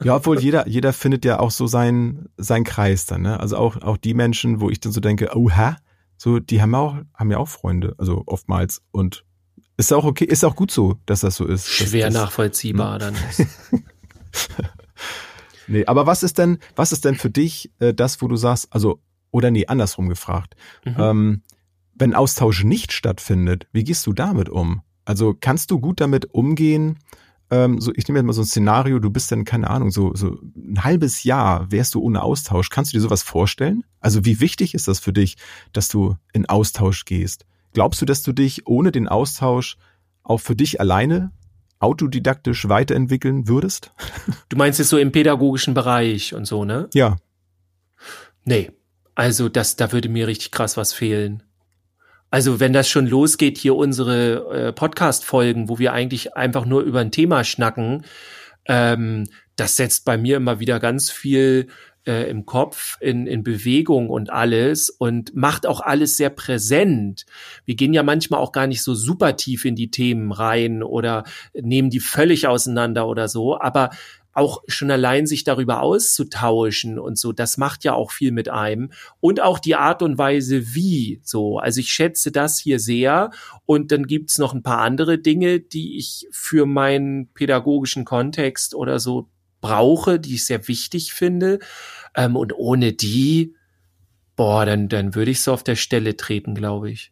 ja, 0.03 0.15
obwohl 0.15 0.39
jeder, 0.39 0.67
jeder 0.67 0.93
findet 0.93 1.25
ja 1.25 1.39
auch 1.39 1.51
so 1.51 1.67
seinen, 1.67 2.29
seinen 2.37 2.63
Kreis 2.63 3.05
dann, 3.05 3.21
ne? 3.21 3.39
Also 3.39 3.57
auch, 3.57 3.81
auch 3.81 3.97
die 3.97 4.13
Menschen, 4.13 4.59
wo 4.59 4.69
ich 4.69 4.79
dann 4.79 4.91
so 4.91 4.99
denke, 4.99 5.29
oh, 5.35 5.49
hä? 5.49 5.75
So, 6.21 6.39
die 6.39 6.61
haben 6.61 6.75
auch, 6.75 6.97
haben 7.13 7.31
ja 7.31 7.37
auch 7.37 7.47
Freunde, 7.47 7.95
also 7.97 8.23
oftmals. 8.25 8.81
Und 8.91 9.23
ist 9.77 9.93
auch 9.93 10.03
okay, 10.03 10.25
ist 10.25 10.43
auch 10.43 10.57
gut 10.57 10.69
so, 10.69 10.97
dass 11.05 11.21
das 11.21 11.37
so 11.37 11.45
ist. 11.45 11.69
Schwer 11.69 12.07
das, 12.07 12.13
nachvollziehbar 12.13 12.99
dann. 12.99 13.15
nee, 15.67 15.85
aber 15.85 16.07
was 16.07 16.21
ist 16.21 16.37
denn, 16.37 16.59
was 16.75 16.91
ist 16.91 17.05
denn 17.05 17.15
für 17.15 17.29
dich 17.29 17.71
äh, 17.79 17.93
das, 17.93 18.21
wo 18.21 18.27
du 18.27 18.35
sagst, 18.35 18.67
also, 18.71 18.99
oder 19.31 19.49
nee, 19.49 19.67
andersrum 19.67 20.09
gefragt, 20.09 20.57
mhm. 20.83 20.95
ähm, 20.99 21.41
wenn 21.95 22.13
Austausch 22.13 22.65
nicht 22.65 22.91
stattfindet, 22.91 23.67
wie 23.71 23.85
gehst 23.85 24.05
du 24.05 24.11
damit 24.11 24.49
um? 24.49 24.81
Also 25.05 25.33
kannst 25.39 25.71
du 25.71 25.79
gut 25.79 26.01
damit 26.01 26.33
umgehen, 26.33 26.99
ähm, 27.51 27.81
so, 27.81 27.91
ich 27.95 28.07
nehme 28.07 28.19
jetzt 28.19 28.25
mal 28.25 28.33
so 28.33 28.41
ein 28.41 28.45
Szenario, 28.45 28.99
du 28.99 29.09
bist 29.09 29.31
dann, 29.31 29.43
keine 29.43 29.69
Ahnung, 29.69 29.91
so, 29.91 30.13
so 30.15 30.39
ein 30.55 30.83
halbes 30.83 31.23
Jahr 31.23 31.71
wärst 31.71 31.95
du 31.95 32.01
ohne 32.01 32.21
Austausch. 32.21 32.69
Kannst 32.69 32.93
du 32.93 32.97
dir 32.97 33.01
sowas 33.01 33.23
vorstellen? 33.23 33.83
Also 33.99 34.25
wie 34.25 34.39
wichtig 34.39 34.73
ist 34.73 34.87
das 34.87 34.99
für 34.99 35.13
dich, 35.13 35.37
dass 35.73 35.87
du 35.87 36.15
in 36.31 36.47
Austausch 36.47 37.05
gehst? 37.05 37.45
Glaubst 37.73 38.01
du, 38.01 38.05
dass 38.05 38.21
du 38.21 38.33
dich 38.33 38.67
ohne 38.67 38.91
den 38.91 39.07
Austausch 39.07 39.77
auch 40.23 40.39
für 40.39 40.55
dich 40.55 40.79
alleine 40.79 41.31
autodidaktisch 41.79 42.69
weiterentwickeln 42.69 43.47
würdest? 43.47 43.93
Du 44.49 44.57
meinst 44.57 44.79
jetzt 44.79 44.89
so 44.89 44.97
im 44.97 45.11
pädagogischen 45.11 45.73
Bereich 45.73 46.33
und 46.33 46.45
so, 46.45 46.65
ne? 46.65 46.89
Ja. 46.93 47.17
Nee. 48.45 48.71
Also 49.15 49.49
das, 49.49 49.75
da 49.75 49.91
würde 49.91 50.09
mir 50.09 50.27
richtig 50.27 50.51
krass 50.51 50.77
was 50.77 50.93
fehlen. 50.93 51.43
Also 52.31 52.59
wenn 52.59 52.73
das 52.73 52.87
schon 52.89 53.07
losgeht, 53.07 53.57
hier 53.57 53.75
unsere 53.75 54.67
äh, 54.67 54.73
Podcast-Folgen, 54.73 55.67
wo 55.67 55.79
wir 55.79 55.93
eigentlich 55.93 56.35
einfach 56.35 56.65
nur 56.65 56.81
über 56.81 56.99
ein 56.99 57.11
Thema 57.11 57.43
schnacken, 57.43 58.05
ähm, 58.65 59.27
das 59.55 59.75
setzt 59.75 60.05
bei 60.05 60.17
mir 60.17 60.37
immer 60.37 60.59
wieder 60.59 60.79
ganz 60.79 61.09
viel 61.09 61.67
äh, 62.05 62.29
im 62.29 62.45
Kopf, 62.45 62.97
in, 63.01 63.27
in 63.27 63.43
Bewegung 63.43 64.09
und 64.09 64.29
alles 64.29 64.89
und 64.89 65.35
macht 65.35 65.65
auch 65.65 65.81
alles 65.81 66.17
sehr 66.17 66.29
präsent. 66.29 67.25
Wir 67.65 67.75
gehen 67.75 67.93
ja 67.93 68.03
manchmal 68.03 68.39
auch 68.39 68.51
gar 68.51 68.67
nicht 68.67 68.83
so 68.83 68.95
super 68.95 69.35
tief 69.35 69.65
in 69.65 69.75
die 69.75 69.91
Themen 69.91 70.31
rein 70.31 70.81
oder 70.81 71.23
nehmen 71.53 71.89
die 71.89 71.99
völlig 71.99 72.47
auseinander 72.47 73.07
oder 73.07 73.27
so, 73.27 73.59
aber 73.59 73.89
auch 74.39 74.63
schon 74.67 74.89
allein 74.89 75.27
sich 75.27 75.43
darüber 75.43 75.81
auszutauschen 75.81 76.97
und 76.97 77.19
so, 77.19 77.31
das 77.31 77.57
macht 77.57 77.83
ja 77.83 77.93
auch 77.93 78.11
viel 78.11 78.31
mit 78.31 78.49
einem 78.49 78.91
und 79.19 79.41
auch 79.41 79.59
die 79.59 79.75
Art 79.75 80.01
und 80.01 80.17
Weise, 80.17 80.73
wie 80.73 81.21
so. 81.23 81.59
Also 81.59 81.81
ich 81.81 81.91
schätze 81.91 82.31
das 82.31 82.59
hier 82.59 82.79
sehr 82.79 83.31
und 83.65 83.91
dann 83.91 84.07
gibt's 84.07 84.37
noch 84.37 84.53
ein 84.53 84.63
paar 84.63 84.79
andere 84.79 85.19
Dinge, 85.19 85.59
die 85.59 85.97
ich 85.97 86.27
für 86.31 86.65
meinen 86.65 87.27
pädagogischen 87.33 88.05
Kontext 88.05 88.73
oder 88.73 88.99
so 88.99 89.29
brauche, 89.61 90.19
die 90.19 90.35
ich 90.35 90.45
sehr 90.45 90.67
wichtig 90.67 91.13
finde 91.13 91.59
ähm, 92.15 92.35
und 92.35 92.53
ohne 92.55 92.93
die, 92.93 93.55
boah, 94.35 94.65
dann, 94.65 94.87
dann 94.89 95.15
würde 95.15 95.31
ich 95.31 95.41
so 95.41 95.53
auf 95.53 95.63
der 95.63 95.75
Stelle 95.75 96.15
treten, 96.15 96.55
glaube 96.55 96.89
ich. 96.89 97.11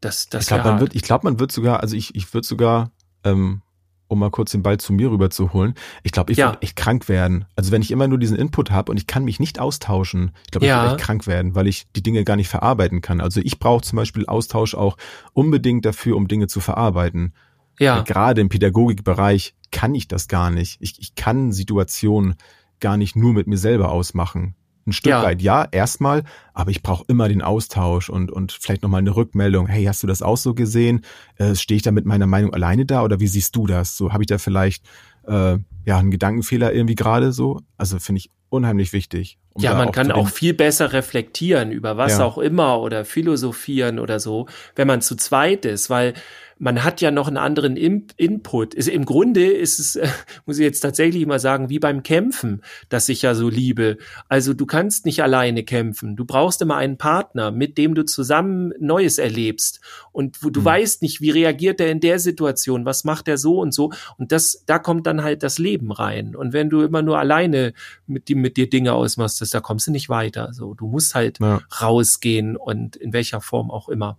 Das, 0.00 0.28
das 0.28 0.42
ich 0.44 0.48
glaube, 0.48 0.64
man 0.64 0.80
wird, 0.80 0.94
ich 0.94 1.02
glaube, 1.02 1.24
man 1.24 1.38
wird 1.38 1.52
sogar, 1.52 1.80
also 1.80 1.96
ich, 1.96 2.14
ich 2.14 2.34
würde 2.34 2.46
sogar 2.46 2.92
ähm, 3.24 3.62
um 4.08 4.18
mal 4.18 4.30
kurz 4.30 4.52
den 4.52 4.62
Ball 4.62 4.78
zu 4.78 4.92
mir 4.92 5.10
rüber 5.10 5.30
zu 5.30 5.52
holen. 5.52 5.74
Ich 6.02 6.12
glaube, 6.12 6.32
ich 6.32 6.38
ja. 6.38 6.48
würde 6.48 6.62
echt 6.62 6.76
krank 6.76 7.08
werden. 7.08 7.44
Also 7.56 7.72
wenn 7.72 7.82
ich 7.82 7.90
immer 7.90 8.08
nur 8.08 8.18
diesen 8.18 8.36
Input 8.36 8.70
habe 8.70 8.90
und 8.90 8.98
ich 8.98 9.06
kann 9.06 9.24
mich 9.24 9.40
nicht 9.40 9.58
austauschen, 9.58 10.32
ich 10.44 10.50
glaube, 10.50 10.66
ich 10.66 10.70
ja. 10.70 10.82
würde 10.82 10.94
echt 10.96 11.04
krank 11.04 11.26
werden, 11.26 11.54
weil 11.54 11.66
ich 11.66 11.86
die 11.94 12.02
Dinge 12.02 12.24
gar 12.24 12.36
nicht 12.36 12.48
verarbeiten 12.48 13.00
kann. 13.00 13.20
Also 13.20 13.40
ich 13.42 13.58
brauche 13.58 13.82
zum 13.82 13.96
Beispiel 13.96 14.26
Austausch 14.26 14.74
auch 14.74 14.96
unbedingt 15.32 15.84
dafür, 15.84 16.16
um 16.16 16.28
Dinge 16.28 16.46
zu 16.46 16.60
verarbeiten. 16.60 17.32
Ja. 17.78 18.00
Gerade 18.02 18.40
im 18.40 18.48
Pädagogikbereich 18.48 19.54
kann 19.70 19.94
ich 19.94 20.08
das 20.08 20.28
gar 20.28 20.50
nicht. 20.50 20.78
Ich, 20.80 20.98
ich 21.00 21.14
kann 21.14 21.52
Situationen 21.52 22.36
gar 22.80 22.96
nicht 22.96 23.16
nur 23.16 23.32
mit 23.32 23.46
mir 23.46 23.58
selber 23.58 23.90
ausmachen. 23.90 24.54
Ein 24.86 24.92
Stück 24.92 25.10
ja. 25.10 25.22
weit 25.22 25.42
ja, 25.42 25.66
erstmal, 25.70 26.22
aber 26.54 26.70
ich 26.70 26.80
brauche 26.80 27.04
immer 27.08 27.28
den 27.28 27.42
Austausch 27.42 28.08
und, 28.08 28.30
und 28.30 28.52
vielleicht 28.52 28.82
nochmal 28.82 29.00
eine 29.00 29.16
Rückmeldung. 29.16 29.66
Hey, 29.66 29.84
hast 29.84 30.02
du 30.04 30.06
das 30.06 30.22
auch 30.22 30.36
so 30.36 30.54
gesehen? 30.54 31.04
Äh, 31.38 31.56
Stehe 31.56 31.76
ich 31.76 31.82
da 31.82 31.90
mit 31.90 32.06
meiner 32.06 32.28
Meinung 32.28 32.54
alleine 32.54 32.86
da 32.86 33.02
oder 33.02 33.18
wie 33.18 33.26
siehst 33.26 33.56
du 33.56 33.66
das? 33.66 33.96
So 33.96 34.12
habe 34.12 34.22
ich 34.22 34.28
da 34.28 34.38
vielleicht 34.38 34.84
äh, 35.26 35.58
ja 35.84 35.98
einen 35.98 36.12
Gedankenfehler 36.12 36.72
irgendwie 36.72 36.94
gerade 36.94 37.32
so? 37.32 37.60
Also 37.76 37.98
finde 37.98 38.18
ich 38.20 38.30
unheimlich 38.48 38.92
wichtig. 38.92 39.38
Um 39.54 39.62
ja, 39.62 39.74
man 39.74 39.90
kann 39.90 40.12
auch 40.12 40.28
viel 40.28 40.54
besser 40.54 40.92
reflektieren 40.92 41.72
über 41.72 41.96
was 41.96 42.18
ja. 42.18 42.24
auch 42.24 42.38
immer 42.38 42.80
oder 42.80 43.04
philosophieren 43.04 43.98
oder 43.98 44.20
so, 44.20 44.46
wenn 44.76 44.86
man 44.86 45.00
zu 45.00 45.16
zweit 45.16 45.64
ist, 45.64 45.90
weil 45.90 46.14
man 46.58 46.84
hat 46.84 47.00
ja 47.00 47.10
noch 47.10 47.28
einen 47.28 47.36
anderen 47.36 47.76
In 47.76 48.06
Input. 48.16 48.74
Ist, 48.74 48.88
Im 48.88 49.04
Grunde 49.04 49.46
ist 49.46 49.78
es, 49.78 49.96
äh, 49.96 50.08
muss 50.46 50.58
ich 50.58 50.64
jetzt 50.64 50.80
tatsächlich 50.80 51.26
mal 51.26 51.38
sagen, 51.38 51.68
wie 51.68 51.78
beim 51.78 52.02
Kämpfen, 52.02 52.62
das 52.88 53.08
ich 53.08 53.22
ja 53.22 53.34
so 53.34 53.48
liebe. 53.48 53.98
Also 54.28 54.54
du 54.54 54.64
kannst 54.64 55.04
nicht 55.04 55.22
alleine 55.22 55.64
kämpfen. 55.64 56.16
Du 56.16 56.24
brauchst 56.24 56.62
immer 56.62 56.76
einen 56.76 56.96
Partner, 56.96 57.50
mit 57.50 57.76
dem 57.76 57.94
du 57.94 58.04
zusammen 58.04 58.72
Neues 58.78 59.18
erlebst. 59.18 59.80
Und 60.12 60.42
wo 60.42 60.50
du 60.50 60.60
mhm. 60.60 60.64
weißt 60.64 61.02
nicht, 61.02 61.20
wie 61.20 61.30
reagiert 61.30 61.80
er 61.80 61.90
in 61.90 62.00
der 62.00 62.18
Situation, 62.18 62.86
was 62.86 63.04
macht 63.04 63.28
er 63.28 63.36
so 63.36 63.60
und 63.60 63.74
so. 63.74 63.92
Und 64.16 64.32
das, 64.32 64.64
da 64.66 64.78
kommt 64.78 65.06
dann 65.06 65.22
halt 65.22 65.42
das 65.42 65.58
Leben 65.58 65.92
rein. 65.92 66.34
Und 66.34 66.52
wenn 66.52 66.70
du 66.70 66.82
immer 66.82 67.02
nur 67.02 67.18
alleine 67.18 67.74
mit, 68.06 68.28
die, 68.28 68.34
mit 68.34 68.56
dir 68.56 68.70
Dinge 68.70 68.94
ausmachst, 68.94 69.42
da 69.54 69.60
kommst 69.60 69.88
du 69.88 69.90
nicht 69.90 70.08
weiter. 70.08 70.52
So, 70.52 70.74
du 70.74 70.86
musst 70.86 71.14
halt 71.14 71.38
ja. 71.40 71.60
rausgehen 71.80 72.56
und 72.56 72.96
in 72.96 73.12
welcher 73.12 73.40
Form 73.40 73.70
auch 73.70 73.88
immer. 73.88 74.18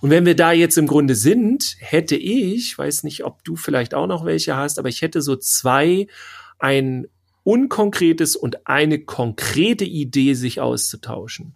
Und 0.00 0.10
wenn 0.10 0.26
wir 0.26 0.36
da 0.36 0.52
jetzt 0.52 0.78
im 0.78 0.86
Grunde 0.86 1.14
sind, 1.14 1.76
hätte 1.78 2.16
ich, 2.16 2.76
weiß 2.76 3.02
nicht, 3.04 3.24
ob 3.24 3.44
du 3.44 3.56
vielleicht 3.56 3.94
auch 3.94 4.06
noch 4.06 4.24
welche 4.24 4.56
hast, 4.56 4.78
aber 4.78 4.88
ich 4.88 5.02
hätte 5.02 5.22
so 5.22 5.36
zwei, 5.36 6.06
ein 6.58 7.06
unkonkretes 7.44 8.36
und 8.36 8.66
eine 8.66 8.98
konkrete 9.04 9.84
Idee, 9.84 10.34
sich 10.34 10.60
auszutauschen. 10.60 11.54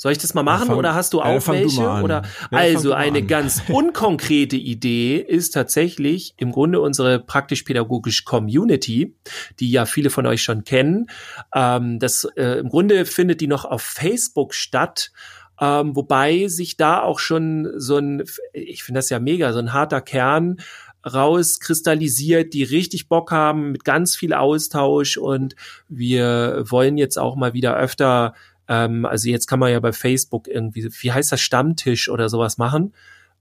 Soll 0.00 0.12
ich 0.12 0.18
das 0.18 0.32
mal 0.32 0.42
machen 0.42 0.68
fang- 0.68 0.78
oder 0.78 0.94
hast 0.94 1.12
du 1.12 1.20
auch 1.20 1.42
du 1.44 1.52
welche? 1.52 1.86
an. 1.86 2.02
Oder 2.04 2.22
Ja, 2.50 2.56
also 2.56 2.88
du 2.88 2.96
eine 2.96 3.18
an. 3.18 3.26
ganz 3.26 3.62
unkonkrete 3.68 4.56
Idee 4.56 5.16
ist 5.18 5.50
tatsächlich 5.50 6.32
im 6.38 6.52
Grunde 6.52 6.80
unsere 6.80 7.18
praktisch-pädagogische 7.18 8.24
Community, 8.24 9.14
die 9.58 9.70
ja 9.70 9.84
viele 9.84 10.08
von 10.08 10.24
euch 10.24 10.42
schon 10.42 10.64
kennen. 10.64 11.10
Ähm, 11.54 11.98
das 11.98 12.24
äh, 12.36 12.60
im 12.60 12.70
Grunde 12.70 13.04
findet 13.04 13.42
die 13.42 13.46
noch 13.46 13.66
auf 13.66 13.82
Facebook 13.82 14.54
statt. 14.54 15.12
Ähm, 15.60 15.94
wobei 15.94 16.48
sich 16.48 16.76
da 16.76 17.02
auch 17.02 17.18
schon 17.18 17.70
so 17.76 17.98
ein, 17.98 18.24
ich 18.54 18.82
finde 18.82 18.98
das 18.98 19.10
ja 19.10 19.20
mega, 19.20 19.52
so 19.52 19.58
ein 19.58 19.72
harter 19.74 20.00
Kern 20.00 20.56
rauskristallisiert, 21.04 22.52
die 22.54 22.62
richtig 22.62 23.08
Bock 23.08 23.30
haben 23.30 23.72
mit 23.72 23.84
ganz 23.84 24.16
viel 24.16 24.32
Austausch 24.32 25.16
und 25.16 25.54
wir 25.88 26.64
wollen 26.68 26.98
jetzt 26.98 27.18
auch 27.18 27.36
mal 27.36 27.52
wieder 27.52 27.76
öfter, 27.76 28.34
ähm, 28.68 29.04
also 29.06 29.28
jetzt 29.28 29.46
kann 29.46 29.58
man 29.58 29.72
ja 29.72 29.80
bei 29.80 29.92
Facebook 29.92 30.48
irgendwie, 30.48 30.88
wie 31.00 31.12
heißt 31.12 31.32
das, 31.32 31.40
Stammtisch 31.40 32.08
oder 32.08 32.28
sowas 32.28 32.58
machen. 32.58 32.94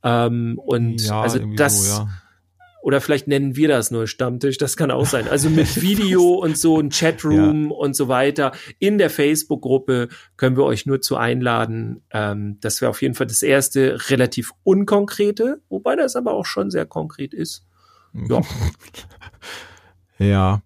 Ähm, 0.03 0.60
und 0.63 1.05
ja, 1.05 1.21
also 1.21 1.39
das, 1.55 1.95
so, 1.95 2.01
ja. 2.01 2.10
Oder 2.82 3.02
vielleicht 3.02 3.28
nennen 3.28 3.56
wir 3.56 3.68
das 3.68 3.92
nur 3.92 4.08
Stammtisch, 4.08 4.58
das 4.58 4.78
kann 4.78 4.92
auch 4.92 5.06
sein. 5.06 5.28
Also 5.28 5.50
mit 5.50 5.82
Video 5.82 6.36
und 6.36 6.58
so 6.58 6.80
ein 6.80 6.89
Chatroom 6.89 7.72
und 7.72 7.96
so 7.96 8.08
weiter. 8.08 8.52
In 8.80 8.98
der 8.98 9.10
Facebook-Gruppe 9.10 10.10
können 10.38 10.56
wir 10.58 10.63
euch 10.63 10.86
nur 10.86 11.02
zu 11.02 11.18
einladen. 11.18 12.04
Ähm, 12.12 12.58
das 12.62 12.82
wäre 12.82 12.89
auf 12.89 13.02
jeden 13.02 13.15
Fall 13.15 13.28
das 13.28 13.42
erste 13.42 14.10
relativ 14.10 14.52
unkonkrete, 14.63 15.62
wobei 15.70 15.96
das 15.96 16.15
aber 16.15 16.34
auch 16.34 16.46
schon 16.46 16.72
sehr 16.72 16.86
konkret 16.86 17.34
ist. 17.34 17.65
Ja. 18.13 18.42
Ja, 20.22 20.62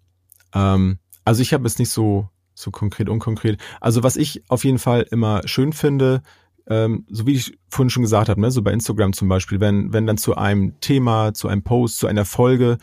ähm, 0.52 0.98
also 1.24 1.40
ich 1.40 1.54
habe 1.54 1.64
es 1.64 1.78
nicht 1.78 1.90
so 1.90 2.28
so 2.54 2.70
konkret, 2.70 3.08
unkonkret. 3.08 3.60
Also 3.80 4.02
was 4.02 4.16
ich 4.16 4.48
auf 4.48 4.64
jeden 4.64 4.78
Fall 4.78 5.06
immer 5.10 5.42
schön 5.46 5.72
finde, 5.72 6.22
ähm, 6.66 7.04
so 7.08 7.26
wie 7.26 7.34
ich 7.34 7.58
vorhin 7.68 7.90
schon 7.90 8.02
gesagt 8.02 8.28
habe, 8.28 8.40
ne, 8.40 8.50
so 8.50 8.62
bei 8.62 8.72
Instagram 8.72 9.12
zum 9.12 9.28
Beispiel, 9.28 9.60
wenn 9.60 9.92
wenn 9.92 10.06
dann 10.06 10.16
zu 10.16 10.36
einem 10.36 10.80
Thema, 10.80 11.34
zu 11.34 11.48
einem 11.48 11.62
Post, 11.62 11.98
zu 11.98 12.06
einer 12.06 12.24
Folge 12.24 12.78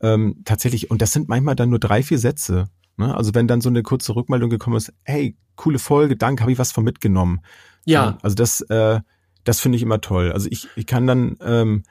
ähm, 0.00 0.42
tatsächlich 0.44 0.90
und 0.90 1.02
das 1.02 1.12
sind 1.12 1.28
manchmal 1.28 1.56
dann 1.56 1.70
nur 1.70 1.78
drei 1.78 2.02
vier 2.02 2.18
Sätze. 2.18 2.68
Ne? 2.96 3.14
Also 3.14 3.34
wenn 3.34 3.48
dann 3.48 3.60
so 3.60 3.68
eine 3.68 3.82
kurze 3.82 4.14
Rückmeldung 4.14 4.50
gekommen 4.50 4.76
ist, 4.76 4.92
hey, 5.04 5.36
coole 5.56 5.78
Folge, 5.78 6.16
danke, 6.16 6.42
habe 6.42 6.52
ich 6.52 6.58
was 6.58 6.72
von 6.72 6.84
mitgenommen. 6.84 7.40
Ja, 7.84 8.12
So, 8.12 8.18
also 8.22 8.36
das, 8.36 8.60
äh, 8.62 9.00
das 9.44 9.60
finde 9.60 9.76
ich 9.76 9.82
immer 9.82 10.00
toll. 10.00 10.32
Also 10.32 10.48
ich, 10.50 10.68
ich 10.76 10.86
kann 10.86 11.06
dann, 11.06 11.36
ähm, 11.40 11.82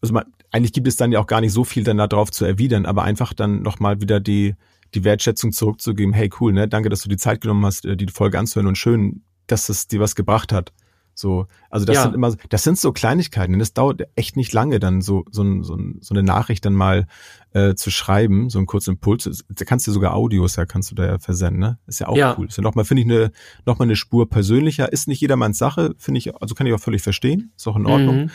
also 0.00 0.14
man, 0.14 0.24
eigentlich 0.50 0.72
gibt 0.72 0.88
es 0.88 0.96
dann 0.96 1.12
ja 1.12 1.20
auch 1.20 1.26
gar 1.26 1.40
nicht 1.40 1.52
so 1.52 1.64
viel 1.64 1.84
dann 1.84 1.96
darauf 1.96 2.30
zu 2.30 2.44
erwidern, 2.44 2.86
aber 2.86 3.04
einfach 3.04 3.32
dann 3.32 3.62
nochmal 3.62 4.00
wieder 4.00 4.20
die, 4.20 4.54
die 4.94 5.04
Wertschätzung 5.04 5.52
zurückzugeben. 5.52 6.12
Hey, 6.12 6.30
cool, 6.40 6.52
ne? 6.52 6.68
Danke, 6.68 6.88
dass 6.88 7.02
du 7.02 7.08
die 7.08 7.16
Zeit 7.16 7.40
genommen 7.40 7.64
hast, 7.64 7.86
äh, 7.86 7.96
die 7.96 8.08
Folge 8.08 8.38
anzuhören 8.38 8.66
und 8.66 8.76
schön, 8.76 9.22
dass 9.46 9.68
es 9.68 9.86
dir 9.88 10.00
was 10.00 10.14
gebracht 10.14 10.52
hat. 10.52 10.72
So, 11.14 11.46
also 11.68 11.84
das 11.84 11.96
Ja. 11.96 12.02
sind 12.04 12.14
immer, 12.14 12.34
das 12.48 12.62
sind 12.62 12.78
so 12.78 12.90
Kleinigkeiten. 12.90 13.58
Das 13.58 13.74
dauert 13.74 14.00
echt 14.16 14.34
nicht 14.36 14.52
lange, 14.54 14.80
dann 14.80 15.02
so 15.02 15.24
so, 15.30 15.42
ein, 15.42 15.62
so, 15.62 15.74
ein, 15.74 15.98
so 16.00 16.14
eine 16.14 16.22
Nachricht 16.22 16.64
dann 16.64 16.72
mal 16.72 17.06
äh, 17.52 17.74
zu 17.74 17.90
schreiben, 17.90 18.48
so 18.48 18.58
einen 18.58 18.66
kurzen 18.66 18.92
Impuls. 18.94 19.44
Da 19.50 19.64
kannst 19.66 19.86
du 19.86 19.92
sogar 19.92 20.14
Audios, 20.14 20.56
ja, 20.56 20.64
kannst 20.64 20.90
du 20.90 20.94
da 20.94 21.04
ja 21.04 21.18
versenden, 21.18 21.60
ne? 21.60 21.78
Ist 21.86 21.98
ja 22.00 22.08
auch 22.08 22.16
Ja. 22.16 22.34
cool. 22.38 22.46
Ist 22.46 22.56
ja 22.56 22.62
nochmal, 22.62 22.86
finde 22.86 23.02
ich, 23.02 23.10
eine 23.10 23.30
noch 23.66 23.78
mal 23.78 23.84
eine 23.84 23.96
Spur 23.96 24.26
persönlicher. 24.30 24.90
Ist 24.90 25.06
nicht 25.06 25.20
jedermanns 25.20 25.58
Sache, 25.58 25.94
finde 25.98 26.16
ich. 26.16 26.34
Also 26.40 26.54
kann 26.54 26.66
ich 26.66 26.72
auch 26.72 26.80
völlig 26.80 27.02
verstehen. 27.02 27.52
Ist 27.58 27.66
auch 27.68 27.76
in 27.76 27.84
Ordnung. 27.86 28.16
Mhm. 28.24 28.30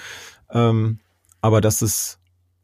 Ähm, 0.52 1.00
aber 1.42 1.62
das 1.62 1.82
ist, 1.82 2.20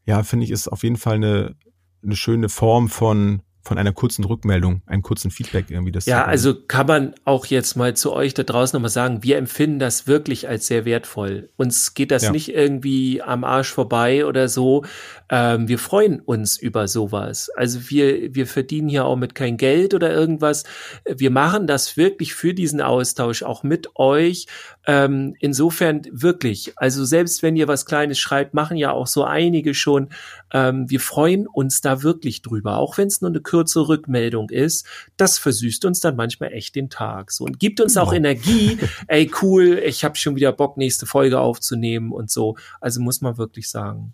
ja, 0.06 0.21
finde 0.21 0.45
ich, 0.45 0.51
ist 0.51 0.67
auf 0.67 0.84
jeden 0.84 0.97
Fall 0.97 1.15
eine, 1.15 1.56
eine 2.03 2.15
schöne 2.15 2.49
Form 2.49 2.88
von, 2.88 3.41
von 3.65 3.78
einer 3.78 3.93
kurzen 3.93 4.26
Rückmeldung, 4.26 4.82
einem 4.86 5.02
kurzen 5.02 5.32
Feedback 5.32 5.67
irgendwie. 5.69 5.93
Das 5.93 6.06
Ja, 6.06 6.26
also 6.26 6.54
kann 6.54 6.86
man 6.86 7.15
auch 7.23 7.45
jetzt 7.45 7.76
mal 7.78 7.95
zu 7.95 8.12
euch 8.12 8.34
da 8.34 8.43
draußen 8.43 8.76
nochmal 8.76 8.89
sagen, 8.89 9.23
wir 9.23 9.38
empfinden 9.38 9.80
das 9.80 10.06
wirklich 10.06 10.49
als 10.49 10.67
sehr 10.67 10.84
wertvoll. 10.84 11.49
Uns 11.56 11.93
geht 11.93 12.12
das 12.12 12.23
Ja. 12.23 12.32
nicht 12.32 12.49
irgendwie 12.54 13.21
am 13.21 13.45
Arsch 13.45 13.71
vorbei 13.71 14.26
oder 14.26 14.49
so. 14.49 14.84
Ähm, 15.30 15.69
wir 15.69 15.80
freuen 15.80 16.19
uns 16.19 16.58
über 16.58 16.89
sowas. 16.89 17.49
Also 17.56 17.89
wir, 17.89 18.36
wir 18.36 18.47
verdienen 18.47 18.89
hier 18.89 19.06
auch 19.06 19.15
mit 19.15 19.34
kein 19.34 19.56
Geld 19.56 19.93
oder 19.93 20.12
irgendwas. 20.13 20.65
Wir 21.08 21.32
machen 21.32 21.65
das 21.65 21.95
wirklich 21.95 22.36
für 22.36 22.54
diesen 22.54 22.82
Austausch, 22.82 23.43
auch 23.43 23.63
mit 23.63 23.95
euch. 23.95 24.47
Ähm, 24.86 25.36
insofern 25.39 26.02
wirklich, 26.12 26.74
also 26.78 27.06
selbst 27.06 27.43
wenn 27.43 27.56
ihr 27.56 27.67
was 27.67 27.86
Kleines 27.86 28.19
schreibt, 28.19 28.54
machen 28.54 28.78
ja 28.78 28.91
auch 28.91 29.08
so 29.08 29.24
einige 29.24 29.74
schon. 29.74 30.10
Ähm, 30.52 30.89
wir 30.89 31.00
freuen 31.00 31.48
uns 31.48 31.82
da 31.82 32.04
wirklich 32.04 32.41
drüber, 32.41 32.78
auch 32.78 32.98
wenn 32.98 33.08
es 33.08 33.22
nur 33.22 33.32
eine 33.32 33.41
kurze 33.41 33.88
Rückmeldung 33.88 34.50
ist. 34.50 34.86
Das 35.17 35.38
versüßt 35.38 35.86
uns 35.86 36.00
dann 36.00 36.15
manchmal 36.15 36.54
echt 36.54 36.76
den 36.76 36.89
Tag. 36.89 37.32
So 37.32 37.43
und 37.43 37.60
gibt 37.60 37.82
uns 37.82 37.98
auch 37.98 38.13
Genau. 38.13 38.30
Energie. 38.30 38.78
Ey, 39.08 39.32
cool, 39.41 39.82
ich 39.84 40.04
habe 40.04 40.15
schon 40.15 40.36
wieder 40.36 40.52
Bock, 40.52 40.78
nächste 40.78 41.06
Folge 41.06 41.39
aufzunehmen 41.39 42.12
und 42.12 42.30
so. 42.30 42.58
Also 42.80 43.02
muss 43.02 43.22
man 43.22 43.38
wirklich 43.38 43.69
sagen. 43.69 44.13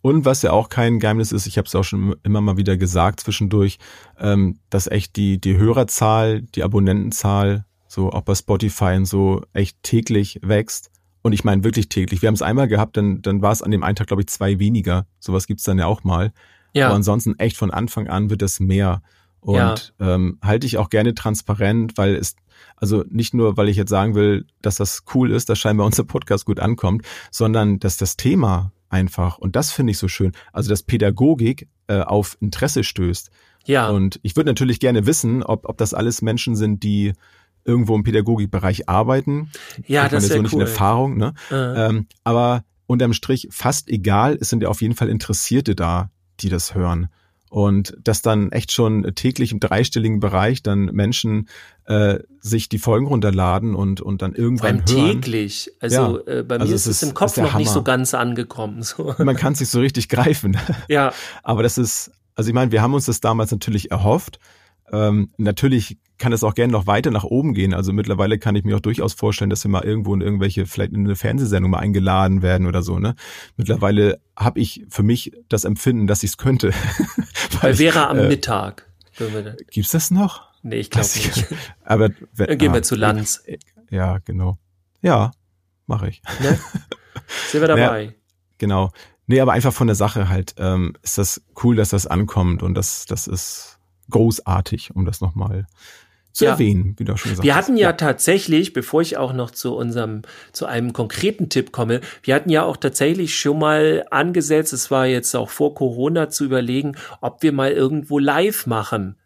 Und 0.00 0.24
was 0.24 0.42
ja 0.42 0.50
auch 0.50 0.68
kein 0.68 0.98
Geheimnis 0.98 1.30
ist, 1.30 1.46
ich 1.46 1.58
habe 1.58 1.66
es 1.66 1.74
auch 1.74 1.84
schon 1.84 2.16
immer 2.24 2.40
mal 2.40 2.56
wieder 2.56 2.76
gesagt 2.76 3.20
zwischendurch, 3.20 3.78
ähm, 4.18 4.58
dass 4.68 4.88
echt 4.88 5.14
die, 5.16 5.40
die 5.40 5.56
Hörerzahl, 5.56 6.42
die 6.42 6.64
Abonnentenzahl, 6.64 7.64
so 7.92 8.10
auch 8.10 8.22
bei 8.22 8.34
Spotify 8.34 8.94
und 8.96 9.04
so, 9.04 9.42
echt 9.52 9.82
täglich 9.82 10.40
wächst. 10.42 10.90
Und 11.20 11.32
ich 11.32 11.44
meine 11.44 11.62
wirklich 11.62 11.88
täglich. 11.88 12.22
Wir 12.22 12.26
haben 12.26 12.34
es 12.34 12.42
einmal 12.42 12.66
gehabt, 12.66 12.96
dann, 12.96 13.22
dann 13.22 13.42
war 13.42 13.52
es 13.52 13.62
an 13.62 13.70
dem 13.70 13.84
einen 13.84 13.96
Tag, 13.96 14.08
glaube 14.08 14.22
ich, 14.22 14.28
zwei 14.28 14.58
weniger. 14.58 15.06
Sowas 15.20 15.46
gibt's 15.46 15.64
dann 15.64 15.78
ja 15.78 15.86
auch 15.86 16.02
mal. 16.02 16.32
Ja, 16.72 16.86
Aber 16.86 16.96
ansonsten 16.96 17.38
echt 17.38 17.56
von 17.56 17.70
Anfang 17.70 18.08
an 18.08 18.30
wird 18.30 18.42
das 18.42 18.60
mehr. 18.60 19.02
Und 19.40 19.92
ähm, 20.00 20.38
halte 20.42 20.66
ich 20.66 20.78
auch 20.78 20.88
gerne 20.88 21.14
transparent, 21.14 21.98
weil 21.98 22.14
es, 22.14 22.36
also 22.76 23.04
nicht 23.10 23.34
nur, 23.34 23.56
weil 23.56 23.68
ich 23.68 23.76
jetzt 23.76 23.90
sagen 23.90 24.14
will, 24.14 24.46
dass 24.62 24.76
das 24.76 25.02
cool 25.14 25.30
ist, 25.30 25.48
dass 25.48 25.58
scheinbar 25.58 25.84
unser 25.84 26.04
Podcast 26.04 26.46
gut 26.46 26.60
ankommt, 26.60 27.04
sondern 27.30 27.78
dass 27.78 27.96
das 27.96 28.16
Thema 28.16 28.72
einfach, 28.88 29.38
und 29.38 29.54
das 29.54 29.70
finde 29.70 29.90
ich 29.90 29.98
so 29.98 30.08
schön, 30.08 30.32
also 30.52 30.70
dass 30.70 30.82
Pädagogik 30.82 31.68
äh, 31.88 32.00
auf 32.00 32.36
Interesse 32.40 32.84
stößt. 32.84 33.30
ja, 33.66 33.88
Und 33.88 34.18
ich 34.22 34.36
würde 34.36 34.50
natürlich 34.50 34.80
gerne 34.80 35.06
wissen, 35.06 35.42
ob, 35.42 35.68
ob 35.68 35.76
das 35.76 35.92
alles 35.92 36.22
Menschen 36.22 36.56
sind, 36.56 36.82
die 36.82 37.12
irgendwo 37.64 37.94
im 37.94 38.02
Pädagogikbereich 38.02 38.88
arbeiten. 38.88 39.50
ja, 39.86 40.04
das 40.08 40.12
meine, 40.12 40.20
so 40.22 40.28
wäre 40.30 40.42
nicht 40.42 40.52
cool. 40.54 40.60
in 40.62 40.66
Erfahrung, 40.66 41.16
ne? 41.16 41.34
Äh, 41.50 41.54
Ähm, 41.88 42.06
aber 42.24 42.64
unterm 42.86 43.12
Strich 43.12 43.48
fast 43.50 43.88
egal, 43.88 44.36
es 44.40 44.50
sind 44.50 44.62
ja 44.62 44.68
auf 44.68 44.82
jeden 44.82 44.94
Fall 44.94 45.08
Interessierte 45.08 45.74
da, 45.74 46.10
die 46.40 46.48
das 46.48 46.74
hören. 46.74 47.08
Und 47.48 47.94
dass 48.02 48.22
dann 48.22 48.50
echt 48.50 48.72
schon 48.72 49.02
täglich 49.14 49.52
im 49.52 49.60
dreistelligen 49.60 50.20
Bereich 50.20 50.62
dann 50.62 50.86
Menschen 50.86 51.48
äh, 51.84 52.18
sich 52.40 52.70
die 52.70 52.78
Folgen 52.78 53.06
runterladen 53.06 53.74
und, 53.74 54.00
und 54.00 54.22
dann 54.22 54.34
irgendwann 54.34 54.80
allem 54.80 54.88
hören. 54.88 55.20
täglich. 55.20 55.70
Also 55.78 56.24
äh, 56.26 56.44
bei 56.44 56.56
Also 56.56 56.70
mir 56.70 56.74
ist 56.76 56.86
es 56.86 57.02
ist- 57.02 57.08
im 57.10 57.14
Kopf 57.14 57.32
ist 57.32 57.36
noch 57.42 57.44
nicht 57.58 57.66
Hammer. 57.68 57.74
so 57.74 57.82
ganz 57.82 58.14
angekommen. 58.14 58.82
So. 58.82 59.14
Man 59.18 59.36
kann 59.36 59.52
es 59.52 59.60
nicht 59.60 59.68
so 59.68 59.80
richtig 59.80 60.08
greifen. 60.08 60.56
Ja, 60.88 61.12
Aber 61.42 61.62
das 61.62 61.76
ist, 61.76 62.10
also 62.34 62.48
ich 62.48 62.54
meine, 62.54 62.72
wir 62.72 62.80
haben 62.80 62.94
uns 62.94 63.04
das 63.04 63.20
damals 63.20 63.50
natürlich 63.50 63.90
erhofft. 63.90 64.38
Ähm, 64.92 65.30
natürlich 65.38 65.98
kann 66.18 66.32
es 66.32 66.44
auch 66.44 66.54
gerne 66.54 66.72
noch 66.72 66.86
weiter 66.86 67.10
nach 67.10 67.24
oben 67.24 67.52
gehen. 67.54 67.74
Also 67.74 67.92
mittlerweile 67.92 68.38
kann 68.38 68.54
ich 68.54 68.62
mir 68.62 68.76
auch 68.76 68.80
durchaus 68.80 69.12
vorstellen, 69.12 69.50
dass 69.50 69.64
wir 69.64 69.70
mal 69.70 69.82
irgendwo 69.82 70.14
in 70.14 70.20
irgendwelche, 70.20 70.66
vielleicht 70.66 70.92
in 70.92 71.04
eine 71.04 71.16
Fernsehsendung 71.16 71.72
mal 71.72 71.80
eingeladen 71.80 72.42
werden 72.42 72.66
oder 72.66 72.82
so. 72.82 72.98
Ne? 72.98 73.16
Mittlerweile 73.56 74.20
habe 74.36 74.60
ich 74.60 74.84
für 74.88 75.02
mich 75.02 75.32
das 75.48 75.64
Empfinden, 75.64 76.06
dass 76.06 76.22
ich 76.22 76.30
es 76.30 76.36
könnte. 76.36 76.72
weil 77.60 77.78
wäre 77.78 78.06
am 78.06 78.18
äh, 78.18 78.28
Mittag. 78.28 78.88
Gibt's 79.70 79.90
das 79.90 80.10
noch? 80.10 80.52
Nee, 80.62 80.76
ich 80.76 80.90
glaube 80.90 81.08
nicht. 81.08 81.46
Aber 81.84 82.10
wenn, 82.34 82.46
Dann 82.46 82.58
gehen 82.58 82.70
ah, 82.70 82.74
wir 82.74 82.82
zu 82.82 82.94
Lanz. 82.94 83.42
Ja, 83.90 84.18
genau. 84.18 84.58
Ja, 85.02 85.32
mache 85.86 86.08
ich. 86.08 86.22
Ne? 86.40 86.58
Sind 87.48 87.60
wir 87.60 87.68
dabei? 87.76 88.14
Genau. 88.58 88.92
Nee, 89.26 89.40
aber 89.40 89.52
einfach 89.52 89.72
von 89.72 89.88
der 89.88 89.96
Sache 89.96 90.28
halt, 90.28 90.54
ähm, 90.58 90.94
ist 91.02 91.18
das 91.18 91.42
cool, 91.64 91.76
dass 91.76 91.90
das 91.90 92.06
ankommt 92.06 92.62
und 92.62 92.74
das, 92.74 93.06
das 93.06 93.26
ist 93.26 93.80
großartig, 94.12 94.94
um 94.94 95.04
das 95.04 95.20
nochmal 95.20 95.66
zu 96.32 96.46
Ja. 96.46 96.52
erwähnen, 96.52 96.94
wie 96.96 97.04
du 97.04 97.16
schon 97.16 97.30
gesagt 97.30 97.44
Wir 97.44 97.54
hatten 97.54 97.76
ja, 97.76 97.92
tatsächlich, 97.92 98.72
bevor 98.72 99.02
ich 99.02 99.16
auch 99.18 99.32
noch 99.34 99.50
zu 99.50 99.76
unserem, 99.76 100.22
zu 100.52 100.64
einem 100.66 100.92
konkreten 100.94 101.48
Tipp 101.50 101.72
komme, 101.72 102.00
wir 102.22 102.34
hatten 102.34 102.48
ja 102.48 102.62
auch 102.62 102.78
tatsächlich 102.78 103.38
schon 103.38 103.58
mal 103.58 104.04
angesetzt, 104.10 104.72
es 104.72 104.90
war 104.90 105.06
jetzt 105.06 105.34
auch 105.36 105.50
vor 105.50 105.74
Corona 105.74 106.30
zu 106.30 106.44
überlegen, 106.44 106.96
ob 107.20 107.42
wir 107.42 107.52
mal 107.52 107.72
irgendwo 107.72 108.18
live 108.18 108.66
machen. 108.66 109.16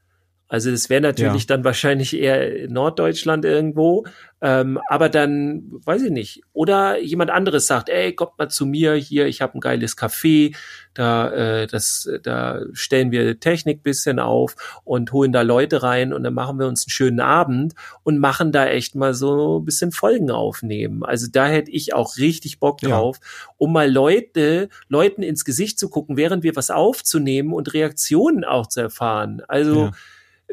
Also 0.48 0.70
das 0.70 0.88
wäre 0.88 1.00
natürlich 1.00 1.42
Ja. 1.42 1.46
dann 1.48 1.64
wahrscheinlich 1.64 2.16
eher 2.16 2.54
in 2.64 2.72
Norddeutschland 2.72 3.44
irgendwo, 3.44 4.06
ähm, 4.40 4.78
aber 4.88 5.08
dann 5.08 5.64
weiß 5.84 6.02
ich 6.02 6.10
nicht. 6.12 6.42
Oder 6.52 7.00
jemand 7.00 7.32
anderes 7.32 7.66
sagt, 7.66 7.88
ey, 7.88 8.12
kommt 8.12 8.38
mal 8.38 8.48
zu 8.48 8.64
mir 8.64 8.94
hier, 8.94 9.26
ich 9.26 9.42
habe 9.42 9.58
ein 9.58 9.60
geiles 9.60 9.98
Café, 9.98 10.54
da 10.94 11.30
äh, 11.32 11.66
das, 11.66 12.08
da 12.22 12.60
stellen 12.74 13.10
wir 13.10 13.40
Technik 13.40 13.82
bisschen 13.82 14.20
auf 14.20 14.54
und 14.84 15.12
holen 15.12 15.32
da 15.32 15.42
Leute 15.42 15.82
rein 15.82 16.12
und 16.12 16.22
dann 16.22 16.34
machen 16.34 16.60
wir 16.60 16.68
uns 16.68 16.84
einen 16.86 16.90
schönen 16.90 17.20
Abend 17.20 17.74
und 18.04 18.18
machen 18.18 18.52
da 18.52 18.66
echt 18.68 18.94
mal 18.94 19.14
so 19.14 19.58
ein 19.58 19.64
bisschen 19.64 19.90
Folgen 19.90 20.30
aufnehmen. 20.30 21.02
Also 21.04 21.26
da 21.30 21.46
hätte 21.48 21.72
ich 21.72 21.92
auch 21.92 22.18
richtig 22.18 22.60
Bock 22.60 22.82
Ja. 22.82 22.90
drauf, 22.90 23.18
um 23.56 23.72
mal 23.72 23.90
Leute, 23.90 24.68
Leuten 24.88 25.22
ins 25.24 25.44
Gesicht 25.44 25.78
zu 25.80 25.88
gucken, 25.88 26.16
während 26.16 26.44
wir 26.44 26.54
was 26.54 26.70
aufzunehmen 26.70 27.52
und 27.52 27.74
Reaktionen 27.74 28.44
auch 28.44 28.68
zu 28.68 28.80
erfahren. 28.80 29.42
Also 29.48 29.86
Ja. 29.86 29.90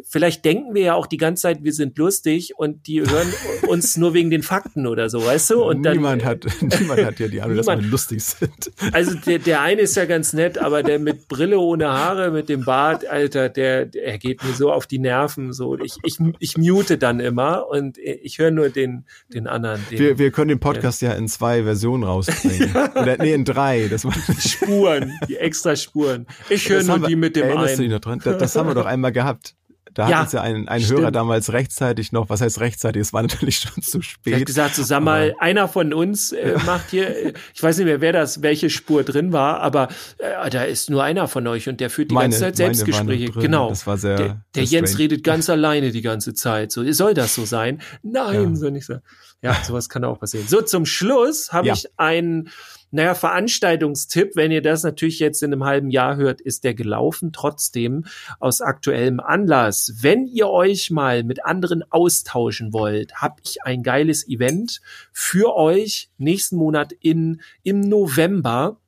Vielleicht 0.01 0.43
denken 0.45 0.73
wir 0.73 0.81
ja 0.81 0.93
auch 0.95 1.07
die 1.07 1.17
ganze 1.17 1.43
Zeit, 1.43 1.63
wir 1.63 1.73
sind 1.73 1.97
lustig 1.97 2.53
und 2.57 2.87
die 2.87 3.01
hören 3.01 3.31
uns 3.67 3.97
nur 3.97 4.13
wegen 4.13 4.29
den 4.29 4.43
Fakten 4.43 4.87
oder 4.87 5.09
so, 5.09 5.25
weißt 5.25 5.51
du? 5.51 5.63
Und 5.63 5.83
dann, 5.83 5.97
niemand 5.97 6.25
hat, 6.25 6.45
niemand 6.61 7.03
hat 7.03 7.19
ja 7.19 7.27
die 7.27 7.41
Ahnung, 7.41 7.57
dass 7.57 7.67
wir 7.67 7.77
lustig 7.77 8.23
sind. 8.23 8.71
Also 8.91 9.15
der, 9.15 9.39
der 9.39 9.61
eine 9.61 9.81
ist 9.81 9.95
ja 9.95 10.05
ganz 10.05 10.33
nett, 10.33 10.57
aber 10.57 10.83
der 10.83 10.99
mit 10.99 11.27
Brille 11.27 11.59
ohne 11.59 11.89
Haare, 11.89 12.31
mit 12.31 12.49
dem 12.49 12.65
Bart, 12.65 13.05
Alter, 13.05 13.49
der, 13.49 13.85
der 13.85 14.17
geht 14.17 14.43
mir 14.43 14.53
so 14.53 14.71
auf 14.71 14.87
die 14.87 14.99
Nerven. 14.99 15.53
So, 15.53 15.77
ich, 15.77 15.97
ich, 16.03 16.17
ich 16.39 16.57
mute 16.57 16.97
dann 16.97 17.19
immer 17.19 17.67
und 17.69 17.97
ich 17.97 18.39
höre 18.39 18.51
nur 18.51 18.69
den, 18.69 19.05
den 19.33 19.47
anderen. 19.47 19.81
Den, 19.91 19.99
wir, 19.99 20.17
wir 20.17 20.31
können 20.31 20.49
den 20.49 20.59
Podcast 20.59 21.01
ja, 21.01 21.13
in 21.13 21.27
zwei 21.27 21.63
Versionen 21.63 22.03
rausbringen. 22.03 22.73
Oder 22.95 23.17
nee, 23.17 23.33
in 23.33 23.45
drei. 23.45 23.87
Das 23.89 24.05
Spuren, 24.39 25.17
die 25.27 25.37
extra 25.37 25.75
Spuren. 25.75 26.27
Ich 26.49 26.69
höre 26.69 26.83
nur 26.83 27.01
wir, 27.01 27.07
die 27.07 27.15
mit 27.15 27.35
dem 27.35 27.57
einen. 27.57 27.75
Du 27.75 27.83
dich 27.83 27.91
noch 27.91 27.99
dran? 27.99 28.19
Das, 28.23 28.37
das 28.37 28.55
haben 28.55 28.67
wir 28.67 28.75
doch 28.75 28.85
einmal 28.85 29.11
gehabt. 29.11 29.55
Da 29.93 30.09
ja, 30.09 30.17
hat 30.17 30.23
uns 30.23 30.31
ja 30.33 30.41
ein, 30.41 30.67
ein 30.67 30.81
Hörer 30.81 31.11
damals 31.11 31.53
rechtzeitig 31.53 32.11
noch, 32.11 32.29
was 32.29 32.41
heißt 32.41 32.59
rechtzeitig, 32.59 33.01
es 33.01 33.13
war 33.13 33.21
natürlich 33.21 33.57
schon 33.59 33.83
zu 33.83 34.01
spät. 34.01 34.33
Er 34.33 34.39
hat 34.39 34.45
gesagt, 34.45 34.75
so, 34.75 34.83
sag 34.83 35.03
mal, 35.03 35.35
einer 35.39 35.67
von 35.67 35.93
uns 35.93 36.31
äh, 36.31 36.57
macht 36.65 36.89
hier, 36.89 37.33
ich 37.53 37.61
weiß 37.61 37.77
nicht 37.77 37.85
mehr, 37.85 38.01
wer 38.01 38.13
das, 38.13 38.41
welche 38.41 38.69
Spur 38.69 39.03
drin 39.03 39.33
war, 39.33 39.59
aber 39.59 39.89
äh, 40.17 40.49
da 40.49 40.63
ist 40.63 40.89
nur 40.89 41.03
einer 41.03 41.27
von 41.27 41.45
euch 41.47 41.69
und 41.69 41.79
der 41.79 41.89
führt 41.89 42.11
die 42.11 42.15
meine, 42.15 42.29
ganze 42.29 42.39
Zeit 42.39 42.57
Selbstgespräche. 42.57 43.31
Genau. 43.31 43.69
Das 43.69 43.85
war 43.85 43.97
sehr. 43.97 44.15
Der, 44.15 44.41
der 44.55 44.63
Jens 44.63 44.91
strange. 44.91 45.03
redet 45.03 45.23
ganz 45.23 45.49
alleine 45.49 45.91
die 45.91 46.01
ganze 46.01 46.33
Zeit. 46.33 46.71
So, 46.71 46.89
soll 46.91 47.13
das 47.13 47.35
so 47.35 47.45
sein? 47.45 47.81
Nein, 48.01 48.49
ja. 48.49 48.55
so 48.55 48.69
nicht 48.69 48.85
so. 48.85 48.95
Ja, 49.41 49.61
sowas 49.61 49.89
kann 49.89 50.05
auch 50.05 50.19
passieren. 50.19 50.47
So, 50.47 50.61
zum 50.61 50.85
Schluss 50.85 51.51
habe 51.51 51.67
ja. 51.67 51.73
ich 51.73 51.87
einen 51.97 52.49
naja, 52.93 53.15
Veranstaltungstipp, 53.15 54.35
wenn 54.35 54.51
ihr 54.51 54.61
das 54.61 54.83
natürlich 54.83 55.17
jetzt 55.17 55.41
in 55.41 55.51
einem 55.51 55.63
halben 55.63 55.89
Jahr 55.89 56.15
hört, 56.15 56.41
ist 56.41 56.63
der 56.63 56.75
gelaufen. 56.75 57.33
Trotzdem 57.33 58.05
aus 58.39 58.61
aktuellem 58.61 59.19
Anlass. 59.19 59.95
Wenn 60.01 60.27
ihr 60.27 60.47
euch 60.49 60.91
mal 60.91 61.23
mit 61.23 61.43
anderen 61.43 61.83
austauschen 61.89 62.71
wollt, 62.71 63.15
habe 63.15 63.41
ich 63.43 63.63
ein 63.63 63.81
geiles 63.81 64.27
Event 64.27 64.79
für 65.11 65.55
euch 65.55 66.11
nächsten 66.19 66.55
Monat 66.55 66.93
in, 66.93 67.41
im 67.63 67.79
November. 67.79 68.79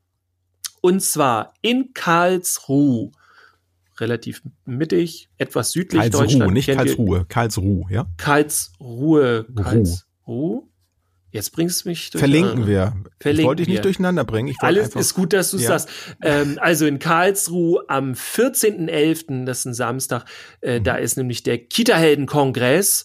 Und 0.82 1.02
zwar 1.02 1.56
in 1.62 1.94
Karlsruhe 1.96 3.10
relativ 3.98 4.44
mittig, 4.66 5.30
etwas 5.40 5.72
südlich 5.72 6.00
Karlsruhe, 6.00 6.22
Deutschland. 6.22 6.54
nicht 6.54 6.68
Karlsruhe, 6.68 7.26
Karlsruhe, 7.26 7.86
ja? 7.90 8.06
Karlsruhe, 8.18 9.48
Karlsruhe. 9.56 10.64
Jetzt 11.36 11.52
bringst 11.52 11.84
du 11.84 11.90
mich 11.90 12.12
durch. 12.12 12.22
Verlinken 12.22 12.66
wir. 12.66 12.94
Verlinken 13.20 13.42
ich 13.42 13.46
wollte 13.46 13.64
dich 13.64 13.68
nicht 13.68 13.84
durcheinander 13.84 14.24
bringen. 14.24 14.48
Ich 14.48 14.56
Alles 14.62 14.86
einfach, 14.86 15.02
ist 15.02 15.16
gut, 15.16 15.34
dass 15.34 15.52
du 15.52 15.58
ja. 15.58 15.68
sagst. 15.68 15.90
Ähm, 16.22 16.58
also 16.62 16.86
in 16.86 16.98
Karlsruhe 16.98 17.84
am 17.90 18.14
14.11., 18.14 19.44
das 19.44 19.60
ist 19.60 19.66
ein 19.66 19.74
Samstag, 19.74 20.24
äh, 20.62 20.80
mhm. 20.80 20.86
da 20.86 20.96
ist 20.96 21.18
nämlich 21.18 21.44
der 21.44 21.58
Kita-Helden-Kongress 21.58 23.04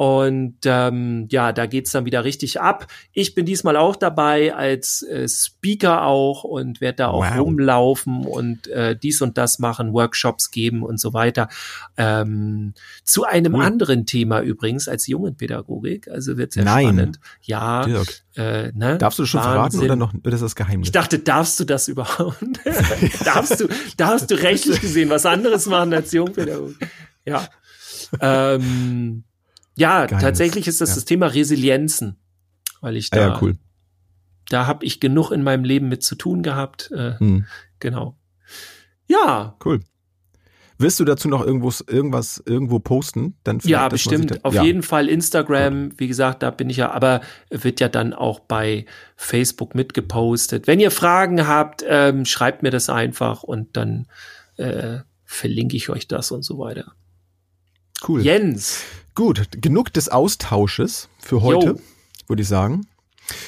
und 0.00 0.56
ähm, 0.64 1.28
ja, 1.30 1.52
da 1.52 1.66
geht's 1.66 1.90
dann 1.90 2.06
wieder 2.06 2.24
richtig 2.24 2.58
ab. 2.58 2.86
Ich 3.12 3.34
bin 3.34 3.44
diesmal 3.44 3.76
auch 3.76 3.96
dabei 3.96 4.54
als 4.54 5.02
äh, 5.02 5.28
Speaker 5.28 6.06
auch 6.06 6.42
und 6.42 6.80
werde 6.80 6.96
da 6.96 7.08
auch 7.08 7.22
wow. 7.22 7.38
rumlaufen 7.38 8.24
und 8.24 8.66
äh, 8.68 8.96
dies 8.96 9.20
und 9.20 9.36
das 9.36 9.58
machen, 9.58 9.92
Workshops 9.92 10.50
geben 10.52 10.84
und 10.84 10.98
so 10.98 11.12
weiter. 11.12 11.50
Ähm, 11.98 12.72
zu 13.04 13.24
einem 13.24 13.56
cool. 13.56 13.62
anderen 13.62 14.06
Thema 14.06 14.40
übrigens 14.40 14.88
als 14.88 15.06
Jungenpädagogik. 15.06 16.08
Also 16.08 16.38
wird 16.38 16.54
sehr 16.54 16.64
Nein. 16.64 16.84
spannend. 16.84 17.20
Ja. 17.42 17.86
Äh, 18.36 18.72
ne? 18.72 18.96
Darfst 18.96 19.18
du 19.18 19.26
schon 19.26 19.40
Wahnsinn. 19.40 19.52
verraten 19.52 19.80
oder 19.80 19.96
noch 19.96 20.14
wird 20.14 20.32
das 20.32 20.40
das 20.40 20.56
Geheimnis? 20.56 20.88
Ich 20.88 20.92
dachte, 20.92 21.18
darfst 21.18 21.60
du 21.60 21.64
das 21.64 21.88
überhaupt? 21.88 22.42
darfst 23.26 23.60
du, 23.60 23.68
darfst 23.98 24.30
du 24.30 24.34
rechtlich 24.36 24.80
gesehen 24.80 25.10
was 25.10 25.26
anderes 25.26 25.66
machen 25.66 25.92
als 25.92 26.10
Jungpädagogik? 26.12 26.88
Ja. 27.26 27.46
Ähm, 28.18 29.24
ja, 29.80 30.06
Geheimnis. 30.06 30.22
tatsächlich 30.22 30.68
ist 30.68 30.80
das 30.80 30.90
ja. 30.90 30.94
das 30.96 31.04
Thema 31.04 31.26
Resilienzen, 31.26 32.16
weil 32.80 32.96
ich 32.96 33.10
da, 33.10 33.18
ah, 33.18 33.28
ja, 33.28 33.38
cool. 33.42 33.58
da 34.48 34.66
habe 34.66 34.84
ich 34.84 35.00
genug 35.00 35.30
in 35.30 35.42
meinem 35.42 35.64
Leben 35.64 35.88
mit 35.88 36.02
zu 36.02 36.14
tun 36.14 36.42
gehabt. 36.42 36.90
Äh, 36.92 37.18
hm. 37.18 37.46
Genau. 37.78 38.16
Ja. 39.08 39.56
Cool. 39.64 39.80
Willst 40.78 40.98
du 40.98 41.04
dazu 41.04 41.28
noch 41.28 41.44
irgendwo, 41.44 41.70
irgendwas 41.88 42.42
irgendwo 42.46 42.78
posten? 42.78 43.36
Dann 43.44 43.58
ja, 43.64 43.86
bestimmt. 43.88 44.30
Da, 44.30 44.36
Auf 44.44 44.54
ja. 44.54 44.62
jeden 44.62 44.82
Fall 44.82 45.10
Instagram. 45.10 45.92
Wie 45.98 46.08
gesagt, 46.08 46.42
da 46.42 46.50
bin 46.50 46.70
ich 46.70 46.78
ja, 46.78 46.90
aber 46.90 47.20
wird 47.50 47.80
ja 47.80 47.90
dann 47.90 48.14
auch 48.14 48.40
bei 48.40 48.86
Facebook 49.14 49.74
mitgepostet. 49.74 50.66
Wenn 50.66 50.80
ihr 50.80 50.90
Fragen 50.90 51.46
habt, 51.46 51.84
ähm, 51.86 52.24
schreibt 52.24 52.62
mir 52.62 52.70
das 52.70 52.88
einfach 52.88 53.42
und 53.42 53.76
dann 53.76 54.06
äh, 54.56 55.00
verlinke 55.26 55.76
ich 55.76 55.90
euch 55.90 56.08
das 56.08 56.30
und 56.30 56.44
so 56.44 56.58
weiter. 56.58 56.94
Cool. 58.06 58.22
Jens. 58.22 58.82
Gut, 59.14 59.48
genug 59.60 59.92
des 59.92 60.08
Austausches 60.08 61.08
für 61.18 61.42
heute, 61.42 61.76
würde 62.26 62.42
ich 62.42 62.48
sagen. 62.48 62.86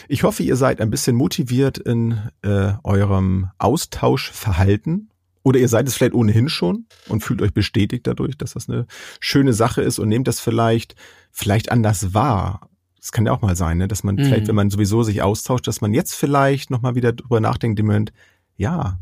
Ich 0.09 0.23
hoffe, 0.23 0.43
ihr 0.43 0.57
seid 0.57 0.81
ein 0.81 0.91
bisschen 0.91 1.17
motiviert 1.17 1.79
in 1.79 2.21
äh, 2.43 2.73
eurem 2.85 3.51
Austauschverhalten. 3.59 5.09
Oder 5.45 5.59
ihr 5.59 5.69
seid 5.69 5.89
es 5.89 5.95
vielleicht 5.95 6.15
ohnehin 6.15 6.49
schon 6.49 6.87
und 7.09 7.23
fühlt 7.23 7.43
euch 7.43 7.53
bestätigt 7.53 8.07
dadurch, 8.07 8.39
dass 8.39 8.53
das 8.53 8.69
eine 8.69 8.87
schöne 9.19 9.53
Sache 9.53 9.83
ist 9.83 9.99
und 9.99 10.09
nehmt 10.09 10.29
das 10.29 10.39
vielleicht, 10.39 10.95
vielleicht 11.33 11.73
anders 11.73 12.15
wahr. 12.15 12.69
Das 13.01 13.11
kann 13.11 13.27
ja 13.27 13.33
auch 13.33 13.43
mal 13.43 13.57
sein, 13.57 13.79
ne? 13.79 13.89
dass 13.89 14.05
man 14.05 14.15
mhm. 14.15 14.25
vielleicht, 14.25 14.47
wenn 14.47 14.55
man 14.55 14.71
sowieso 14.71 15.03
sich 15.03 15.21
austauscht, 15.21 15.67
dass 15.67 15.81
man 15.81 15.93
jetzt 15.93 16.15
vielleicht 16.15 16.71
nochmal 16.71 16.95
wieder 16.95 17.13
drüber 17.13 17.41
nachdenkt, 17.41 17.81
im 17.81 17.87
Moment, 17.87 18.13
ja, 18.57 19.01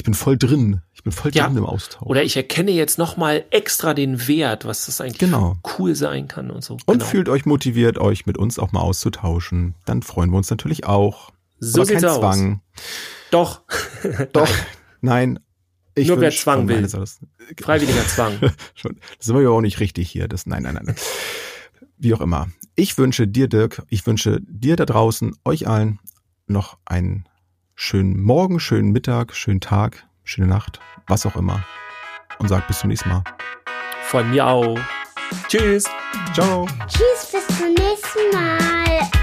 ich 0.00 0.04
bin 0.04 0.14
voll 0.14 0.38
drin. 0.38 0.80
Ich 0.94 1.02
bin 1.02 1.12
voll 1.12 1.30
ja. 1.34 1.46
drin 1.46 1.58
im 1.58 1.66
Austausch. 1.66 2.08
Oder 2.08 2.22
ich 2.22 2.34
erkenne 2.34 2.70
jetzt 2.70 2.96
nochmal 2.96 3.44
extra 3.50 3.92
den 3.92 4.26
Wert, 4.28 4.64
was 4.64 4.86
das 4.86 4.98
eigentlich 5.02 5.18
genau. 5.18 5.58
cool 5.78 5.94
sein 5.94 6.26
kann 6.26 6.50
und 6.50 6.64
so. 6.64 6.78
Und 6.86 7.00
genau. 7.00 7.04
fühlt 7.04 7.28
euch 7.28 7.44
motiviert, 7.44 7.98
euch 7.98 8.24
mit 8.24 8.38
uns 8.38 8.58
auch 8.58 8.72
mal 8.72 8.80
auszutauschen. 8.80 9.74
Dann 9.84 10.00
freuen 10.00 10.30
wir 10.30 10.38
uns 10.38 10.48
natürlich 10.48 10.86
auch. 10.86 11.32
So 11.58 11.82
Aber 11.82 11.92
kein 11.92 12.04
aus. 12.06 12.18
Zwang. 12.18 12.62
Doch. 13.30 13.60
Doch. 14.32 14.48
Nein. 15.02 15.38
Ich 15.94 16.08
Nur 16.08 16.18
wer 16.22 16.30
Zwang 16.30 16.66
will. 16.66 16.88
Freiwilliger 17.60 18.06
Zwang. 18.06 18.38
Schon. 18.74 18.96
Das 19.18 19.26
sind 19.26 19.34
wir 19.34 19.42
ja 19.42 19.50
auch 19.50 19.60
nicht 19.60 19.80
richtig 19.80 20.10
hier. 20.10 20.28
Das, 20.28 20.46
nein, 20.46 20.62
nein, 20.62 20.80
nein. 20.82 20.96
Wie 21.98 22.14
auch 22.14 22.22
immer. 22.22 22.48
Ich 22.74 22.96
wünsche 22.96 23.28
dir, 23.28 23.48
Dirk, 23.48 23.82
ich 23.90 24.06
wünsche 24.06 24.40
dir 24.40 24.76
da 24.76 24.86
draußen, 24.86 25.36
euch 25.44 25.68
allen 25.68 25.98
noch 26.46 26.78
einen 26.86 27.26
schönen 27.80 28.20
Morgen, 28.20 28.60
schönen 28.60 28.92
Mittag, 28.92 29.34
schönen 29.34 29.62
Tag, 29.62 30.04
schöne 30.22 30.46
Nacht, 30.46 30.80
was 31.06 31.24
auch 31.24 31.34
immer. 31.34 31.64
Und 32.38 32.48
sag 32.48 32.66
bis 32.68 32.80
zum 32.80 32.90
nächsten 32.90 33.08
Mal. 33.08 33.24
Von 34.02 34.30
mir 34.30 34.46
auch. 34.46 34.78
Tschüss. 35.48 35.84
Ciao. 36.34 36.68
Tschüss, 36.86 37.32
bis 37.32 37.58
zum 37.58 37.68
nächsten 37.68 38.34
Mal. 38.34 39.19